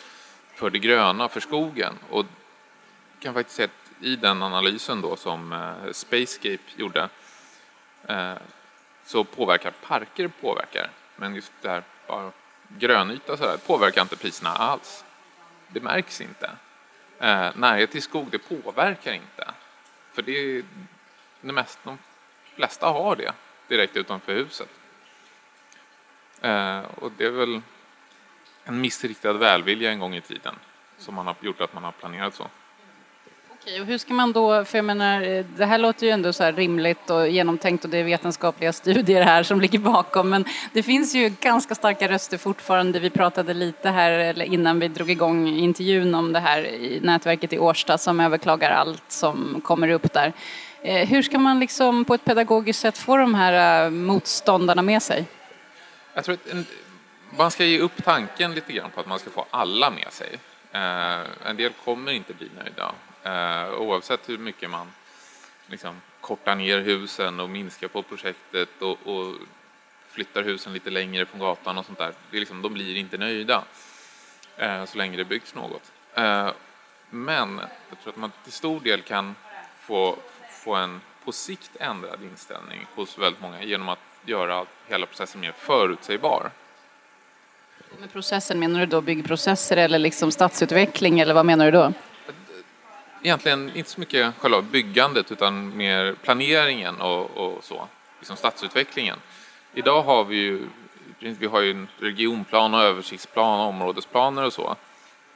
för 0.54 0.70
det 0.70 0.80
gröna, 0.80 1.30
för 1.30 1.40
skogen. 1.40 1.94
Och 2.10 2.26
kan 3.20 3.34
faktiskt 3.34 3.56
säga 3.56 3.66
att 3.66 4.04
i 4.04 4.16
den 4.16 4.44
analysen 4.44 5.02
då 5.02 5.16
som 5.16 5.54
eh, 5.54 5.92
Spacescape 5.92 6.64
gjorde 6.76 7.10
eh, 8.08 8.34
så 9.06 9.24
påverkar 9.24 9.72
parker 9.72 10.28
påverkar, 10.28 10.90
men 11.16 11.36
just 11.36 11.52
det 11.62 11.70
här 11.70 11.84
bara 12.08 12.32
grönyta 12.68 13.38
så 13.38 13.44
här, 13.44 13.58
påverkar 13.58 14.02
inte 14.02 14.16
priserna 14.16 14.50
alls. 14.50 15.06
Det 15.68 15.80
märks 15.80 16.22
inte. 16.22 16.52
Eh, 17.20 17.50
närhet 17.56 17.92
till 17.92 18.02
skog, 18.02 18.28
det 18.32 18.40
påverkar 18.40 19.14
inte. 19.14 19.52
För 20.14 20.22
det 20.22 20.32
är 20.32 20.64
det 21.42 21.54
mest, 21.54 21.80
de 21.84 21.98
flesta 22.56 22.88
har 22.88 23.16
det 23.16 23.34
direkt 23.68 23.98
utanför 23.98 24.34
huset. 24.34 24.70
Eh, 26.42 26.80
och 26.80 27.12
det 27.18 27.26
är 27.26 27.32
väl 27.32 27.62
en 28.64 28.82
missriktad 28.82 29.34
välvilja 29.34 29.92
en 29.92 30.00
gång 30.00 30.16
i 30.16 30.22
tiden 30.22 30.56
som 30.98 31.16
man 31.16 31.28
har 31.28 31.36
gjort 31.40 31.62
att 31.62 31.74
man 31.74 31.84
har 31.84 31.92
planerat 31.92 32.36
så. 32.36 32.48
Okej, 33.68 33.82
och 33.82 33.88
hur 33.88 33.98
ska 33.98 34.14
man 34.14 34.32
då, 34.32 34.66
för 34.66 34.78
jag 34.78 34.86
menar, 34.86 35.22
eh, 35.22 35.46
det 35.58 35.66
här 35.66 35.78
låter 35.78 36.06
ju 36.06 36.12
ändå 36.12 36.34
så 36.34 36.44
här 36.44 36.54
rimligt 36.54 37.10
och 37.10 37.30
genomtänkt 37.30 37.84
och 37.84 37.90
det 37.90 37.98
är 37.98 38.04
vetenskapliga 38.04 38.74
studier 38.84 39.22
här 39.22 39.44
som 39.44 39.62
ligger 39.62 39.80
bakom, 39.80 40.30
men 40.30 40.46
det 40.74 40.84
finns 40.84 41.16
ju 41.16 41.30
ganska 41.42 41.76
starka 41.76 42.08
röster 42.08 42.38
fortfarande. 42.38 43.00
Vi 43.00 43.10
pratade 43.10 43.54
lite 43.54 43.90
här 43.90 44.12
eller 44.12 44.46
innan 44.46 44.80
vi 44.80 44.88
drog 44.88 45.12
igång 45.12 45.48
intervjun 45.48 46.16
om 46.16 46.34
det 46.34 46.40
här 46.40 46.66
i 46.66 47.00
nätverket 47.04 47.54
i 47.54 47.60
Årsta 47.60 47.98
som 47.98 48.20
överklagar 48.20 48.72
allt 48.72 49.04
som 49.08 49.62
kommer 49.64 49.90
upp 49.90 50.14
där. 50.14 50.34
Eh, 50.82 51.08
hur 51.08 51.22
ska 51.22 51.40
man 51.40 51.60
liksom 51.60 52.06
på 52.06 52.14
ett 52.14 52.26
pedagogiskt 52.26 52.80
sätt 52.80 52.98
få 52.98 53.18
de 53.18 53.36
här 53.36 53.86
eh, 53.86 53.90
motståndarna 53.90 54.82
med 54.82 55.04
sig? 55.04 55.26
Jag 56.14 56.24
tror 56.24 56.34
att 56.34 56.66
man 57.38 57.52
ska 57.52 57.66
ge 57.66 57.80
upp 57.80 58.04
tanken 58.04 58.56
lite 58.56 58.74
grann 58.74 58.92
på 58.92 59.00
att 59.00 59.08
man 59.08 59.20
ska 59.20 59.30
få 59.30 59.46
alla 59.50 59.90
med 59.90 60.14
sig. 60.14 60.40
En 61.46 61.58
del 61.58 61.72
kommer 61.86 62.12
inte 62.12 62.34
bli 62.34 62.50
nöjda 62.64 62.92
Eh, 63.26 63.74
oavsett 63.74 64.30
hur 64.30 64.38
mycket 64.38 64.70
man 64.70 64.92
liksom, 65.68 66.02
kortar 66.22 66.56
ner 66.56 66.80
husen 66.80 67.40
och 67.40 67.50
minskar 67.50 67.88
på 67.88 68.02
projektet 68.02 68.82
och, 68.82 69.08
och 69.08 69.36
flyttar 70.10 70.44
husen 70.44 70.74
lite 70.74 70.90
längre 70.90 71.26
från 71.26 71.40
gatan 71.40 71.78
och 71.78 71.86
sånt 71.86 71.98
där. 71.98 72.14
Det 72.32 72.38
är 72.38 72.40
liksom, 72.40 72.62
de 72.62 72.74
blir 72.74 72.96
inte 72.96 73.18
nöjda 73.18 73.64
eh, 74.58 74.86
så 74.86 74.98
länge 74.98 75.18
det 75.18 75.26
byggs 75.26 75.56
något. 75.56 75.92
Eh, 76.14 76.50
men 77.10 77.62
jag 77.90 78.00
tror 78.04 78.14
att 78.14 78.18
man 78.18 78.32
till 78.44 78.52
stor 78.54 78.80
del 78.80 79.02
kan 79.02 79.36
få, 79.80 80.18
få 80.50 80.76
en 80.76 81.02
på 81.26 81.32
sikt 81.32 81.72
ändrad 81.80 82.24
inställning 82.24 82.88
hos 82.96 83.18
väldigt 83.18 83.42
många 83.42 83.64
genom 83.64 83.90
att 83.90 84.00
göra 84.26 84.66
hela 84.88 85.06
processen 85.06 85.42
mer 85.42 85.52
förutsägbar. 85.58 86.52
Med 88.00 88.12
processen, 88.12 88.60
menar 88.60 88.80
du 88.80 88.86
då 88.86 89.02
byggprocesser 89.02 89.78
eller 89.78 90.00
liksom 90.00 90.32
stadsutveckling 90.32 91.20
eller 91.20 91.34
vad 91.34 91.46
menar 91.46 91.66
du 91.66 91.72
då? 91.72 91.94
Egentligen 93.26 93.72
inte 93.76 93.90
så 93.90 94.00
mycket 94.00 94.34
själva 94.38 94.62
byggandet 94.62 95.32
utan 95.32 95.78
mer 95.78 96.16
planeringen 96.22 97.02
och, 97.02 97.38
och 97.38 97.64
så, 97.64 97.88
liksom 98.20 98.38
stadsutvecklingen. 98.38 99.20
Idag 99.74 100.04
har 100.04 100.24
vi 100.24 100.36
ju, 100.36 100.68
vi 101.20 101.48
har 101.48 101.62
ju 101.62 101.72
en 101.72 101.88
regionplan 102.00 102.74
och 102.74 102.82
översiktsplan 102.82 103.60
och 103.60 103.68
områdesplaner 103.68 104.44
och 104.44 104.54
så. 104.54 104.76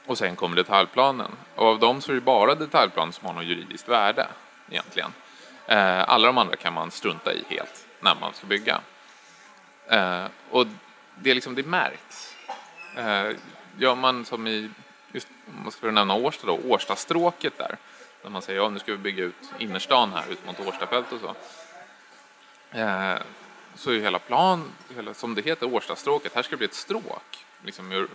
Och 0.06 0.18
sen 0.18 0.36
kommer 0.36 0.56
detaljplanen. 0.56 1.30
Och 1.54 1.66
av 1.66 1.78
dem 1.78 2.00
så 2.00 2.10
är 2.10 2.14
det 2.14 2.20
bara 2.20 2.54
detaljplanen 2.54 3.12
som 3.12 3.26
har 3.26 3.34
något 3.34 3.44
juridiskt 3.44 3.88
värde 3.88 4.26
egentligen. 4.70 5.12
Eh, 5.66 6.10
alla 6.10 6.26
de 6.26 6.38
andra 6.38 6.56
kan 6.56 6.72
man 6.72 6.90
strunta 6.90 7.32
i 7.32 7.44
helt 7.48 7.86
när 8.00 8.14
man 8.20 8.34
ska 8.34 8.46
bygga. 8.46 8.80
Eh, 9.88 10.24
och 10.50 10.66
det, 11.14 11.30
är 11.30 11.34
liksom, 11.34 11.54
det 11.54 11.66
märks. 11.66 12.36
Eh, 12.96 13.36
gör 13.78 13.94
man 13.94 14.24
som 14.24 14.46
i, 14.46 14.70
just, 15.12 15.28
om 15.46 15.62
man 15.62 15.72
ska 15.72 15.90
nämna 15.90 16.14
Årsta 16.14 16.46
då, 16.46 16.58
Årstastråket 16.64 17.58
där, 17.58 17.76
när 18.22 18.30
man 18.30 18.42
säger 18.42 18.60
ja 18.60 18.68
nu 18.68 18.78
ska 18.78 18.92
vi 18.92 18.98
bygga 18.98 19.24
ut 19.24 19.52
innerstan 19.58 20.12
här 20.12 20.32
ut 20.32 20.46
mot 20.46 20.60
Årstafält 20.60 21.12
och 21.12 21.20
så. 21.20 21.34
Eh, 22.78 23.18
så 23.74 23.90
är 23.90 23.94
ju 23.94 24.00
hela 24.00 24.18
plan, 24.18 24.72
hela, 24.96 25.14
som 25.14 25.34
det 25.34 25.42
heter, 25.42 25.74
Årstastråket, 25.74 26.34
här 26.34 26.42
ska 26.42 26.50
det 26.50 26.56
bli 26.56 26.66
ett 26.66 26.74
stråk, 26.74 27.46
liksom 27.62 27.92
ur, 27.92 28.08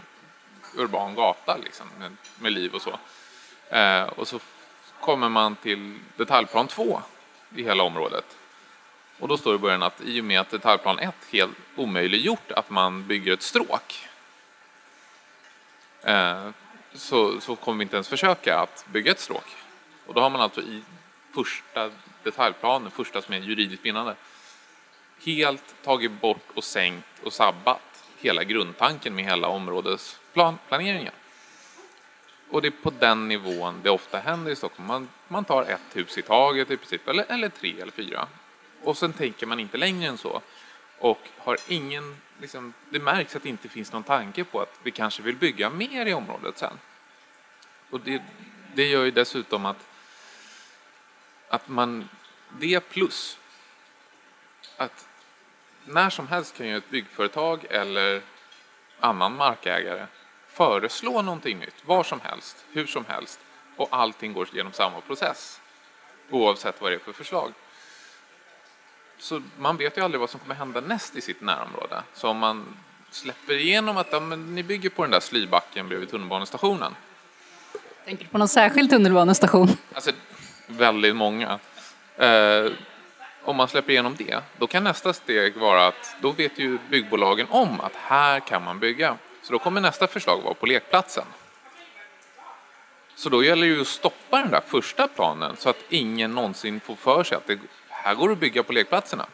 urban 0.75 1.15
gata 1.15 1.57
liksom, 1.63 1.87
med, 1.99 2.17
med 2.39 2.51
liv 2.51 2.73
och 2.73 2.81
så. 2.81 2.99
Eh, 3.75 4.03
och 4.03 4.27
så 4.27 4.39
kommer 4.99 5.29
man 5.29 5.55
till 5.55 5.99
detaljplan 6.15 6.67
2 6.67 7.01
i 7.55 7.63
hela 7.63 7.83
området. 7.83 8.37
Och 9.19 9.27
då 9.27 9.37
står 9.37 9.51
det 9.51 9.55
i 9.55 9.59
början 9.59 9.83
att 9.83 10.01
i 10.01 10.21
och 10.21 10.25
med 10.25 10.39
att 10.39 10.49
detaljplan 10.49 10.99
1 10.99 11.15
helt 11.31 11.57
omöjliggjort 11.75 12.51
att 12.51 12.69
man 12.69 13.07
bygger 13.07 13.33
ett 13.33 13.41
stråk 13.41 14.07
eh, 16.01 16.49
så, 16.95 17.41
så 17.41 17.55
kommer 17.55 17.77
vi 17.77 17.83
inte 17.83 17.95
ens 17.95 18.07
försöka 18.07 18.59
att 18.59 18.85
bygga 18.91 19.11
ett 19.11 19.19
stråk. 19.19 19.45
Och 20.07 20.13
då 20.13 20.21
har 20.21 20.29
man 20.29 20.41
alltså 20.41 20.61
i 20.61 20.81
första 21.33 21.91
detaljplanen, 22.23 22.91
första 22.91 23.21
som 23.21 23.33
är 23.33 23.39
juridiskt 23.39 23.83
bindande, 23.83 24.13
helt 25.25 25.83
tagit 25.83 26.21
bort 26.21 26.47
och 26.53 26.63
sänkt 26.63 27.23
och 27.23 27.33
sabbat 27.33 28.03
hela 28.19 28.43
grundtanken 28.43 29.15
med 29.15 29.25
hela 29.25 29.47
områdesplaneringen. 29.47 31.13
Och 32.49 32.61
det 32.61 32.67
är 32.67 32.83
på 32.83 32.93
den 32.99 33.27
nivån 33.27 33.79
det 33.83 33.89
ofta 33.89 34.19
händer 34.19 34.51
i 34.51 34.55
Stockholm. 34.55 34.87
Man, 34.87 35.09
man 35.27 35.45
tar 35.45 35.63
ett 35.63 35.95
hus 35.95 36.17
i 36.17 36.21
taget 36.21 36.71
i 36.71 36.77
princip, 36.77 37.07
eller, 37.07 37.25
eller 37.29 37.49
tre 37.49 37.81
eller 37.81 37.91
fyra. 37.91 38.27
Och 38.83 38.97
sen 38.97 39.13
tänker 39.13 39.45
man 39.45 39.59
inte 39.59 39.77
längre 39.77 40.09
än 40.09 40.17
så. 40.17 40.41
Och 40.99 41.19
har 41.37 41.57
ingen 41.67 42.17
liksom, 42.41 42.73
det 42.89 42.99
märks 42.99 43.35
att 43.35 43.43
det 43.43 43.49
inte 43.49 43.69
finns 43.69 43.91
någon 43.91 44.03
tanke 44.03 44.43
på 44.43 44.61
att 44.61 44.79
vi 44.83 44.91
kanske 44.91 45.21
vill 45.21 45.35
bygga 45.35 45.69
mer 45.69 46.05
i 46.05 46.13
området 46.13 46.57
sen. 46.57 46.79
Och 47.89 47.99
det, 47.99 48.21
det 48.73 48.87
gör 48.87 49.03
ju 49.03 49.11
dessutom 49.11 49.65
att, 49.65 49.87
att 51.49 51.67
man, 51.67 52.09
det 52.59 52.79
plus 52.79 53.37
att 54.77 55.07
när 55.85 56.09
som 56.09 56.27
helst 56.27 56.57
kan 56.57 56.67
ju 56.67 56.77
ett 56.77 56.89
byggföretag 56.89 57.65
eller 57.69 58.21
annan 58.99 59.35
markägare 59.35 60.07
föreslå 60.47 61.21
någonting 61.21 61.59
nytt, 61.59 61.85
var 61.85 62.03
som 62.03 62.19
helst, 62.21 62.65
hur 62.71 62.85
som 62.85 63.05
helst 63.05 63.39
och 63.75 63.87
allting 63.91 64.33
går 64.33 64.47
genom 64.53 64.73
samma 64.73 65.01
process 65.01 65.61
oavsett 66.29 66.81
vad 66.81 66.91
det 66.91 66.95
är 66.95 66.99
för 66.99 67.13
förslag. 67.13 67.53
Så 69.17 69.41
man 69.57 69.77
vet 69.77 69.97
ju 69.97 70.01
aldrig 70.01 70.19
vad 70.19 70.29
som 70.29 70.39
kommer 70.39 70.55
hända 70.55 70.81
näst 70.81 71.15
i 71.15 71.21
sitt 71.21 71.41
närområde. 71.41 72.03
Så 72.13 72.29
om 72.29 72.37
man 72.37 72.65
släpper 73.11 73.53
igenom 73.53 73.97
att 73.97 74.07
ja, 74.11 74.19
men 74.19 74.55
ni 74.55 74.63
bygger 74.63 74.89
på 74.89 75.01
den 75.01 75.11
där 75.11 75.19
slybacken 75.19 75.89
bredvid 75.89 76.09
tunnelbanestationen. 76.09 76.95
Tänker 78.05 78.23
du 78.23 78.29
på 78.29 78.37
någon 78.37 78.47
särskild 78.47 78.89
tunnelbanestation? 78.89 79.69
Alltså 79.93 80.11
väldigt 80.67 81.15
många. 81.15 81.59
Eh, 82.17 82.71
om 83.43 83.55
man 83.55 83.67
släpper 83.67 83.91
igenom 83.91 84.15
det, 84.17 84.39
då 84.57 84.67
kan 84.67 84.83
nästa 84.83 85.13
steg 85.13 85.57
vara 85.57 85.87
att 85.87 86.15
då 86.21 86.31
vet 86.31 86.59
ju 86.59 86.77
byggbolagen 86.89 87.47
om 87.49 87.81
att 87.81 87.95
här 87.95 88.39
kan 88.39 88.63
man 88.63 88.79
bygga. 88.79 89.17
Så 89.41 89.53
då 89.53 89.59
kommer 89.59 89.81
nästa 89.81 90.07
förslag 90.07 90.41
vara 90.41 90.53
på 90.53 90.65
lekplatsen. 90.65 91.25
Så 93.15 93.29
då 93.29 93.43
gäller 93.43 93.67
det 93.67 93.73
ju 93.73 93.81
att 93.81 93.87
stoppa 93.87 94.39
den 94.39 94.51
där 94.51 94.61
första 94.67 95.07
planen 95.07 95.55
så 95.57 95.69
att 95.69 95.83
ingen 95.89 96.31
någonsin 96.31 96.79
får 96.79 96.95
för 96.95 97.23
sig 97.23 97.37
att 97.37 97.47
det 97.47 97.59
här 98.05 98.15
går 98.15 98.27
det 98.27 98.33
att 98.33 98.39
bygga 98.39 98.63
på 98.63 98.73
lekplatserna. 98.73 99.25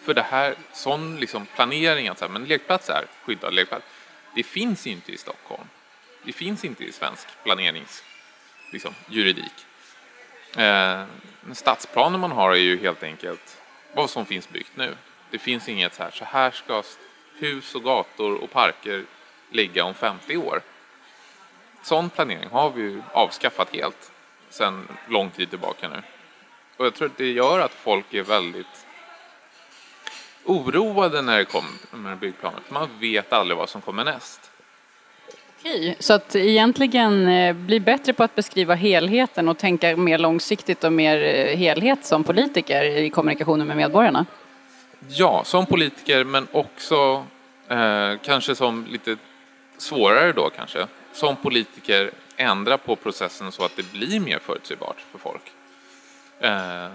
För 0.00 0.14
det 0.14 0.22
här, 0.22 0.54
sån 0.72 1.20
liksom 1.20 1.46
planering, 1.46 2.08
att 2.08 2.18
så 2.18 2.24
här, 2.24 2.32
men 2.32 2.44
lekplats 2.44 2.90
är 2.90 3.06
skyddad 3.24 3.54
lekplats, 3.54 3.86
det 4.34 4.42
finns 4.42 4.86
inte 4.86 5.12
i 5.12 5.16
Stockholm. 5.16 5.68
Det 6.22 6.32
finns 6.32 6.64
inte 6.64 6.84
i 6.84 6.92
svensk 6.92 7.28
planeringsjuridik. 7.42 8.04
liksom, 8.72 8.94
juridik. 9.08 9.66
Eh, 10.56 11.04
stadsplanen 11.52 12.20
man 12.20 12.32
har 12.32 12.50
är 12.50 12.56
ju 12.56 12.78
helt 12.78 13.02
enkelt 13.02 13.62
vad 13.94 14.10
som 14.10 14.26
finns 14.26 14.48
byggt 14.48 14.76
nu. 14.76 14.96
Det 15.30 15.38
finns 15.38 15.68
inget 15.68 15.94
så 15.94 16.02
här, 16.02 16.10
så 16.10 16.24
här 16.24 16.50
ska 16.50 16.82
hus 17.38 17.74
och 17.74 17.82
gator 17.82 18.34
och 18.34 18.50
parker 18.50 19.04
ligga 19.50 19.84
om 19.84 19.94
50 19.94 20.36
år. 20.36 20.62
Sån 21.82 22.10
planering 22.10 22.48
har 22.50 22.70
vi 22.70 22.82
ju 22.82 23.02
avskaffat 23.12 23.74
helt 23.74 24.12
sedan 24.50 24.88
lång 25.08 25.30
tid 25.30 25.50
tillbaka 25.50 25.88
nu. 25.88 26.02
Och 26.82 26.86
jag 26.86 26.94
tror 26.94 27.08
att 27.08 27.16
det 27.16 27.32
gör 27.32 27.60
att 27.60 27.72
folk 27.72 28.14
är 28.14 28.22
väldigt 28.22 28.86
oroade 30.44 31.22
när 31.22 31.38
det 31.38 31.44
kommer 31.44 31.96
med 31.96 32.18
byggplaner. 32.18 32.60
För 32.66 32.74
man 32.74 32.88
vet 33.00 33.32
aldrig 33.32 33.58
vad 33.58 33.68
som 33.68 33.80
kommer 33.80 34.04
näst. 34.04 34.50
Okej, 35.58 35.96
så 35.98 36.12
att 36.12 36.36
egentligen 36.36 37.28
eh, 37.28 37.52
bli 37.52 37.80
bättre 37.80 38.12
på 38.12 38.24
att 38.24 38.34
beskriva 38.34 38.74
helheten 38.74 39.48
och 39.48 39.58
tänka 39.58 39.96
mer 39.96 40.18
långsiktigt 40.18 40.84
och 40.84 40.92
mer 40.92 41.22
eh, 41.22 41.56
helhet 41.56 42.04
som 42.04 42.24
politiker 42.24 42.82
i 42.82 43.10
kommunikationen 43.10 43.66
med 43.66 43.76
medborgarna? 43.76 44.26
Ja, 45.08 45.42
som 45.44 45.66
politiker 45.66 46.24
men 46.24 46.46
också 46.52 47.26
eh, 47.68 48.12
kanske 48.22 48.54
som 48.54 48.86
lite 48.90 49.16
svårare 49.78 50.32
då 50.32 50.50
kanske. 50.56 50.86
Som 51.12 51.36
politiker 51.36 52.10
ändra 52.36 52.78
på 52.78 52.96
processen 52.96 53.52
så 53.52 53.64
att 53.64 53.76
det 53.76 53.92
blir 53.92 54.20
mer 54.20 54.38
förutsägbart 54.38 55.00
för 55.12 55.18
folk. 55.18 55.42
Eh, 56.42 56.90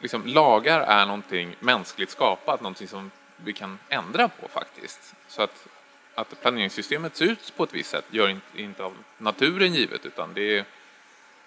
liksom, 0.00 0.26
lagar 0.26 0.80
är 0.80 1.06
någonting 1.06 1.56
mänskligt 1.60 2.10
skapat, 2.10 2.60
någonting 2.60 2.88
som 2.88 3.10
vi 3.36 3.52
kan 3.52 3.78
ändra 3.88 4.28
på 4.28 4.48
faktiskt. 4.48 5.14
Så 5.28 5.42
att, 5.42 5.66
att 6.14 6.40
planeringssystemet 6.40 7.16
ser 7.16 7.24
ut 7.24 7.52
på 7.56 7.64
ett 7.64 7.74
visst 7.74 7.90
sätt 7.90 8.04
gör 8.10 8.28
inte, 8.28 8.62
inte 8.62 8.84
av 8.84 8.96
naturen 9.18 9.74
givet 9.74 10.06
utan 10.06 10.34
det 10.34 10.58
är, 10.58 10.64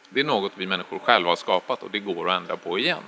det 0.10 0.20
är 0.20 0.24
något 0.24 0.52
vi 0.56 0.68
människor 0.68 1.00
själva 1.00 1.30
har 1.30 1.36
skapat 1.36 1.84
och 1.84 1.92
det 1.92 2.00
går 2.00 2.30
att 2.30 2.42
ändra 2.42 2.58
på 2.58 2.80
igen. 2.80 3.04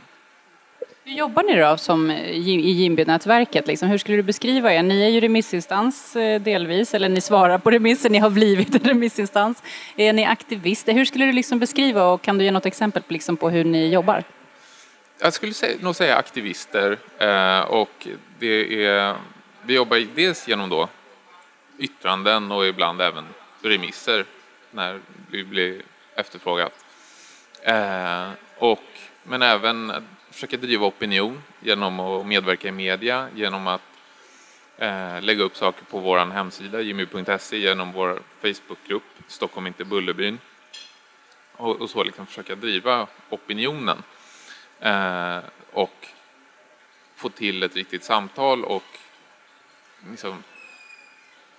Hur 1.06 1.14
jobbar 1.14 1.44
ni 1.44 1.56
då 1.56 1.78
som 1.78 2.10
eh, 2.10 2.30
i 2.32 2.72
Jimby-nätverket? 2.72 3.68
Liksom, 3.68 3.90
hur 3.90 3.98
skulle 3.98 4.18
du 4.18 4.24
beskriva 4.24 4.74
er? 4.74 4.84
Ni 4.84 5.02
är 5.02 5.10
ju 5.10 5.20
remissinstans 5.20 6.16
eh, 6.16 6.42
delvis, 6.42 6.94
eller 6.94 7.10
ni 7.10 7.22
svarar 7.22 7.58
på 7.58 7.72
remisser, 7.72 8.10
ni 8.10 8.20
har 8.20 8.30
blivit 8.30 8.76
en 8.76 8.82
remissinstans. 8.82 9.64
Är 9.96 10.14
ni 10.14 10.26
aktivister? 10.26 10.94
Hur 10.94 11.06
skulle 11.06 11.26
du 11.26 11.32
liksom 11.32 11.60
beskriva 11.60 12.06
och 12.06 12.22
kan 12.22 12.38
du 12.38 12.44
ge 12.44 12.52
något 12.52 12.66
exempel 12.66 13.04
på, 13.04 13.14
liksom, 13.14 13.38
på 13.38 13.50
hur 13.50 13.64
ni 13.64 13.88
jobbar? 13.88 14.24
Jag 15.20 15.34
skulle 15.34 15.54
nog 15.80 15.96
säga 15.96 16.16
aktivister 16.16 16.98
eh, 17.18 17.60
och 17.60 18.08
det 18.40 18.86
är, 18.86 19.16
vi 19.62 19.74
jobbar 19.74 20.08
dels 20.16 20.48
genom 20.48 20.70
då 20.70 20.90
yttranden 21.78 22.52
och 22.52 22.66
ibland 22.66 23.02
även 23.02 23.26
remisser 23.62 24.26
när 24.72 25.00
vi 25.32 25.44
blir 25.44 25.82
efterfrågat. 26.16 26.74
Och, 28.58 28.84
men 29.24 29.42
även 29.42 29.92
försöka 30.34 30.58
driva 30.58 30.86
opinion 30.86 31.44
genom 31.60 32.00
att 32.00 32.26
medverka 32.26 32.68
i 32.68 32.72
media, 32.72 33.30
genom 33.36 33.68
att 33.68 33.82
eh, 34.78 35.22
lägga 35.22 35.44
upp 35.44 35.58
saker 35.58 35.86
på 35.86 36.00
vår 36.00 36.18
hemsida 36.18 36.82
jimmy.se, 36.82 37.58
genom 37.58 37.92
vår 37.92 38.22
Facebookgrupp 38.42 39.04
Stockholm 39.28 39.68
inte 39.68 39.86
Bullerbyn. 39.86 40.40
Och, 41.56 41.82
och 41.82 41.90
så 41.90 42.04
liksom 42.04 42.26
försöka 42.26 42.56
driva 42.56 43.08
opinionen 43.30 44.04
eh, 44.80 45.38
och 45.72 46.08
få 47.16 47.30
till 47.30 47.64
ett 47.64 47.76
riktigt 47.76 48.04
samtal 48.04 48.66
och 48.66 49.00
liksom 50.10 50.44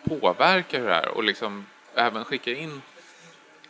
påverka 0.05 0.79
hur 0.79 0.87
det 0.87 0.95
är 0.95 1.09
och 1.09 1.25
liksom 1.25 1.66
även 1.95 2.25
skicka 2.25 2.53
in 2.53 2.83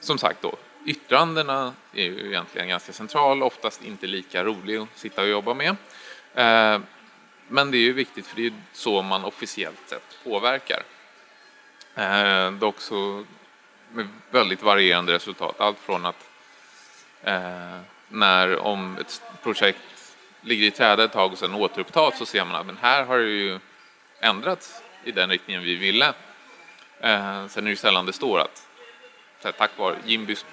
som 0.00 0.18
sagt 0.18 0.42
då 0.42 0.56
Yttrandena 0.84 1.74
är 1.92 2.04
ju 2.04 2.26
egentligen 2.26 2.68
ganska 2.68 2.92
central, 2.92 3.42
oftast 3.42 3.84
inte 3.84 4.06
lika 4.06 4.44
rolig 4.44 4.76
att 4.76 4.88
sitta 4.94 5.22
och 5.22 5.28
jobba 5.28 5.54
med. 5.54 5.76
Eh, 6.34 6.80
men 7.48 7.70
det 7.70 7.76
är 7.76 7.82
ju 7.82 7.92
viktigt 7.92 8.26
för 8.26 8.36
det 8.36 8.46
är 8.46 8.52
så 8.72 9.02
man 9.02 9.24
officiellt 9.24 9.80
sett 9.86 10.18
påverkar. 10.24 10.82
Eh, 11.94 12.50
dock 12.50 12.80
så 12.80 13.24
med 13.92 14.08
väldigt 14.30 14.62
varierande 14.62 15.12
resultat. 15.12 15.60
Allt 15.60 15.78
från 15.78 16.06
att 16.06 16.28
eh, 17.22 17.80
när 18.08 18.58
om 18.58 18.96
ett 19.00 19.22
projekt 19.42 20.14
ligger 20.40 20.66
i 20.66 20.70
träda 20.70 21.04
ett 21.04 21.12
tag 21.12 21.32
och 21.32 21.38
sen 21.38 21.54
återupptas 21.54 22.18
så 22.18 22.26
ser 22.26 22.44
man 22.44 22.54
att 22.54 22.66
men 22.66 22.76
här 22.76 23.04
har 23.04 23.18
det 23.18 23.30
ju 23.30 23.58
ändrats 24.20 24.82
i 25.04 25.12
den 25.12 25.30
riktningen 25.30 25.62
vi 25.62 25.74
ville. 25.74 26.12
Sen 27.00 27.56
är 27.56 27.62
det 27.62 27.70
ju 27.70 27.76
sällan 27.76 28.06
det 28.06 28.12
står 28.12 28.40
att 28.40 28.68
tack 29.52 29.78
vare 29.78 29.96
Jimbys 30.04 30.46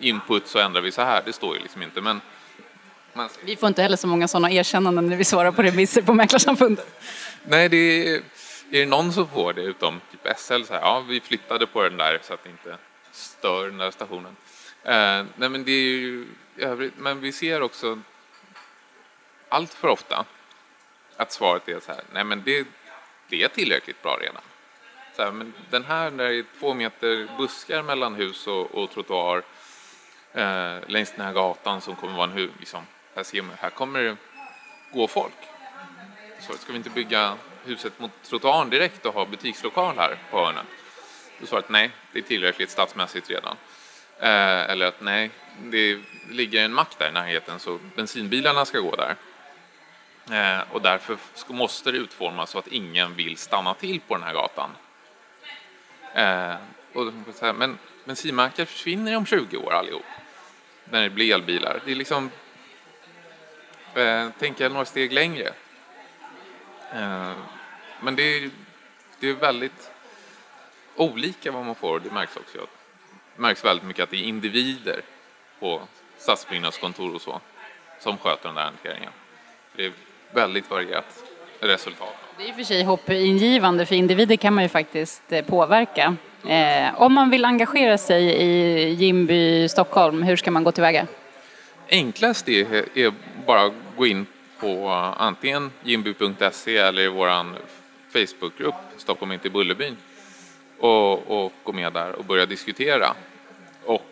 input 0.00 0.46
så 0.46 0.58
ändrar 0.58 0.80
vi 0.80 0.92
så 0.92 1.02
här. 1.02 1.22
Det 1.26 1.32
står 1.32 1.56
ju 1.56 1.62
liksom 1.62 1.82
inte. 1.82 2.00
Men, 2.00 2.20
men... 3.12 3.28
Vi 3.42 3.56
får 3.56 3.66
inte 3.66 3.82
heller 3.82 3.96
så 3.96 4.06
många 4.06 4.28
sådana 4.28 4.50
erkännanden 4.50 5.06
när 5.06 5.16
vi 5.16 5.24
svarar 5.24 5.52
på 5.52 5.62
remisser 5.62 6.02
på 6.02 6.14
Mäklarsamfundet. 6.14 7.00
Nej, 7.44 7.68
det 7.68 8.08
är, 8.08 8.14
är 8.70 8.80
det 8.80 8.86
någon 8.86 9.12
som 9.12 9.28
får 9.28 9.52
det 9.52 9.62
utom 9.62 10.00
typ 10.10 10.38
SL, 10.38 10.62
så 10.62 10.72
här, 10.72 10.80
ja 10.80 11.00
vi 11.08 11.20
flyttade 11.20 11.66
på 11.66 11.82
den 11.82 11.96
där 11.96 12.18
så 12.22 12.34
att 12.34 12.44
det 12.44 12.50
inte 12.50 12.76
stör 13.12 13.66
den 13.66 13.78
där 13.78 13.90
stationen. 13.90 14.36
Eh, 14.84 15.24
nej 15.36 15.48
men 15.48 15.64
det 15.64 15.72
är 15.72 15.82
ju 15.82 16.26
övrigt, 16.56 16.94
men 16.98 17.20
vi 17.20 17.32
ser 17.32 17.62
också 17.62 17.98
allt 19.48 19.74
för 19.74 19.88
ofta 19.88 20.24
att 21.16 21.32
svaret 21.32 21.68
är 21.68 21.80
så 21.80 21.92
här, 21.92 22.02
nej 22.12 22.24
men 22.24 22.42
det, 22.44 22.66
det 23.28 23.42
är 23.42 23.48
tillräckligt 23.48 24.02
bra 24.02 24.18
redan. 24.20 24.42
Så 25.16 25.22
här, 25.22 25.32
men 25.32 25.52
den 25.70 25.84
här, 25.84 26.10
där 26.10 26.28
det 26.28 26.38
är 26.38 26.44
två 26.60 26.74
meter 26.74 27.28
buskar 27.38 27.82
mellan 27.82 28.14
hus 28.14 28.46
och, 28.46 28.74
och 28.74 28.90
trottoar, 28.90 29.42
eh, 30.32 30.76
längs 30.86 31.12
den 31.12 31.26
här 31.26 31.32
gatan 31.32 31.80
som 31.80 31.96
kommer 31.96 32.16
vara 32.16 32.24
en 32.24 32.32
huvud. 32.32 32.54
Liksom, 32.58 32.86
här, 33.14 33.22
ser 33.22 33.42
man, 33.42 33.56
här 33.60 33.70
kommer 33.70 34.02
det 34.02 34.16
gå 34.92 35.08
folk. 35.08 35.34
Så 36.40 36.52
ska 36.52 36.72
vi 36.72 36.78
inte 36.78 36.90
bygga 36.90 37.36
huset 37.64 37.98
mot 37.98 38.10
trottoaren 38.22 38.70
direkt 38.70 39.06
och 39.06 39.14
ha 39.14 39.26
butikslokal 39.26 39.96
här 39.96 40.18
på 40.30 40.44
hörnet? 40.44 40.66
Då 41.40 41.46
svarade 41.46 41.64
att 41.64 41.70
nej, 41.70 41.90
det 42.12 42.18
är 42.18 42.22
tillräckligt 42.22 42.70
stadsmässigt 42.70 43.30
redan. 43.30 43.56
Eh, 44.18 44.70
eller 44.70 44.86
att 44.86 45.00
nej, 45.00 45.30
det 45.62 45.98
ligger 46.30 46.64
en 46.64 46.74
mack 46.74 46.98
där 46.98 47.08
i 47.08 47.12
närheten 47.12 47.58
så 47.58 47.78
bensinbilarna 47.96 48.64
ska 48.64 48.80
gå 48.80 48.96
där. 48.96 49.16
Eh, 50.30 50.64
och 50.72 50.82
därför 50.82 51.16
måste 51.46 51.92
det 51.92 51.98
utformas 51.98 52.50
så 52.50 52.58
att 52.58 52.66
ingen 52.66 53.14
vill 53.14 53.36
stanna 53.36 53.74
till 53.74 54.00
på 54.00 54.14
den 54.14 54.22
här 54.22 54.34
gatan. 54.34 54.70
Eh, 56.14 56.54
och, 56.92 57.12
men 57.54 57.78
bensinmackar 58.04 58.64
försvinner 58.64 59.16
om 59.16 59.26
20 59.26 59.56
år 59.56 59.72
allihop 59.72 60.04
när 60.90 61.02
det 61.02 61.10
blir 61.10 61.34
elbilar. 61.34 61.80
Det 61.84 61.90
är 61.90 61.96
liksom, 61.96 62.30
eh, 63.94 64.28
tänka 64.38 64.68
några 64.68 64.84
steg 64.84 65.12
längre. 65.12 65.52
Eh, 66.94 67.32
men 68.00 68.16
det 68.16 68.22
är, 68.22 68.50
det 69.20 69.28
är 69.28 69.34
väldigt 69.34 69.90
olika 70.96 71.52
vad 71.52 71.64
man 71.66 71.74
får. 71.74 72.00
Det 72.00 72.10
märks 72.10 72.36
också. 72.36 72.66
Det 73.36 73.42
märks 73.42 73.64
väldigt 73.64 73.86
mycket 73.86 74.02
att 74.02 74.10
det 74.10 74.16
är 74.16 74.24
individer 74.24 75.02
på 75.58 75.82
stadsbyggnadskontor 76.18 77.14
och 77.14 77.20
så 77.20 77.40
som 77.98 78.18
sköter 78.18 78.48
den 78.48 78.54
där 78.54 78.64
hanteringen. 78.64 79.12
Det 79.76 79.84
är 79.84 79.92
väldigt 80.32 80.70
varierat. 80.70 81.24
resultat. 81.62 82.16
Det 82.36 82.42
är 82.42 82.48
i 82.48 82.50
och 82.50 82.56
för 82.56 82.62
sig 82.62 82.82
hoppingivande, 82.82 83.86
för 83.86 83.94
individer 83.94 84.36
kan 84.36 84.54
man 84.54 84.64
ju 84.64 84.68
faktiskt 84.68 85.22
eh, 85.32 85.44
påverka. 85.44 86.16
Eh, 86.48 87.02
om 87.02 87.12
man 87.12 87.30
vill 87.30 87.44
engagera 87.44 87.98
sig 87.98 88.24
i 88.24 88.88
Jimby 88.94 89.68
Stockholm, 89.68 90.22
hur 90.22 90.36
ska 90.36 90.50
man 90.50 90.64
gå 90.64 90.72
tillväga? 90.72 91.06
Enklast 91.90 92.48
är, 92.48 92.98
är 92.98 93.12
bara 93.46 93.62
att 93.62 93.72
gå 93.96 94.06
in 94.06 94.26
på 94.60 94.88
antingen 95.16 95.70
jimby.se 95.82 96.76
eller 96.76 97.02
i 97.02 97.08
vår 97.08 97.28
Facebookgrupp 98.12 98.74
Stockholm 98.96 99.32
inte 99.32 99.46
i 99.46 99.50
Bullerbyn 99.50 99.96
och, 100.78 101.44
och 101.44 101.52
gå 101.62 101.72
med 101.72 101.92
där 101.92 102.12
och 102.12 102.24
börja 102.24 102.46
diskutera 102.46 103.14
och 103.84 104.06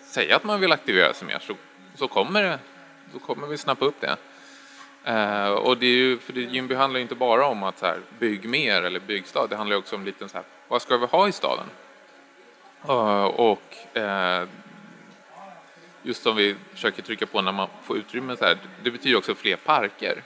säga 0.00 0.36
att 0.36 0.44
man 0.44 0.60
vill 0.60 0.72
aktivera 0.72 1.14
sig 1.14 1.28
mer 1.28 1.38
så, 1.38 1.54
så, 1.94 2.08
kommer, 2.08 2.42
det, 2.42 2.58
så 3.12 3.18
kommer 3.18 3.46
vi 3.46 3.58
snappa 3.58 3.84
upp 3.84 4.00
det. 4.00 4.16
Eh, 5.04 5.50
och 5.50 5.78
det 5.78 5.86
är 5.86 5.96
ju, 5.96 6.18
för 6.18 6.32
det, 6.32 6.40
Jimby 6.40 6.74
handlar 6.74 6.98
ju 6.98 7.02
inte 7.02 7.14
bara 7.14 7.46
om 7.46 7.62
att 7.62 7.78
så 7.78 7.86
här, 7.86 7.98
bygg 8.18 8.48
mer 8.48 8.82
eller 8.82 9.00
byggstad, 9.00 9.46
det 9.46 9.56
handlar 9.56 9.76
också 9.76 9.96
om 9.96 10.04
lite 10.04 10.28
så 10.28 10.36
här, 10.36 10.44
vad 10.70 10.82
ska 10.82 10.96
vi 10.96 11.06
ha 11.06 11.28
i 11.28 11.32
staden? 11.32 11.66
Eh, 12.88 13.24
och 13.24 13.96
eh, 13.96 14.48
just 16.02 16.22
som 16.22 16.36
vi 16.36 16.56
försöker 16.72 17.02
trycka 17.02 17.26
på 17.26 17.42
när 17.42 17.52
man 17.52 17.68
får 17.82 17.96
utrymme 17.96 18.36
så 18.36 18.44
här, 18.44 18.58
det 18.82 18.90
betyder 18.90 19.18
också 19.18 19.34
fler 19.34 19.56
parker. 19.56 20.22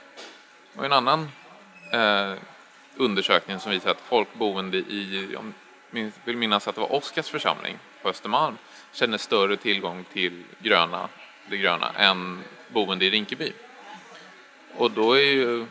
Och 0.75 0.85
en 0.85 0.93
annan 0.93 1.29
eh, 1.93 2.33
undersökning 2.95 3.59
som 3.59 3.71
visar 3.71 3.91
att 3.91 4.01
folk 4.01 4.33
boende 4.33 4.77
i, 4.77 5.29
jag 5.33 5.51
vill 6.25 6.37
minnas 6.37 6.67
att 6.67 6.75
det 6.75 6.81
var 6.81 6.93
Oskars 6.93 7.29
församling 7.29 7.77
på 8.01 8.09
Östermalm, 8.09 8.57
känner 8.91 9.17
större 9.17 9.57
tillgång 9.57 10.05
till 10.13 10.43
gröna, 10.59 11.09
det 11.49 11.57
gröna 11.57 11.91
än 11.97 12.43
boende 12.67 13.05
i 13.05 13.09
Rinkeby. 13.09 13.53
Och 14.77 14.91
då 14.91 15.13
är 15.13 15.21
ju 15.21 15.65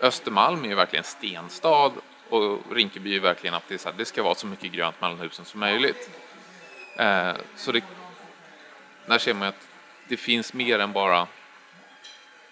Östermalm 0.00 0.64
är 0.64 0.68
ju 0.68 0.74
verkligen 0.74 1.04
stenstad 1.04 1.92
och 2.32 2.74
Rinkeby 2.74 3.16
är 3.16 3.20
verkligen 3.20 3.54
att 3.54 3.68
det, 3.68 3.78
så 3.78 3.88
här, 3.88 3.96
det 3.98 4.04
ska 4.04 4.22
vara 4.22 4.34
så 4.34 4.46
mycket 4.46 4.72
grönt 4.72 5.00
mellan 5.00 5.18
husen 5.18 5.44
som 5.44 5.60
möjligt. 5.60 6.10
Eh, 6.98 7.32
så 7.56 7.72
det, 7.72 7.84
där 9.06 9.18
ser 9.18 9.34
man 9.34 9.48
att 9.48 9.68
det 10.08 10.16
finns 10.16 10.52
mer 10.52 10.78
än 10.78 10.92
bara 10.92 11.26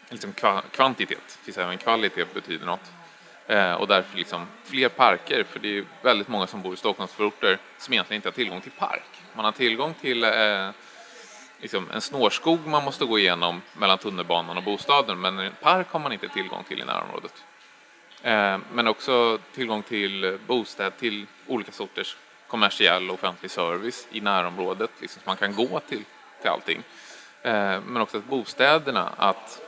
liksom 0.08 0.32
kvantitet, 0.72 1.18
det 1.26 1.44
finns 1.44 1.58
även 1.58 1.78
kvalitet 1.78 2.24
betyder 2.34 2.66
något. 2.66 2.92
Eh, 3.46 3.72
och 3.72 3.86
därför 3.86 4.18
liksom 4.18 4.46
fler 4.64 4.88
parker, 4.88 5.44
för 5.44 5.58
det 5.58 5.78
är 5.78 5.84
väldigt 6.02 6.28
många 6.28 6.46
som 6.46 6.62
bor 6.62 6.74
i 6.74 6.76
Stockholmsförorter 6.76 7.58
som 7.78 7.94
egentligen 7.94 8.18
inte 8.18 8.28
har 8.28 8.32
tillgång 8.32 8.60
till 8.60 8.72
park. 8.72 9.22
Man 9.34 9.44
har 9.44 9.52
tillgång 9.52 9.94
till 10.00 10.24
eh, 10.24 10.70
liksom 11.58 11.90
en 11.90 12.00
snårskog 12.00 12.66
man 12.66 12.84
måste 12.84 13.04
gå 13.04 13.18
igenom 13.18 13.62
mellan 13.78 13.98
tunnelbanan 13.98 14.56
och 14.56 14.62
bostaden, 14.62 15.20
men 15.20 15.38
en 15.38 15.52
park 15.60 15.86
har 15.90 16.00
man 16.00 16.12
inte 16.12 16.28
tillgång 16.28 16.64
till 16.64 16.80
i 16.80 16.84
närområdet. 16.84 17.44
Eh, 18.22 18.58
men 18.72 18.88
också 18.88 19.38
tillgång 19.54 19.82
till 19.82 20.38
bostäder, 20.46 20.90
till 20.90 21.26
olika 21.46 21.72
sorters 21.72 22.16
kommersiell 22.46 23.08
och 23.08 23.14
offentlig 23.14 23.50
service 23.50 24.06
i 24.10 24.20
närområdet, 24.20 24.90
liksom, 25.00 25.22
så 25.22 25.30
man 25.30 25.36
kan 25.36 25.54
gå 25.54 25.80
till, 25.80 26.04
till 26.40 26.50
allting. 26.50 26.82
Eh, 27.42 27.80
men 27.80 27.96
också 27.96 28.18
att 28.18 28.24
bostäderna, 28.24 29.12
att 29.16 29.60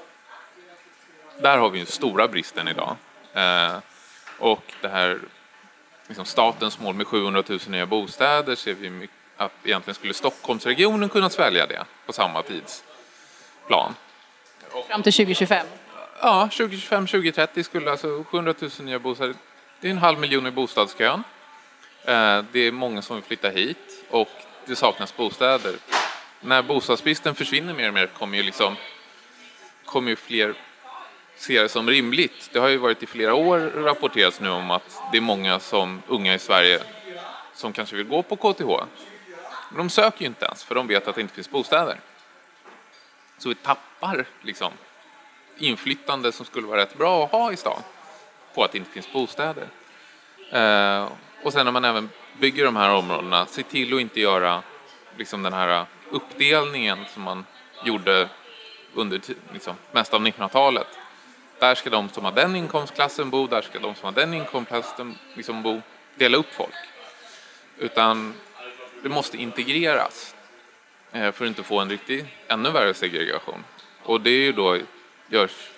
där 1.40 1.58
har 1.58 1.70
vi 1.70 1.78
den 1.78 1.86
stora 1.86 2.28
bristen 2.28 2.68
idag. 2.68 2.96
Eh, 3.32 3.76
och 4.38 4.74
det 4.80 4.88
här 4.88 5.20
liksom 6.06 6.24
statens 6.24 6.80
mål 6.80 6.94
med 6.94 7.06
700 7.06 7.42
000 7.48 7.58
nya 7.66 7.86
bostäder 7.86 8.54
ser 8.54 8.74
vi 8.74 9.08
att 9.36 9.52
egentligen 9.64 9.94
skulle 9.94 10.14
Stockholmsregionen 10.14 11.08
kunna 11.08 11.30
svälja 11.30 11.66
det 11.66 11.84
på 12.06 12.12
samma 12.12 12.42
tidsplan. 12.42 13.94
Fram 14.88 15.02
till 15.02 15.12
2025? 15.12 15.66
Ja, 16.24 16.48
2025, 16.52 17.06
2030 17.06 17.64
skulle 17.64 17.90
alltså 17.90 18.24
700 18.24 18.54
000 18.58 18.70
nya 18.78 18.98
bostäder. 18.98 19.34
Det 19.80 19.86
är 19.88 19.90
en 19.90 19.98
halv 19.98 20.18
miljon 20.18 20.46
i 20.46 20.50
bostadskön. 20.50 21.22
Eh, 22.04 22.44
det 22.52 22.60
är 22.60 22.72
många 22.72 23.02
som 23.02 23.16
vill 23.16 23.24
flytta 23.24 23.48
hit 23.48 24.04
och 24.10 24.28
det 24.66 24.76
saknas 24.76 25.16
bostäder. 25.16 25.74
När 26.40 26.62
bostadsbristen 26.62 27.34
försvinner 27.34 27.74
mer 27.74 27.88
och 27.88 27.94
mer 27.94 28.06
kommer 28.06 28.36
ju 28.36 28.42
liksom 28.42 28.76
kommer 29.84 30.10
ju 30.10 30.16
fler 30.16 30.54
se 31.36 31.62
det 31.62 31.68
som 31.68 31.88
rimligt. 31.88 32.50
Det 32.52 32.58
har 32.58 32.68
ju 32.68 32.76
varit 32.76 33.02
i 33.02 33.06
flera 33.06 33.34
år 33.34 33.58
rapporterats 33.58 34.40
nu 34.40 34.48
om 34.48 34.70
att 34.70 35.02
det 35.12 35.18
är 35.18 35.22
många 35.22 35.60
som 35.60 36.02
unga 36.06 36.34
i 36.34 36.38
Sverige 36.38 36.80
som 37.54 37.72
kanske 37.72 37.96
vill 37.96 38.06
gå 38.06 38.22
på 38.22 38.36
KTH. 38.36 38.86
Men 39.68 39.78
de 39.78 39.90
söker 39.90 40.20
ju 40.20 40.26
inte 40.26 40.44
ens 40.44 40.64
för 40.64 40.74
de 40.74 40.86
vet 40.86 41.08
att 41.08 41.14
det 41.14 41.20
inte 41.20 41.34
finns 41.34 41.50
bostäder. 41.50 42.00
Så 43.38 43.48
vi 43.48 43.54
tappar 43.54 44.24
liksom 44.42 44.72
inflyttande 45.62 46.32
som 46.32 46.46
skulle 46.46 46.66
vara 46.66 46.80
rätt 46.80 46.98
bra 46.98 47.24
att 47.24 47.32
ha 47.32 47.52
i 47.52 47.56
stan 47.56 47.82
på 48.54 48.64
att 48.64 48.72
det 48.72 48.78
inte 48.78 48.90
finns 48.90 49.12
bostäder. 49.12 49.66
Eh, 50.50 51.08
och 51.42 51.52
sen 51.52 51.64
när 51.64 51.72
man 51.72 51.84
även 51.84 52.10
bygger 52.40 52.64
de 52.64 52.76
här 52.76 52.94
områdena, 52.94 53.46
se 53.46 53.62
till 53.62 53.94
att 53.94 54.00
inte 54.00 54.20
göra 54.20 54.62
liksom 55.16 55.42
den 55.42 55.52
här 55.52 55.86
uppdelningen 56.10 56.98
som 57.14 57.22
man 57.22 57.44
gjorde 57.84 58.28
under 58.94 59.20
liksom, 59.52 59.74
mest 59.92 60.14
av 60.14 60.26
1900-talet. 60.26 60.86
Där 61.58 61.74
ska 61.74 61.90
de 61.90 62.08
som 62.08 62.24
har 62.24 62.32
den 62.32 62.56
inkomstklassen 62.56 63.30
bo, 63.30 63.46
där 63.46 63.62
ska 63.62 63.78
de 63.78 63.94
som 63.94 64.04
har 64.04 64.12
den 64.12 64.34
inkomstklassen 64.34 65.18
liksom 65.34 65.62
bo. 65.62 65.82
Dela 66.14 66.36
upp 66.36 66.54
folk. 66.54 66.74
Utan 67.78 68.34
det 69.02 69.08
måste 69.08 69.36
integreras 69.36 70.34
eh, 71.12 71.32
för 71.32 71.44
att 71.44 71.48
inte 71.48 71.62
få 71.62 71.80
en 71.80 71.90
riktig, 71.90 72.26
ännu 72.48 72.70
värre 72.70 72.94
segregation. 72.94 73.64
Och 74.02 74.20
det 74.20 74.30
är 74.30 74.42
ju 74.42 74.52
då 74.52 74.78
görs 75.28 75.70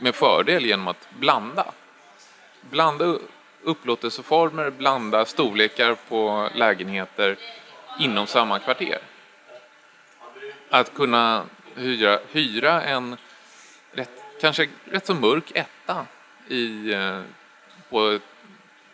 med 0.00 0.14
fördel 0.14 0.66
genom 0.66 0.88
att 0.88 1.08
blanda. 1.10 1.72
Blanda 2.60 3.18
upplåtelseformer, 3.62 4.70
blanda 4.70 5.24
storlekar 5.24 5.96
på 6.08 6.48
lägenheter 6.54 7.36
inom 7.98 8.26
samma 8.26 8.58
kvarter. 8.58 8.98
Att 10.70 10.94
kunna 10.94 11.44
hyra, 11.74 12.18
hyra 12.32 12.82
en 12.82 13.16
rätt, 13.92 14.10
kanske 14.40 14.68
rätt 14.84 15.06
så 15.06 15.14
mörk 15.14 15.52
etta 15.54 16.06
i, 16.48 16.92
eh, 16.92 17.20
på 17.90 18.18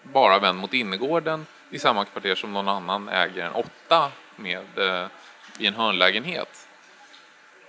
bara 0.03 0.39
vänd 0.39 0.59
mot 0.59 0.75
innergården 0.75 1.47
i 1.71 1.79
samma 1.79 2.05
kvarter 2.05 2.35
som 2.35 2.53
någon 2.53 2.69
annan 2.69 3.09
äger 3.09 3.47
en 3.47 3.53
åtta 3.53 4.13
med 4.37 4.79
eh, 4.79 5.07
i 5.59 5.67
en 5.67 5.75
hörnlägenhet. 5.75 6.69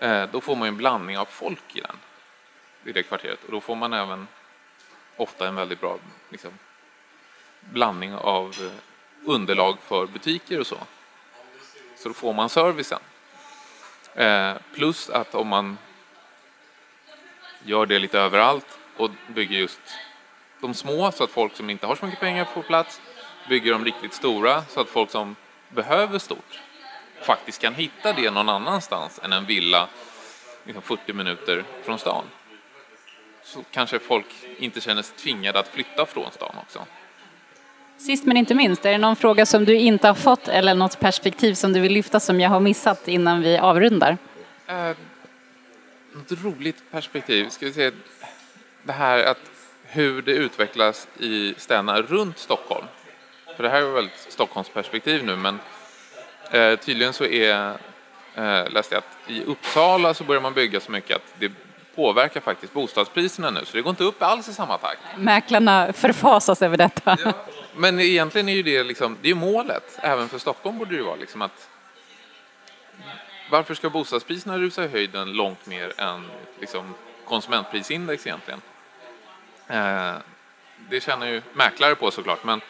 Eh, 0.05 0.29
då 0.31 0.41
får 0.41 0.55
man 0.55 0.67
en 0.67 0.77
blandning 0.77 1.17
av 1.17 1.25
folk 1.25 1.75
i 1.75 1.81
den, 1.81 1.97
i 2.85 2.91
det 2.91 3.03
kvarteret. 3.03 3.43
Och 3.43 3.51
då 3.51 3.61
får 3.61 3.75
man 3.75 3.93
även 3.93 4.27
ofta 5.17 5.47
en 5.47 5.55
väldigt 5.55 5.81
bra 5.81 5.97
liksom, 6.29 6.51
blandning 7.59 8.13
av 8.13 8.55
eh, 8.61 9.29
underlag 9.29 9.77
för 9.81 10.07
butiker 10.07 10.59
och 10.59 10.67
så. 10.67 10.77
Så 11.95 12.07
då 12.09 12.13
får 12.13 12.33
man 12.33 12.49
servicen. 12.49 12.99
Eh, 14.15 14.53
plus 14.73 15.09
att 15.09 15.35
om 15.35 15.47
man 15.47 15.77
gör 17.63 17.85
det 17.85 17.99
lite 17.99 18.19
överallt 18.19 18.79
och 18.97 19.09
bygger 19.27 19.57
just 19.59 19.81
de 20.61 20.73
små 20.73 21.11
så 21.11 21.23
att 21.23 21.31
folk 21.31 21.55
som 21.55 21.69
inte 21.69 21.87
har 21.87 21.95
så 21.95 22.05
mycket 22.05 22.19
pengar 22.19 22.45
får 22.45 22.61
plats, 22.61 23.01
bygger 23.49 23.71
de 23.71 23.85
riktigt 23.85 24.13
stora 24.13 24.65
så 24.65 24.81
att 24.81 24.89
folk 24.89 25.11
som 25.11 25.35
behöver 25.69 26.19
stort 26.19 26.61
faktiskt 27.25 27.61
kan 27.61 27.75
hitta 27.75 28.13
det 28.13 28.31
någon 28.31 28.49
annanstans 28.49 29.19
än 29.23 29.33
en 29.33 29.45
villa 29.45 29.87
liksom 30.63 30.81
40 30.81 31.13
minuter 31.13 31.63
från 31.83 31.99
stan. 31.99 32.23
Så 33.43 33.63
kanske 33.71 33.99
folk 33.99 34.25
inte 34.57 34.81
känner 34.81 35.01
sig 35.01 35.15
tvingade 35.15 35.59
att 35.59 35.67
flytta 35.67 36.05
från 36.05 36.31
stan 36.31 36.55
också. 36.61 36.85
Sist 37.97 38.25
men 38.25 38.37
inte 38.37 38.55
minst, 38.55 38.85
är 38.85 38.91
det 38.91 38.97
någon 38.97 39.15
fråga 39.15 39.45
som 39.45 39.65
du 39.65 39.75
inte 39.75 40.07
har 40.07 40.15
fått 40.15 40.47
eller 40.47 40.73
något 40.73 40.99
perspektiv 40.99 41.53
som 41.53 41.73
du 41.73 41.79
vill 41.79 41.91
lyfta 41.91 42.19
som 42.19 42.39
jag 42.39 42.49
har 42.49 42.59
missat 42.59 43.07
innan 43.07 43.41
vi 43.41 43.57
avrundar? 43.57 44.17
Eh, 44.67 44.91
något 46.13 46.31
roligt 46.43 46.91
perspektiv, 46.91 47.49
ska 47.49 47.65
vi 47.65 47.73
se, 47.73 47.91
det 48.83 48.93
här 48.93 49.23
att 49.23 49.39
hur 49.83 50.21
det 50.21 50.31
utvecklas 50.31 51.07
i 51.19 51.53
städerna 51.57 52.01
runt 52.01 52.37
Stockholm. 52.37 52.85
För 53.55 53.63
det 53.63 53.69
här 53.69 53.81
är 53.81 53.91
väl 53.91 54.05
ett 54.05 54.27
Stockholmsperspektiv 54.29 55.25
nu, 55.25 55.35
men 55.35 55.59
eh, 56.51 56.79
tydligen 56.79 57.13
så 57.13 57.25
är, 57.25 57.77
eh, 58.35 58.69
läste 58.69 58.95
jag 58.95 58.97
att 58.97 59.31
i 59.31 59.43
Uppsala 59.43 60.13
så 60.13 60.23
börjar 60.23 60.41
man 60.41 60.53
bygga 60.53 60.79
så 60.79 60.91
mycket 60.91 61.15
att 61.15 61.33
det 61.39 61.51
påverkar 61.95 62.41
faktiskt 62.41 62.73
bostadspriserna 62.73 63.49
nu, 63.49 63.65
så 63.65 63.77
det 63.77 63.81
går 63.81 63.89
inte 63.89 64.03
upp 64.03 64.23
alls 64.23 64.47
i 64.47 64.53
samma 64.53 64.77
takt. 64.77 64.99
Mäklarna 65.17 65.93
förfasas 65.93 66.61
över 66.61 66.77
detta. 66.77 67.17
Ja, 67.25 67.33
men 67.75 67.99
egentligen 67.99 68.49
är 68.49 68.53
ju 68.53 68.63
det, 68.63 68.83
liksom, 68.83 69.17
det 69.21 69.29
är 69.29 69.35
målet, 69.35 69.99
även 70.01 70.29
för 70.29 70.39
Stockholm 70.39 70.77
borde 70.77 70.91
det 70.91 70.97
ju 70.97 71.03
vara 71.03 71.15
liksom 71.15 71.41
att 71.41 71.69
varför 73.49 73.75
ska 73.75 73.89
bostadspriserna 73.89 74.57
rusa 74.57 74.83
i 74.85 74.87
höjden 74.87 75.33
långt 75.33 75.65
mer 75.65 75.93
än 75.97 76.25
liksom, 76.59 76.93
konsumentprisindex 77.25 78.27
egentligen? 78.27 78.61
Eh, 79.67 80.13
det 80.89 81.03
känner 81.03 81.27
ju 81.27 81.41
mäklare 81.53 81.95
på 81.95 82.11
såklart, 82.11 82.43
men 82.43 82.61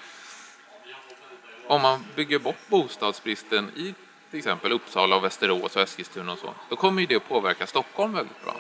om 1.68 1.82
man 1.82 2.06
bygger 2.16 2.40
bort 2.40 2.68
bostadsbristen 2.68 3.72
i 3.76 3.94
till 4.30 4.40
exempel 4.40 4.72
Uppsala, 4.72 5.16
och 5.16 5.24
Västerås 5.24 5.76
och 5.76 5.82
Eskilstuna 5.82 6.32
och 6.32 6.40
så, 6.40 6.54
då 6.70 6.76
kommer 6.76 7.02
ju 7.02 7.08
det 7.08 7.16
att 7.16 7.30
påverka 7.30 7.68
Stockholm 7.68 8.14
väldigt 8.14 8.44
bra. 8.44 8.56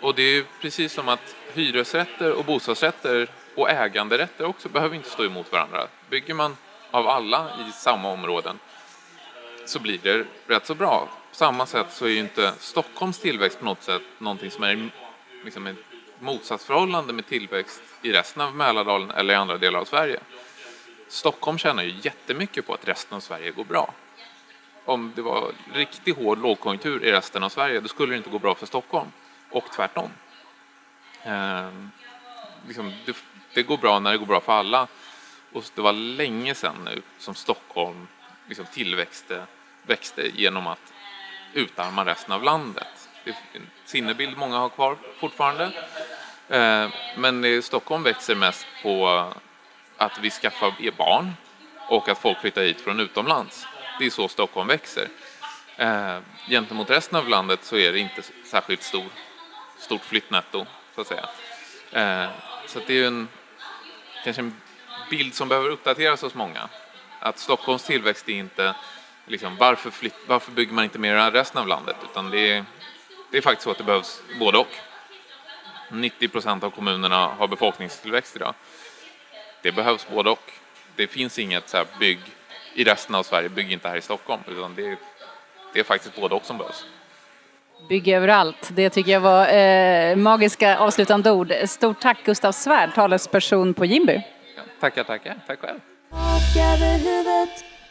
Och 0.00 0.14
det 0.14 0.22
är 0.22 0.32
ju 0.32 0.44
precis 0.60 0.92
som 0.92 1.08
att 1.08 1.36
hyresrätter 1.54 2.32
och 2.32 2.44
bostadsrätter 2.44 3.30
och 3.54 3.70
äganderätter 3.70 4.44
också 4.44 4.68
behöver 4.68 4.96
inte 4.96 5.10
stå 5.10 5.24
emot 5.24 5.52
varandra. 5.52 5.86
Bygger 6.10 6.34
man 6.34 6.56
av 6.90 7.08
alla 7.08 7.50
i 7.68 7.72
samma 7.72 8.08
områden 8.12 8.58
så 9.64 9.78
blir 9.78 9.98
det 10.02 10.24
rätt 10.46 10.66
så 10.66 10.74
bra. 10.74 11.08
På 11.30 11.36
samma 11.36 11.66
sätt 11.66 11.86
så 11.90 12.04
är 12.04 12.08
ju 12.08 12.18
inte 12.18 12.52
Stockholms 12.58 13.18
tillväxt 13.18 13.58
på 13.58 13.64
något 13.64 13.82
sätt 13.82 14.02
någonting 14.18 14.50
som 14.50 14.64
är 14.64 14.90
liksom 15.44 15.66
ett 15.66 15.76
motsatsförhållande 16.18 17.12
med 17.12 17.26
tillväxt 17.26 17.82
i 18.02 18.12
resten 18.12 18.42
av 18.42 18.54
Mälardalen 18.54 19.10
eller 19.10 19.34
i 19.34 19.36
andra 19.36 19.58
delar 19.58 19.80
av 19.80 19.84
Sverige. 19.84 20.20
Stockholm 21.08 21.58
tjänar 21.58 21.82
ju 21.82 21.94
jättemycket 22.02 22.66
på 22.66 22.74
att 22.74 22.88
resten 22.88 23.16
av 23.16 23.20
Sverige 23.20 23.50
går 23.50 23.64
bra. 23.64 23.94
Om 24.84 25.12
det 25.16 25.22
var 25.22 25.52
riktigt 25.72 26.16
hård 26.16 26.38
lågkonjunktur 26.38 27.04
i 27.04 27.12
resten 27.12 27.42
av 27.42 27.48
Sverige 27.48 27.80
då 27.80 27.88
skulle 27.88 28.12
det 28.12 28.16
inte 28.16 28.30
gå 28.30 28.38
bra 28.38 28.54
för 28.54 28.66
Stockholm. 28.66 29.12
Och 29.50 29.64
tvärtom. 29.76 30.10
Eh, 31.22 31.70
liksom, 32.66 32.92
det, 33.06 33.16
det 33.54 33.62
går 33.62 33.76
bra 33.76 33.98
när 33.98 34.12
det 34.12 34.18
går 34.18 34.26
bra 34.26 34.40
för 34.40 34.52
alla. 34.52 34.86
Och 35.52 35.64
det 35.74 35.80
var 35.80 35.92
länge 35.92 36.54
sedan 36.54 36.76
nu 36.84 37.02
som 37.18 37.34
Stockholm 37.34 38.08
liksom 38.46 38.66
tillväxte, 38.66 39.42
växte 39.82 40.28
genom 40.34 40.66
att 40.66 40.92
utarma 41.52 42.04
resten 42.04 42.32
av 42.32 42.42
landet. 42.42 43.08
Det 43.24 43.30
är 43.30 43.36
en 43.52 43.70
sinnebild 43.84 44.38
många 44.38 44.58
har 44.58 44.68
kvar 44.68 44.96
fortfarande. 45.18 45.64
Eh, 46.48 46.88
Men 47.16 47.62
Stockholm 47.62 48.02
växer 48.02 48.34
mest 48.34 48.66
på 48.82 49.24
att 49.98 50.18
vi 50.18 50.30
skaffar 50.30 50.74
er 50.80 50.90
barn 50.90 51.32
och 51.88 52.08
att 52.08 52.18
folk 52.18 52.40
flyttar 52.40 52.62
hit 52.62 52.80
från 52.80 53.00
utomlands. 53.00 53.66
Det 53.98 54.06
är 54.06 54.10
så 54.10 54.28
Stockholm 54.28 54.68
växer. 54.68 55.08
Eh, 55.76 56.18
Gentemot 56.48 56.90
resten 56.90 57.18
av 57.18 57.28
landet 57.28 57.64
så 57.64 57.76
är 57.76 57.92
det 57.92 57.98
inte 57.98 58.22
särskilt 58.44 58.82
stor, 58.82 59.04
stort 59.78 60.04
flyttnetto, 60.04 60.66
så 60.94 61.00
att 61.00 61.06
säga. 61.06 61.28
Eh, 61.92 62.30
Så 62.66 62.78
att 62.78 62.86
det 62.86 63.02
är 63.02 63.06
en, 63.06 63.28
kanske 64.24 64.42
en 64.42 64.54
bild 65.10 65.34
som 65.34 65.48
behöver 65.48 65.68
uppdateras 65.68 66.22
hos 66.22 66.34
många. 66.34 66.68
Att 67.20 67.38
Stockholms 67.38 67.84
tillväxt 67.84 68.28
är 68.28 68.32
inte 68.32 68.74
liksom, 69.26 69.56
varför, 69.56 69.90
flytt, 69.90 70.14
varför 70.26 70.52
bygger 70.52 70.72
man 70.72 70.84
inte 70.84 70.98
mer 70.98 71.28
i 71.28 71.30
resten 71.30 71.60
av 71.60 71.68
landet? 71.68 71.96
Utan 72.10 72.30
det 72.30 72.52
är, 72.52 72.64
det 73.30 73.38
är 73.38 73.42
faktiskt 73.42 73.64
så 73.64 73.70
att 73.70 73.78
det 73.78 73.84
behövs 73.84 74.22
både 74.38 74.58
och. 74.58 74.76
90 75.90 76.28
procent 76.28 76.64
av 76.64 76.70
kommunerna 76.70 77.26
har 77.26 77.48
befolkningstillväxt 77.48 78.36
idag. 78.36 78.54
Det 79.62 79.72
behövs 79.72 80.06
både 80.14 80.30
och. 80.30 80.52
Det 80.96 81.06
finns 81.06 81.38
inget 81.38 81.68
så 81.68 81.76
här, 81.76 81.86
bygg 82.00 82.18
i 82.74 82.84
resten 82.84 83.14
av 83.14 83.22
Sverige, 83.22 83.48
bygg 83.48 83.72
inte 83.72 83.88
här 83.88 83.96
i 83.96 84.00
Stockholm. 84.00 84.42
Utan 84.48 84.74
det, 84.74 84.86
är- 84.86 84.96
det 85.72 85.80
är 85.80 85.84
faktiskt 85.84 86.16
både 86.20 86.34
och 86.34 86.44
som 86.44 86.58
behövs. 86.58 86.84
Bygg 87.88 88.08
överallt. 88.08 88.68
Det 88.72 88.90
tycker 88.90 89.12
jag 89.12 89.20
var 89.20 89.48
eh, 89.48 90.16
magiska 90.16 90.78
avslutande 90.78 91.30
ord. 91.30 91.52
Stort 91.66 92.00
tack 92.00 92.18
Gustav 92.24 92.52
Svärd, 92.52 92.94
talesperson 92.94 93.74
på 93.74 93.84
Jimby. 93.84 94.22
Ja, 94.56 94.62
tackar, 94.80 95.04
tackar. 95.04 95.40
Tack 95.46 95.60
själv. 95.60 95.78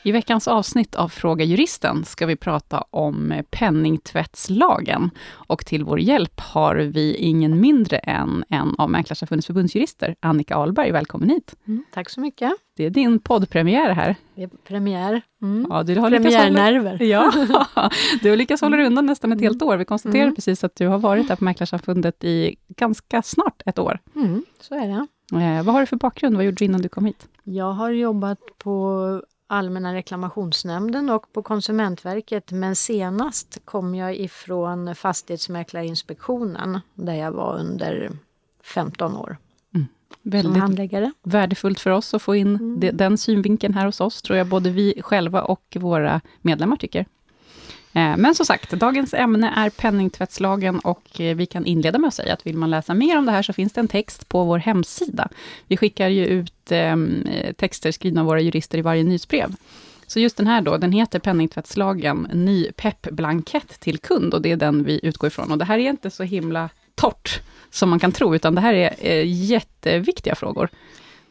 I 0.08 0.12
veckans 0.12 0.48
avsnitt 0.48 0.96
av 0.96 1.10
Fråga 1.10 1.46
Juristen 1.46 2.06
ska 2.06 2.26
vi 2.26 2.36
prata 2.36 2.84
om 2.90 3.44
penningtvättslagen. 3.50 5.10
Och 5.30 5.66
till 5.66 5.84
vår 5.84 6.00
hjälp 6.00 6.40
har 6.40 6.76
vi 6.76 7.16
ingen 7.16 7.62
mindre 7.62 7.98
än 7.98 8.44
en 8.50 8.76
av 8.78 8.90
Mäklarsamfundets 8.90 9.48
förbundsjurister, 9.48 10.16
Annika 10.20 10.56
Ahlberg. 10.56 10.92
Välkommen 10.92 11.30
hit. 11.30 11.56
Mm, 11.68 11.84
tack 11.94 12.10
så 12.10 12.22
mycket. 12.22 12.52
Det 12.78 12.86
är 12.86 12.90
din 12.90 13.20
poddpremiär 13.20 13.90
här. 13.90 14.16
Det 14.36 14.44
är 14.44 14.48
premiär. 14.48 15.22
Mm. 15.42 15.68
Ja, 15.70 15.84
du 15.84 16.00
har 16.00 16.10
lyckats 16.10 16.36
hålla, 16.36 16.46
Premiärnerver. 16.46 17.02
ja, 17.04 17.32
du 18.22 18.30
har 18.30 18.36
lyckats 18.38 18.62
hålla 18.62 18.78
dig 18.78 18.86
undan 18.86 19.06
nästan 19.06 19.32
ett 19.32 19.42
helt 19.42 19.62
år. 19.62 19.78
Vi 19.78 19.86
konstaterade 19.86 20.24
Mm. 20.24 20.36
precis 20.36 20.64
att 20.64 20.76
du 20.76 20.88
har 20.88 20.98
varit 20.98 21.30
här 21.30 21.36
på 21.36 21.44
Mäklarsamfundet 21.44 22.24
i 22.24 22.56
ganska 22.68 23.22
snart 23.22 23.62
ett 23.66 23.80
år. 23.80 24.00
Mm, 24.16 24.44
så 24.60 24.76
är 24.76 24.88
det. 24.88 25.08
Eh, 25.44 25.64
vad 25.64 25.74
har 25.74 25.80
du 25.80 25.86
för 25.86 25.96
bakgrund? 25.98 26.36
Vad 26.36 26.46
gjorde 26.46 26.56
du 26.58 26.66
innan 26.66 26.82
du 26.82 26.90
kom 26.90 27.06
hit? 27.06 27.28
Jag 27.44 27.72
har 27.74 27.90
jobbat 27.90 28.40
på 28.58 29.22
Allmänna 29.50 29.94
reklamationsnämnden 29.94 31.10
och 31.10 31.34
på 31.34 31.44
Konsumentverket 31.44 32.52
men 32.52 32.76
senast 32.76 33.62
kom 33.66 33.96
jag 33.96 34.16
ifrån 34.16 34.96
Fastighetsmäklarinspektionen 34.96 36.80
där 36.94 37.14
jag 37.14 37.32
var 37.32 37.58
under 37.60 38.12
15 38.64 39.18
år 39.18 39.38
som 39.72 40.32
Väldigt 40.32 40.62
handläggare. 40.62 41.12
värdefullt 41.24 41.80
för 41.80 41.90
oss 41.92 42.14
att 42.14 42.22
få 42.22 42.36
in 42.36 42.48
Mm. 42.56 42.80
de, 42.80 42.92
den 42.92 43.18
synvinkeln 43.18 43.74
här 43.74 43.86
hos 43.86 44.02
oss, 44.02 44.22
tror 44.22 44.38
jag 44.38 44.48
både 44.48 44.70
vi 44.70 45.02
själva 45.02 45.42
och 45.42 45.78
våra 45.80 46.22
medlemmar 46.42 46.76
tycker. 46.78 47.06
Eh, 47.98 48.18
men 48.18 48.36
som 48.36 48.46
sagt, 48.46 48.72
dagens 48.72 49.14
ämne 49.14 49.54
är 49.56 49.70
penningtvättslagen 49.70 50.80
och 50.80 51.22
eh, 51.22 51.36
vi 51.36 51.46
kan 51.46 51.66
inleda 51.66 52.00
med 52.00 52.08
att 52.08 52.14
säga 52.14 52.34
att 52.34 52.46
vill 52.46 52.58
man 52.58 52.70
läsa 52.70 52.94
mer 52.94 53.18
om 53.18 53.26
det 53.26 53.32
här 53.32 53.42
så 53.42 53.54
finns 53.54 53.74
det 53.74 53.82
en 53.82 53.88
text 53.88 54.30
på 54.30 54.44
vår 54.44 54.58
hemsida. 54.58 55.30
Vi 55.68 55.78
skickar 55.78 56.08
ju 56.08 56.26
ut 56.26 56.72
ehm, 56.72 57.22
eh, 57.22 57.54
texter 57.54 57.92
skrivna 57.92 58.22
av 58.22 58.28
våra 58.28 58.42
jurister 58.42 58.78
i 58.78 58.82
varje 58.82 59.04
nyhetsbrev. 59.04 59.56
Så 60.08 60.20
just 60.20 60.38
den 60.38 60.48
här 60.48 60.62
då, 60.62 60.78
den 60.78 60.92
heter 60.92 61.20
penningtvättslagen, 61.20 62.28
ny 62.34 62.72
PEP-blankett 62.72 63.80
till 63.80 63.98
kund 63.98 64.34
och 64.34 64.42
det 64.42 64.52
är 64.52 64.58
den 64.58 64.84
vi 64.84 65.00
utgår 65.04 65.28
ifrån. 65.28 65.52
Och 65.52 65.58
det 65.58 65.66
här 65.66 65.80
är 65.80 65.90
inte 65.90 66.10
så 66.10 66.24
himla 66.24 66.70
torrt 66.96 67.42
som 67.72 67.90
man 67.90 68.00
kan 68.00 68.12
tro, 68.12 68.36
utan 68.36 68.56
det 68.56 68.62
här 68.62 68.74
är 68.74 69.24
jätteviktiga 69.24 70.36
frågor. 70.36 70.70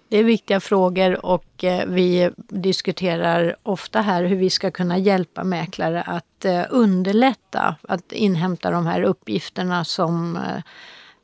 Det 0.08 0.16
är 0.18 0.24
viktiga 0.24 0.60
frågor 0.60 1.26
och 1.26 1.64
eh, 1.64 1.86
vi 1.86 2.30
diskuterar 2.36 3.56
ofta 3.62 4.00
här 4.00 4.24
hur 4.24 4.36
vi 4.36 4.50
ska 4.50 4.70
kunna 4.70 4.98
hjälpa 4.98 5.44
mäklare 5.44 6.02
att 6.02 6.44
eh, 6.44 6.62
underlätta 6.70 7.76
att 7.88 8.12
inhämta 8.12 8.70
de 8.70 8.86
här 8.86 9.02
uppgifterna 9.02 9.84
som 9.84 10.36
eh, 10.36 10.62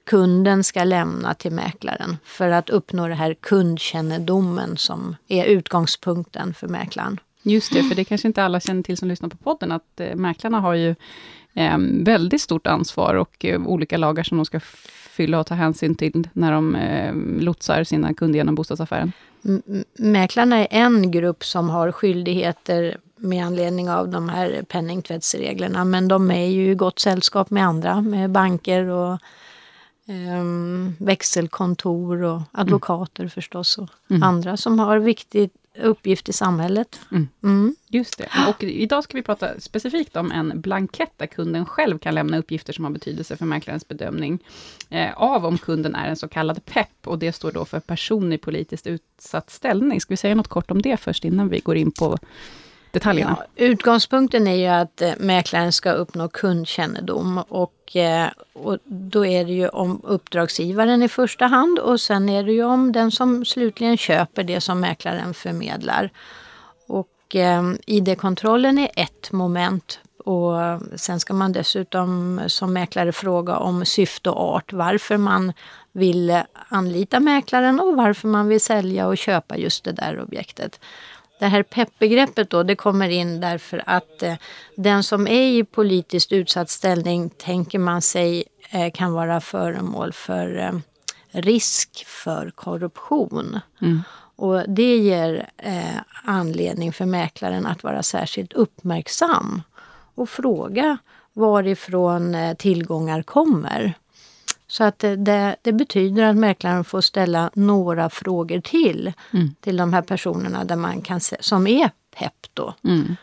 kunden 0.07 0.65
ska 0.65 0.85
lämna 0.85 1.35
till 1.35 1.53
mäklaren 1.53 2.17
för 2.25 2.51
att 2.51 2.71
uppnå 2.71 3.09
den 3.09 3.17
här 3.17 3.35
kundkännedomen 3.35 4.77
som 4.77 5.17
är 5.29 5.45
utgångspunkten 5.45 6.55
för 6.55 6.69
mäklaren. 6.69 7.21
Just 7.43 7.73
det, 7.73 7.83
för 7.83 7.95
det 7.95 8.05
kanske 8.05 8.29
inte 8.29 8.45
alla 8.45 8.61
känner 8.61 8.83
till 8.83 8.97
som 8.97 9.09
lyssnar 9.09 9.29
på 9.29 9.37
podden, 9.37 9.73
att 9.73 10.01
mäklarna 10.15 10.61
har 10.61 10.75
ju 10.75 10.95
eh, 11.55 11.79
väldigt 12.05 12.41
stort 12.41 12.67
ansvar 12.67 13.15
och 13.15 13.45
eh, 13.45 13.67
olika 13.67 13.97
lagar 13.97 14.23
som 14.23 14.37
de 14.39 14.47
ska 14.47 14.61
fylla 15.13 15.41
och 15.41 15.47
ta 15.47 15.55
hänsyn 15.55 15.95
till 15.95 16.29
när 16.33 16.53
de 16.53 16.75
eh, 16.77 17.15
lotsar 17.43 17.85
sina 17.85 18.15
kunder 18.15 18.37
genom 18.37 18.55
bostadsaffären. 18.55 19.13
M- 19.45 19.85
Mäklarna 19.99 20.57
är 20.59 20.67
en 20.71 21.11
grupp 21.11 21.45
som 21.45 21.71
har 21.71 21.93
skyldigheter 21.93 22.97
med 23.17 23.47
anledning 23.47 23.91
av 23.91 24.09
de 24.09 24.29
här 24.29 24.63
penningtvättsreglerna. 24.69 25.85
Men 25.85 26.09
de 26.09 26.31
är 26.31 26.47
ju 26.47 26.71
i 26.71 26.75
gott 26.75 26.99
sällskap 26.99 27.51
med 27.51 27.67
andra, 27.67 28.01
med 28.01 28.31
banker 28.31 28.85
och 28.89 29.19
ehm, 30.07 30.95
växelkontor 30.99 32.23
och 32.23 32.41
advokater 32.53 33.29
förstås. 33.29 33.79
Och 33.79 33.89
Mm. 34.11 34.23
andra 34.23 34.57
som 34.57 34.79
har 34.79 34.99
viktig 34.99 35.51
uppgift 35.79 36.29
i 36.29 36.33
samhället. 36.33 37.01
Mm. 37.11 37.29
Mm. 37.43 37.77
Just 37.89 38.19
det. 38.19 38.29
Och 38.49 38.65
idag 38.65 39.05
ska 39.05 39.17
vi 39.17 39.23
prata 39.23 39.61
specifikt 39.61 40.17
om 40.17 40.33
en 40.33 40.61
blankett, 40.61 41.13
där 41.17 41.27
kunden 41.27 41.67
själv 41.67 41.99
kan 41.99 42.15
lämna 42.15 42.39
uppgifter 42.39 42.73
som 42.73 42.85
har 42.85 42.93
betydelse 42.93 43.37
för 43.37 43.45
mäklarens 43.45 43.89
bedömning, 43.89 44.39
eh, 44.89 45.13
av 45.17 45.47
om 45.47 45.59
kunden 45.59 45.95
är 45.95 46.09
en 46.09 46.17
så 46.17 46.29
kallad 46.29 46.65
PEP, 46.65 47.07
och 47.07 47.19
det 47.19 47.33
står 47.33 47.53
då 47.53 47.65
för 47.65 47.81
person 47.81 48.33
i 48.33 48.39
politiskt 48.39 48.87
utsatt 48.87 49.51
ställning. 49.51 50.01
Ska 50.01 50.13
vi 50.13 50.17
säga 50.17 50.35
något 50.35 50.49
kort 50.49 50.71
om 50.71 50.83
det 50.83 50.97
först, 50.97 51.25
innan 51.25 51.49
vi 51.49 51.59
går 51.59 51.77
in 51.77 51.93
på 51.93 52.19
detaljerna? 52.93 53.37
Ja, 53.39 53.65
utgångspunkten 53.65 54.47
är 54.47 54.55
ju 54.55 54.67
att 54.67 55.03
eh, 55.03 55.13
mäklaren 55.19 55.73
ska 55.73 55.93
uppnå 55.93 56.29
kundkännedom 56.29 57.39
och, 57.39 57.97
eh, 57.97 58.29
och 58.53 58.79
då 58.85 59.27
är 59.27 59.45
det 59.45 59.53
ju 59.53 59.69
om 59.69 60.01
uppdragsgivaren 60.05 61.03
i 61.03 61.09
första 61.09 61.47
hand 61.47 61.79
och 61.79 62.01
sen 62.01 62.29
är 62.29 62.43
det 62.43 62.53
ju 62.53 62.65
om 62.65 62.93
den 62.93 63.11
som 63.11 63.45
slutligen 63.45 63.97
köper 63.97 64.43
det 64.43 64.61
som 64.61 64.81
mäklaren 64.81 65.35
förmedlar. 65.35 66.11
Och 66.89 67.37
eh, 67.37 67.73
ID-kontrollen 67.87 68.79
är 68.79 68.91
ett 68.97 69.33
moment 69.33 70.01
och 70.25 70.81
sen 70.97 71.21
ska 71.21 71.35
man 71.35 71.53
dessutom 71.53 72.41
som 72.47 72.73
mäklare 72.73 73.13
fråga 73.13 73.57
om 73.57 73.85
syfte 73.85 74.31
och 74.31 74.55
art, 74.55 74.73
varför 74.73 75.17
man 75.17 75.53
vill 75.93 76.43
anlita 76.69 77.21
mäklaren 77.21 77.81
och 77.81 77.97
varför 77.97 78.29
man 78.29 78.49
vill 78.49 78.61
sälja 78.61 79.07
och 79.07 79.19
köpa 79.19 79.57
just 79.57 79.85
det 79.85 79.93
där 79.93 80.21
objektet. 80.21 80.81
Det 81.43 81.49
här 81.49 81.63
PEP-begreppet 81.63 82.51
då, 82.51 82.63
det 82.63 82.77
kommer 82.77 83.09
in 83.09 83.41
därför 83.41 83.83
att 83.87 84.23
eh, 84.23 84.35
den 84.77 85.03
som 85.03 85.27
är 85.27 85.43
i 85.43 85.65
politiskt 85.65 86.33
utsatt 86.33 86.71
ställning 86.71 87.31
tänker 87.31 87.79
man 87.79 88.03
sig 88.03 88.45
eh, 88.71 88.93
kan 88.93 89.13
vara 89.13 89.41
föremål 89.41 90.13
för 90.13 90.59
eh, 90.59 90.73
risk 91.31 92.05
för 92.07 92.51
korruption. 92.51 93.59
Mm. 93.81 94.03
Och 94.37 94.65
det 94.69 94.97
ger 94.97 95.51
anledning 96.25 96.93
för 96.93 97.07
mäklaren 97.07 97.67
att 97.67 97.83
vara 97.83 98.03
särskilt 98.03 98.53
uppmärksam 98.53 99.63
och 100.15 100.29
fråga 100.29 100.99
varifrån 101.33 102.37
tillgångar 102.59 103.23
kommer. 103.23 103.95
Så 104.73 104.85
att 104.85 104.99
det, 104.99 105.57
det 105.63 105.73
betyder 105.73 106.23
att 106.23 106.37
mäklaren 106.37 106.85
får 106.85 107.01
ställa 107.01 107.51
några 107.55 108.11
frågor 108.11 108.61
till 108.61 109.13
Mm. 109.33 109.55
till 109.61 109.77
de 109.77 109.93
här 109.93 110.03
personerna 110.03 110.65
där 110.65 110.77
man 110.77 111.03
kan 111.03 111.21
se, 111.21 111.37
som 111.41 111.67
är 111.67 111.91
PEP 112.17 112.33
då. 112.55 112.75
Mm. 112.85 113.17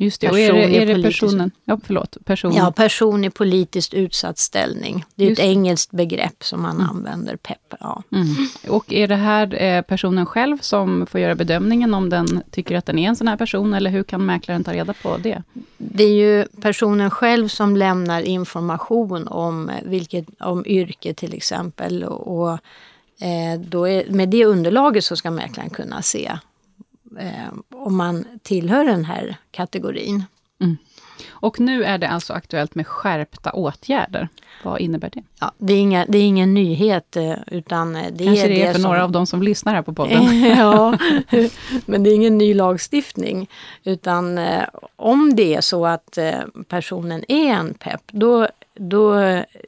Just 0.00 0.20
det, 0.20 0.30
och 0.30 0.38
är 0.38 0.52
det, 0.52 0.82
är 0.82 0.86
det 0.86 1.02
personen... 1.02 1.50
Ja, 1.64 1.80
förlåt. 1.84 2.16
Person. 2.24 2.54
Ja, 2.54 2.72
person 2.72 3.24
i 3.24 3.30
politiskt 3.30 3.94
utsatt 3.94 4.38
ställning. 4.38 5.04
Det 5.14 5.24
är 5.24 5.28
Just 5.28 5.40
ett 5.40 5.46
engelskt 5.46 5.92
begrepp 5.92 6.44
som 6.44 6.62
man 6.62 6.80
använder, 6.80 7.36
PEP. 7.36 7.74
Ja. 7.80 8.02
Mm. 8.12 8.26
Och 8.68 8.92
är 8.92 9.08
det 9.08 9.16
här 9.16 9.62
eh, 9.62 9.82
personen 9.82 10.26
själv 10.26 10.58
som 10.60 11.06
får 11.06 11.20
göra 11.20 11.34
bedömningen 11.34 11.94
om 11.94 12.08
den 12.08 12.42
tycker 12.50 12.76
att 12.76 12.86
den 12.86 12.98
är 12.98 13.08
en 13.08 13.16
sån 13.16 13.28
här 13.28 13.36
person, 13.36 13.74
eller 13.74 13.90
hur 13.90 14.02
kan 14.02 14.26
mäklaren 14.26 14.64
ta 14.64 14.72
reda 14.72 14.92
på 14.92 15.16
det? 15.16 15.42
Det 15.78 16.04
är 16.04 16.14
ju 16.14 16.46
personen 16.60 17.10
själv 17.10 17.48
som 17.48 17.76
lämnar 17.76 18.22
information 18.22 19.28
om, 19.28 19.70
vilket, 19.84 20.26
om 20.40 20.66
yrke 20.66 21.14
till 21.14 21.34
exempel. 21.34 22.04
Och, 22.04 22.40
och 22.40 22.52
eh, 23.26 23.60
då 23.60 23.88
är, 23.88 24.10
med 24.10 24.28
det 24.28 24.44
underlaget 24.44 25.04
så 25.04 25.16
ska 25.16 25.30
mäklaren 25.30 25.70
kunna 25.70 26.02
se 26.02 26.30
om 27.74 27.96
man 27.96 28.24
tillhör 28.42 28.84
den 28.84 29.04
här 29.04 29.36
kategorin. 29.50 30.24
Och 31.28 31.60
nu 31.60 31.84
är 31.84 31.98
det 31.98 32.08
alltså 32.08 32.32
aktuellt 32.32 32.74
med 32.74 32.86
skärpta 32.86 33.52
åtgärder. 33.52 34.28
Vad 34.64 34.80
innebär 34.80 35.10
det? 35.10 35.22
Ja, 35.40 35.52
det, 35.58 35.72
är 35.72 35.78
inga, 35.78 36.06
det 36.08 36.18
är 36.18 36.22
ingen 36.22 36.54
nyhet 36.54 37.16
eh, 37.16 37.34
utan 37.46 37.96
eh, 37.96 38.06
det 38.12 38.24
Kanske 38.24 38.44
är 38.44 38.48
det 38.48 38.62
är 38.62 38.66
för 38.66 38.80
som... 38.80 38.82
några 38.82 39.04
av 39.04 39.12
de 39.12 39.26
som 39.26 39.42
lyssnar 39.42 39.74
här 39.74 39.82
på 39.82 39.94
podden. 39.94 40.40
ja, 40.58 40.98
men 41.86 42.02
det 42.02 42.10
är 42.10 42.14
ingen 42.14 42.38
ny 42.38 42.54
lagstiftning. 42.54 43.48
Utan 43.84 44.38
eh, 44.38 44.64
om 44.96 45.36
det 45.36 45.54
är 45.54 45.60
så 45.60 45.86
att 45.86 46.18
eh, 46.18 46.40
personen 46.68 47.24
är 47.28 47.52
en 47.52 47.74
PEP, 47.74 48.02
då, 48.06 48.48
då 48.82 49.14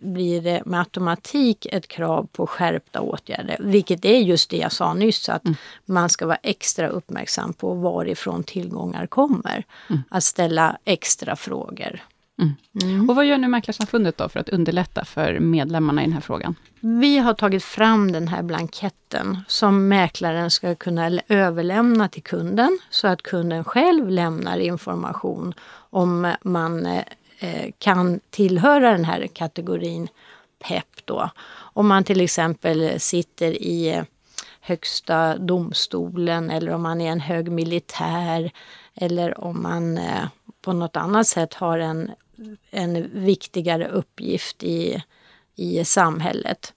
blir 0.00 0.40
det 0.40 0.62
med 0.64 0.80
automatik 0.80 1.66
ett 1.66 1.88
krav 1.88 2.28
på 2.32 2.46
skärpta 2.46 3.00
åtgärder. 3.00 3.56
Vilket 3.60 4.04
är 4.04 4.18
just 4.18 4.50
det 4.50 4.56
jag 4.56 4.72
sa 4.72 4.94
nyss, 4.94 5.28
att 5.28 5.42
man 5.86 6.08
ska 6.08 6.26
vara 6.26 6.38
extra 6.42 6.88
uppmärksam 6.88 7.52
på 7.52 7.74
varifrån 7.74 8.44
tillgångar 8.44 9.06
kommer. 9.06 9.64
Att 10.08 10.24
ställa 10.24 10.78
extra 10.84 11.36
frågor. 11.36 12.00
Och 13.08 13.16
vad 13.16 13.26
gör 13.26 13.38
nu 13.38 13.48
Mäklarsamfundet 13.48 14.16
då 14.16 14.28
för 14.28 14.40
att 14.40 14.48
underlätta 14.48 15.04
för 15.04 15.38
medlemmarna 15.38 16.02
i 16.02 16.04
den 16.04 16.12
här 16.12 16.20
frågan? 16.20 16.54
Vi 16.80 17.18
har 17.18 17.34
tagit 17.34 17.64
fram 17.64 18.12
den 18.12 18.28
här 18.28 18.42
blanketten 18.42 19.38
som 19.46 19.88
mäklaren 19.88 20.50
ska 20.50 20.74
kunna 20.74 21.20
överlämna 21.28 22.08
till 22.08 22.22
kunden 22.22 22.78
så 22.90 23.08
att 23.08 23.22
kunden 23.22 23.64
själv 23.64 24.10
lämnar 24.10 24.58
information 24.58 25.54
om 25.90 26.34
man 26.42 26.86
eh, 26.86 27.02
kan 27.78 28.20
tillhöra 28.30 28.93
den 28.93 29.05
här 29.05 29.26
kategorin 29.26 30.09
PEP 30.62 31.07
då. 31.07 31.30
Om 31.53 31.88
man 31.88 32.05
till 32.05 32.20
exempel 32.20 33.01
sitter 33.01 33.62
i 33.62 33.88
eh, 33.88 34.05
Högsta 34.61 35.38
domstolen 35.38 36.51
eller 36.51 36.72
om 36.74 36.82
man 36.82 37.01
är 37.01 37.12
en 37.12 37.20
hög 37.20 37.53
militär 37.53 38.51
eller 38.95 39.45
om 39.45 39.62
man 39.62 39.99
eh, 39.99 40.28
på 40.61 40.72
något 40.72 40.97
annat 40.97 41.26
sätt 41.26 41.55
har 41.55 41.78
en, 41.78 42.11
en 42.70 43.24
viktigare 43.24 43.88
uppgift 43.88 44.62
i, 44.62 45.03
i 45.57 45.84
samhället. 45.84 46.72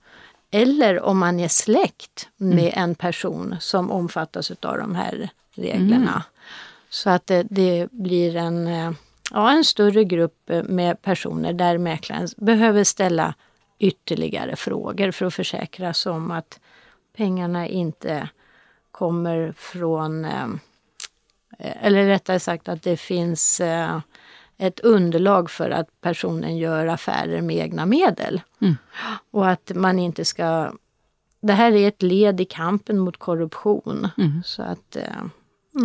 Eller 0.52 1.02
om 1.02 1.18
man 1.18 1.40
är 1.40 1.48
släkt 1.48 2.30
med 2.38 2.74
en 2.76 2.96
person 2.96 3.56
som 3.60 3.92
omfattas 3.92 4.52
av 4.52 4.78
de 4.78 4.96
här 4.96 5.30
reglerna. 5.56 6.24
Så 6.90 7.10
att 7.10 7.28
det, 7.28 7.44
det 7.50 7.92
blir 7.92 8.36
en, 8.36 8.68
eh, 8.68 8.92
ja, 9.32 9.52
en 9.52 9.64
större 9.64 10.04
grupp 10.04 10.50
eh, 10.50 10.64
med 10.64 11.02
personer 11.02 11.54
där 11.54 11.78
mäklaren 11.78 12.28
behöver 12.38 12.84
ställa 12.84 13.34
ytterligare 13.80 14.56
frågor 14.56 15.12
för 15.12 15.26
att 15.26 15.34
försäkra 15.34 15.94
sig 15.94 16.12
om 16.12 16.32
att 16.32 16.60
pengarna 17.18 17.68
inte 17.68 18.30
kommer 18.92 19.54
från, 19.58 20.26
eh, 20.26 20.48
eller 21.60 22.06
rättare 22.06 22.40
sagt 22.40 22.70
att 22.70 22.84
det 22.84 22.98
finns 22.98 23.60
eh, 23.60 24.00
ett 24.58 24.80
underlag 24.80 25.50
för 25.52 25.70
att 25.70 26.02
personen 26.02 26.58
gör 26.58 26.88
affärer 26.88 27.42
med 27.42 27.56
egna 27.56 27.86
medel. 27.86 28.42
Och 29.32 29.50
att 29.50 29.72
man 29.76 30.00
inte 30.00 30.26
ska... 30.26 30.72
Det 31.42 31.54
här 31.54 31.72
är 31.72 31.88
ett 31.88 32.02
led 32.02 32.42
i 32.42 32.46
kampen 32.46 33.00
mot 33.00 33.18
korruption. 33.18 34.08
Så 34.46 34.62
att 34.62 34.96
eh, 34.96 35.04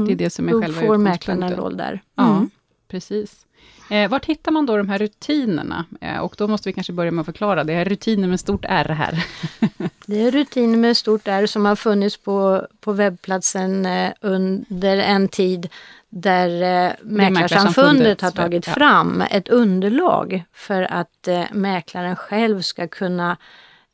Det 0.06 0.12
är 0.12 0.16
det 0.16 0.30
som 0.30 0.48
är 0.48 0.52
då 0.52 0.62
själva 0.62 0.80
får 0.80 0.96
mäklaren 0.96 1.42
en 1.42 1.56
roll 1.56 1.76
där. 1.76 2.02
Ja, 2.14 2.36
Mm. 2.36 2.50
Precis. 2.90 3.46
Eh, 3.90 4.10
vart 4.10 4.26
hittar 4.26 4.52
man 4.52 4.66
då 4.66 4.76
de 4.76 4.88
här 4.88 4.98
rutinerna? 4.98 5.84
Eh, 6.00 6.18
och 6.18 6.34
då 6.38 6.48
måste 6.48 6.68
vi 6.68 6.72
kanske 6.72 6.92
börja 6.92 7.10
med 7.10 7.20
att 7.20 7.26
förklara. 7.26 7.64
Det 7.64 7.72
är 7.72 7.84
rutiner 7.84 8.28
med 8.28 8.40
stort 8.40 8.64
R 8.68 8.88
här. 8.88 9.24
Det 10.06 10.22
är 10.22 10.30
rutiner 10.30 10.76
med 10.76 10.96
stort 10.96 11.28
R 11.28 11.46
som 11.46 11.64
har 11.64 11.76
funnits 11.76 12.16
på, 12.16 12.66
på 12.80 12.92
webbplatsen 12.92 13.86
eh, 13.86 14.12
under 14.20 14.96
en 14.98 15.28
tid 15.28 15.68
där 16.08 16.62
eh, 16.86 16.92
Mäklarsamfundet 17.02 18.20
har 18.20 18.30
tagit 18.30 18.66
ja. 18.66 18.72
fram 18.72 19.20
ett 19.30 19.48
underlag 19.48 20.42
för 20.52 20.82
att 20.82 21.28
eh, 21.28 21.44
mäklaren 21.52 22.16
själv 22.16 22.62
ska 22.62 22.88
kunna 22.88 23.36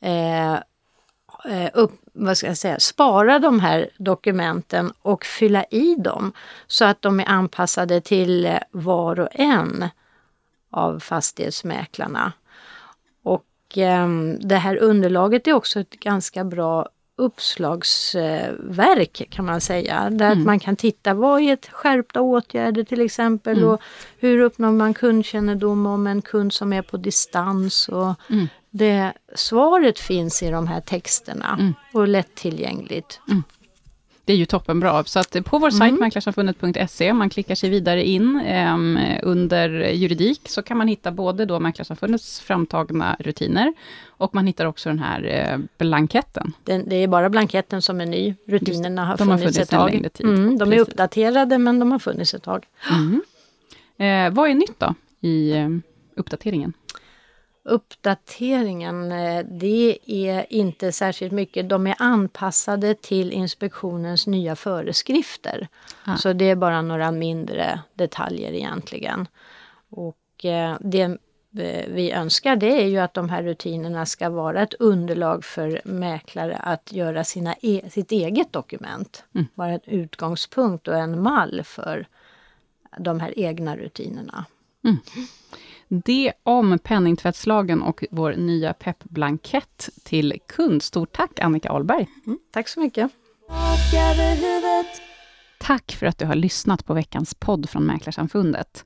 eh, 0.01 0.53
eh, 0.53 1.69
upp, 1.73 2.01
vad 2.17 2.37
ska 2.37 2.47
jag 2.47 2.57
säga, 2.57 2.79
spara 2.79 3.39
de 3.39 3.59
här 3.59 3.89
dokumenten 3.97 4.93
och 5.01 5.25
fylla 5.25 5.63
i 5.63 5.95
dem 5.95 6.31
så 6.67 6.85
att 6.85 7.01
de 7.01 7.19
är 7.19 7.25
anpassade 7.29 8.01
till 8.01 8.45
eh, 8.45 8.57
var 8.71 9.19
och 9.19 9.27
en 9.31 9.85
av 10.71 10.99
fastighetsmäklarna. 10.99 12.31
Och 13.23 13.45
ehm, 13.75 14.39
det 14.39 14.55
här 14.55 14.77
underlaget 14.77 15.47
är 15.47 15.53
också 15.53 15.79
ett 15.79 15.89
ganska 15.99 16.43
bra 16.43 16.89
uppslagsverk 17.19 19.27
kan 19.29 19.45
man 19.45 19.61
säga. 19.61 20.09
Där 20.09 20.31
Mm. 20.31 20.45
man 20.45 20.59
kan 20.59 20.75
titta 20.75 21.13
vad 21.13 21.41
är 21.41 21.53
ett 21.53 21.69
skärpta 21.71 22.21
åtgärder 22.21 22.83
till 22.83 23.01
exempel 23.01 23.57
Mm. 23.57 23.69
och 23.69 23.81
hur 24.19 24.39
uppnår 24.39 24.71
man 24.71 24.93
kundkännedom 24.93 25.85
om 25.85 26.07
en 26.07 26.21
kund 26.21 26.53
som 26.53 26.73
är 26.73 26.81
på 26.81 26.97
distans. 26.97 27.89
Och 27.89 28.13
Mm. 28.29 28.47
Det, 28.69 29.13
svaret 29.35 29.99
finns 29.99 30.43
i 30.43 30.49
de 30.49 30.67
här 30.67 30.81
texterna 30.81 31.57
Mm. 31.59 31.73
och 31.93 32.07
lättillgängligt. 32.07 33.19
Det 34.25 34.33
är 34.33 34.37
ju 34.37 34.45
toppenbra. 34.45 35.03
Så 35.03 35.19
att 35.19 35.35
på 35.45 35.57
vår 35.59 35.69
sajt 35.69 35.99
mäklarsamfundet.se, 35.99 37.11
om 37.11 37.17
man 37.17 37.29
klickar 37.29 37.55
sig 37.55 37.69
vidare 37.69 38.03
in 38.07 38.41
ehm, 38.45 38.99
under 39.23 39.69
juridik, 39.91 40.41
så 40.49 40.61
kan 40.61 40.77
man 40.77 40.87
hitta 40.87 41.11
både 41.11 41.45
då 41.45 41.59
Mäklarsamfundets 41.59 42.39
framtagna 42.39 43.15
rutiner, 43.19 43.73
och 44.07 44.35
man 44.35 44.47
hittar 44.47 44.65
också 44.65 44.89
den 44.89 44.99
här 44.99 45.23
eh, 45.51 45.57
blanketten. 45.77 46.53
Den, 46.63 46.89
det 46.89 46.95
är 46.95 47.07
bara 47.07 47.29
blanketten 47.29 47.81
som 47.81 48.01
är 48.01 48.05
ny. 48.05 48.35
Rutinerna 48.47 49.05
har 49.05 49.17
de 49.17 49.29
har 49.29 49.37
funnits, 49.37 49.57
funnits 49.57 49.73
ett 49.73 49.79
tag. 49.79 49.91
längre 49.91 50.09
tid. 50.09 50.25
Mm, 50.25 50.57
de 50.57 50.71
är 50.71 50.75
Precis. 50.75 50.87
uppdaterade 50.93 51.57
men 51.57 51.79
de 51.79 51.91
har 51.91 51.99
funnits 51.99 52.33
ett 52.33 52.43
tag. 52.43 52.65
Eh, 53.97 54.29
vad 54.31 54.49
är 54.49 54.53
nytt 54.53 54.79
då 54.79 54.95
i 55.27 55.51
eh, 55.51 55.69
uppdateringen? 56.15 56.73
Uppdateringen, 57.67 59.11
eh, 59.11 59.45
det 59.45 59.99
är 60.05 60.53
inte 60.53 60.91
särskilt 60.91 61.31
mycket. 61.31 61.69
De 61.69 61.87
är 61.87 61.95
anpassade 61.99 62.95
till 62.95 63.31
inspektionens 63.31 64.27
nya 64.27 64.55
föreskrifter. 64.55 65.67
Ah. 66.05 66.17
Så 66.17 66.33
det 66.33 66.45
är 66.49 66.55
bara 66.55 66.81
några 66.81 67.11
mindre 67.11 67.79
detaljer 67.93 68.51
egentligen. 68.51 69.27
Och 69.89 70.45
eh, 70.45 70.77
det 70.81 71.01
eh, 71.01 71.85
vi 71.87 72.11
önskar 72.11 72.55
det 72.55 72.83
är 72.83 72.87
ju 72.87 72.97
att 72.97 73.13
de 73.13 73.29
här 73.29 73.43
rutinerna 73.43 74.05
ska 74.05 74.29
vara 74.29 74.61
ett 74.61 74.73
underlag 74.73 75.45
för 75.45 75.81
mäklare 75.85 76.55
att 76.55 76.93
göra 76.93 77.23
sina 77.23 77.55
e- 77.61 77.89
sitt 77.89 78.11
eget 78.11 78.53
dokument. 78.53 79.23
Vara 79.55 79.71
en 79.71 79.79
utgångspunkt 79.85 80.87
och 80.87 80.97
en 80.97 81.21
mall 81.21 81.61
för 81.63 82.07
de 82.97 83.19
här 83.19 83.39
egna 83.39 83.77
rutinerna. 83.77 84.45
Det 85.89 86.33
om 86.43 86.79
penningtvättslagen 86.83 87.81
och 87.81 88.03
vår 88.11 88.33
nya 88.33 88.73
peppblankett 88.73 89.89
till 90.03 90.39
kund. 90.47 90.83
Stort 90.83 91.11
tack 91.11 91.39
Annika 91.39 91.69
Ahlberg. 91.69 92.07
Mm, 92.25 92.39
tack 92.51 92.67
så 92.67 92.79
mycket. 92.79 93.11
Tack 95.59 95.91
för 95.91 96.05
att 96.05 96.17
du 96.17 96.25
har 96.25 96.35
lyssnat 96.35 96.85
på 96.85 96.93
veckans 96.93 97.33
podd 97.33 97.69
från 97.69 97.85
Mäklarsamfundet. 97.85 98.85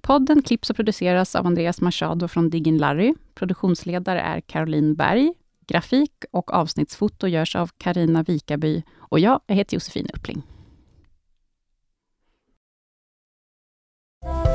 Podden 0.00 0.42
klipps 0.42 0.70
och 0.70 0.76
produceras 0.76 1.34
av 1.34 1.46
Andreas 1.46 1.80
Machado 1.80 2.28
från 2.28 2.50
Diggin 2.50 2.78
Larry. 2.78 3.14
Produktionsledare 3.34 4.20
är 4.20 4.40
Caroline 4.40 4.94
Berg. 4.94 5.32
Grafik 5.66 6.12
och 6.30 6.54
avsnittsfoto 6.54 7.26
görs 7.26 7.56
av 7.56 7.70
Karina 7.78 8.22
Vikaby. 8.22 8.82
Och 8.98 9.20
jag, 9.20 9.40
jag 9.46 9.56
heter 9.56 9.74
Josefin 9.74 10.10
Uppling. 10.14 10.42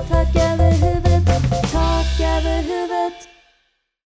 Tak 0.10 0.36
över 0.36 1.05
huvudet 2.18 2.26
Tak 2.26 2.38
över 2.38 2.64
huvudet 2.64 2.95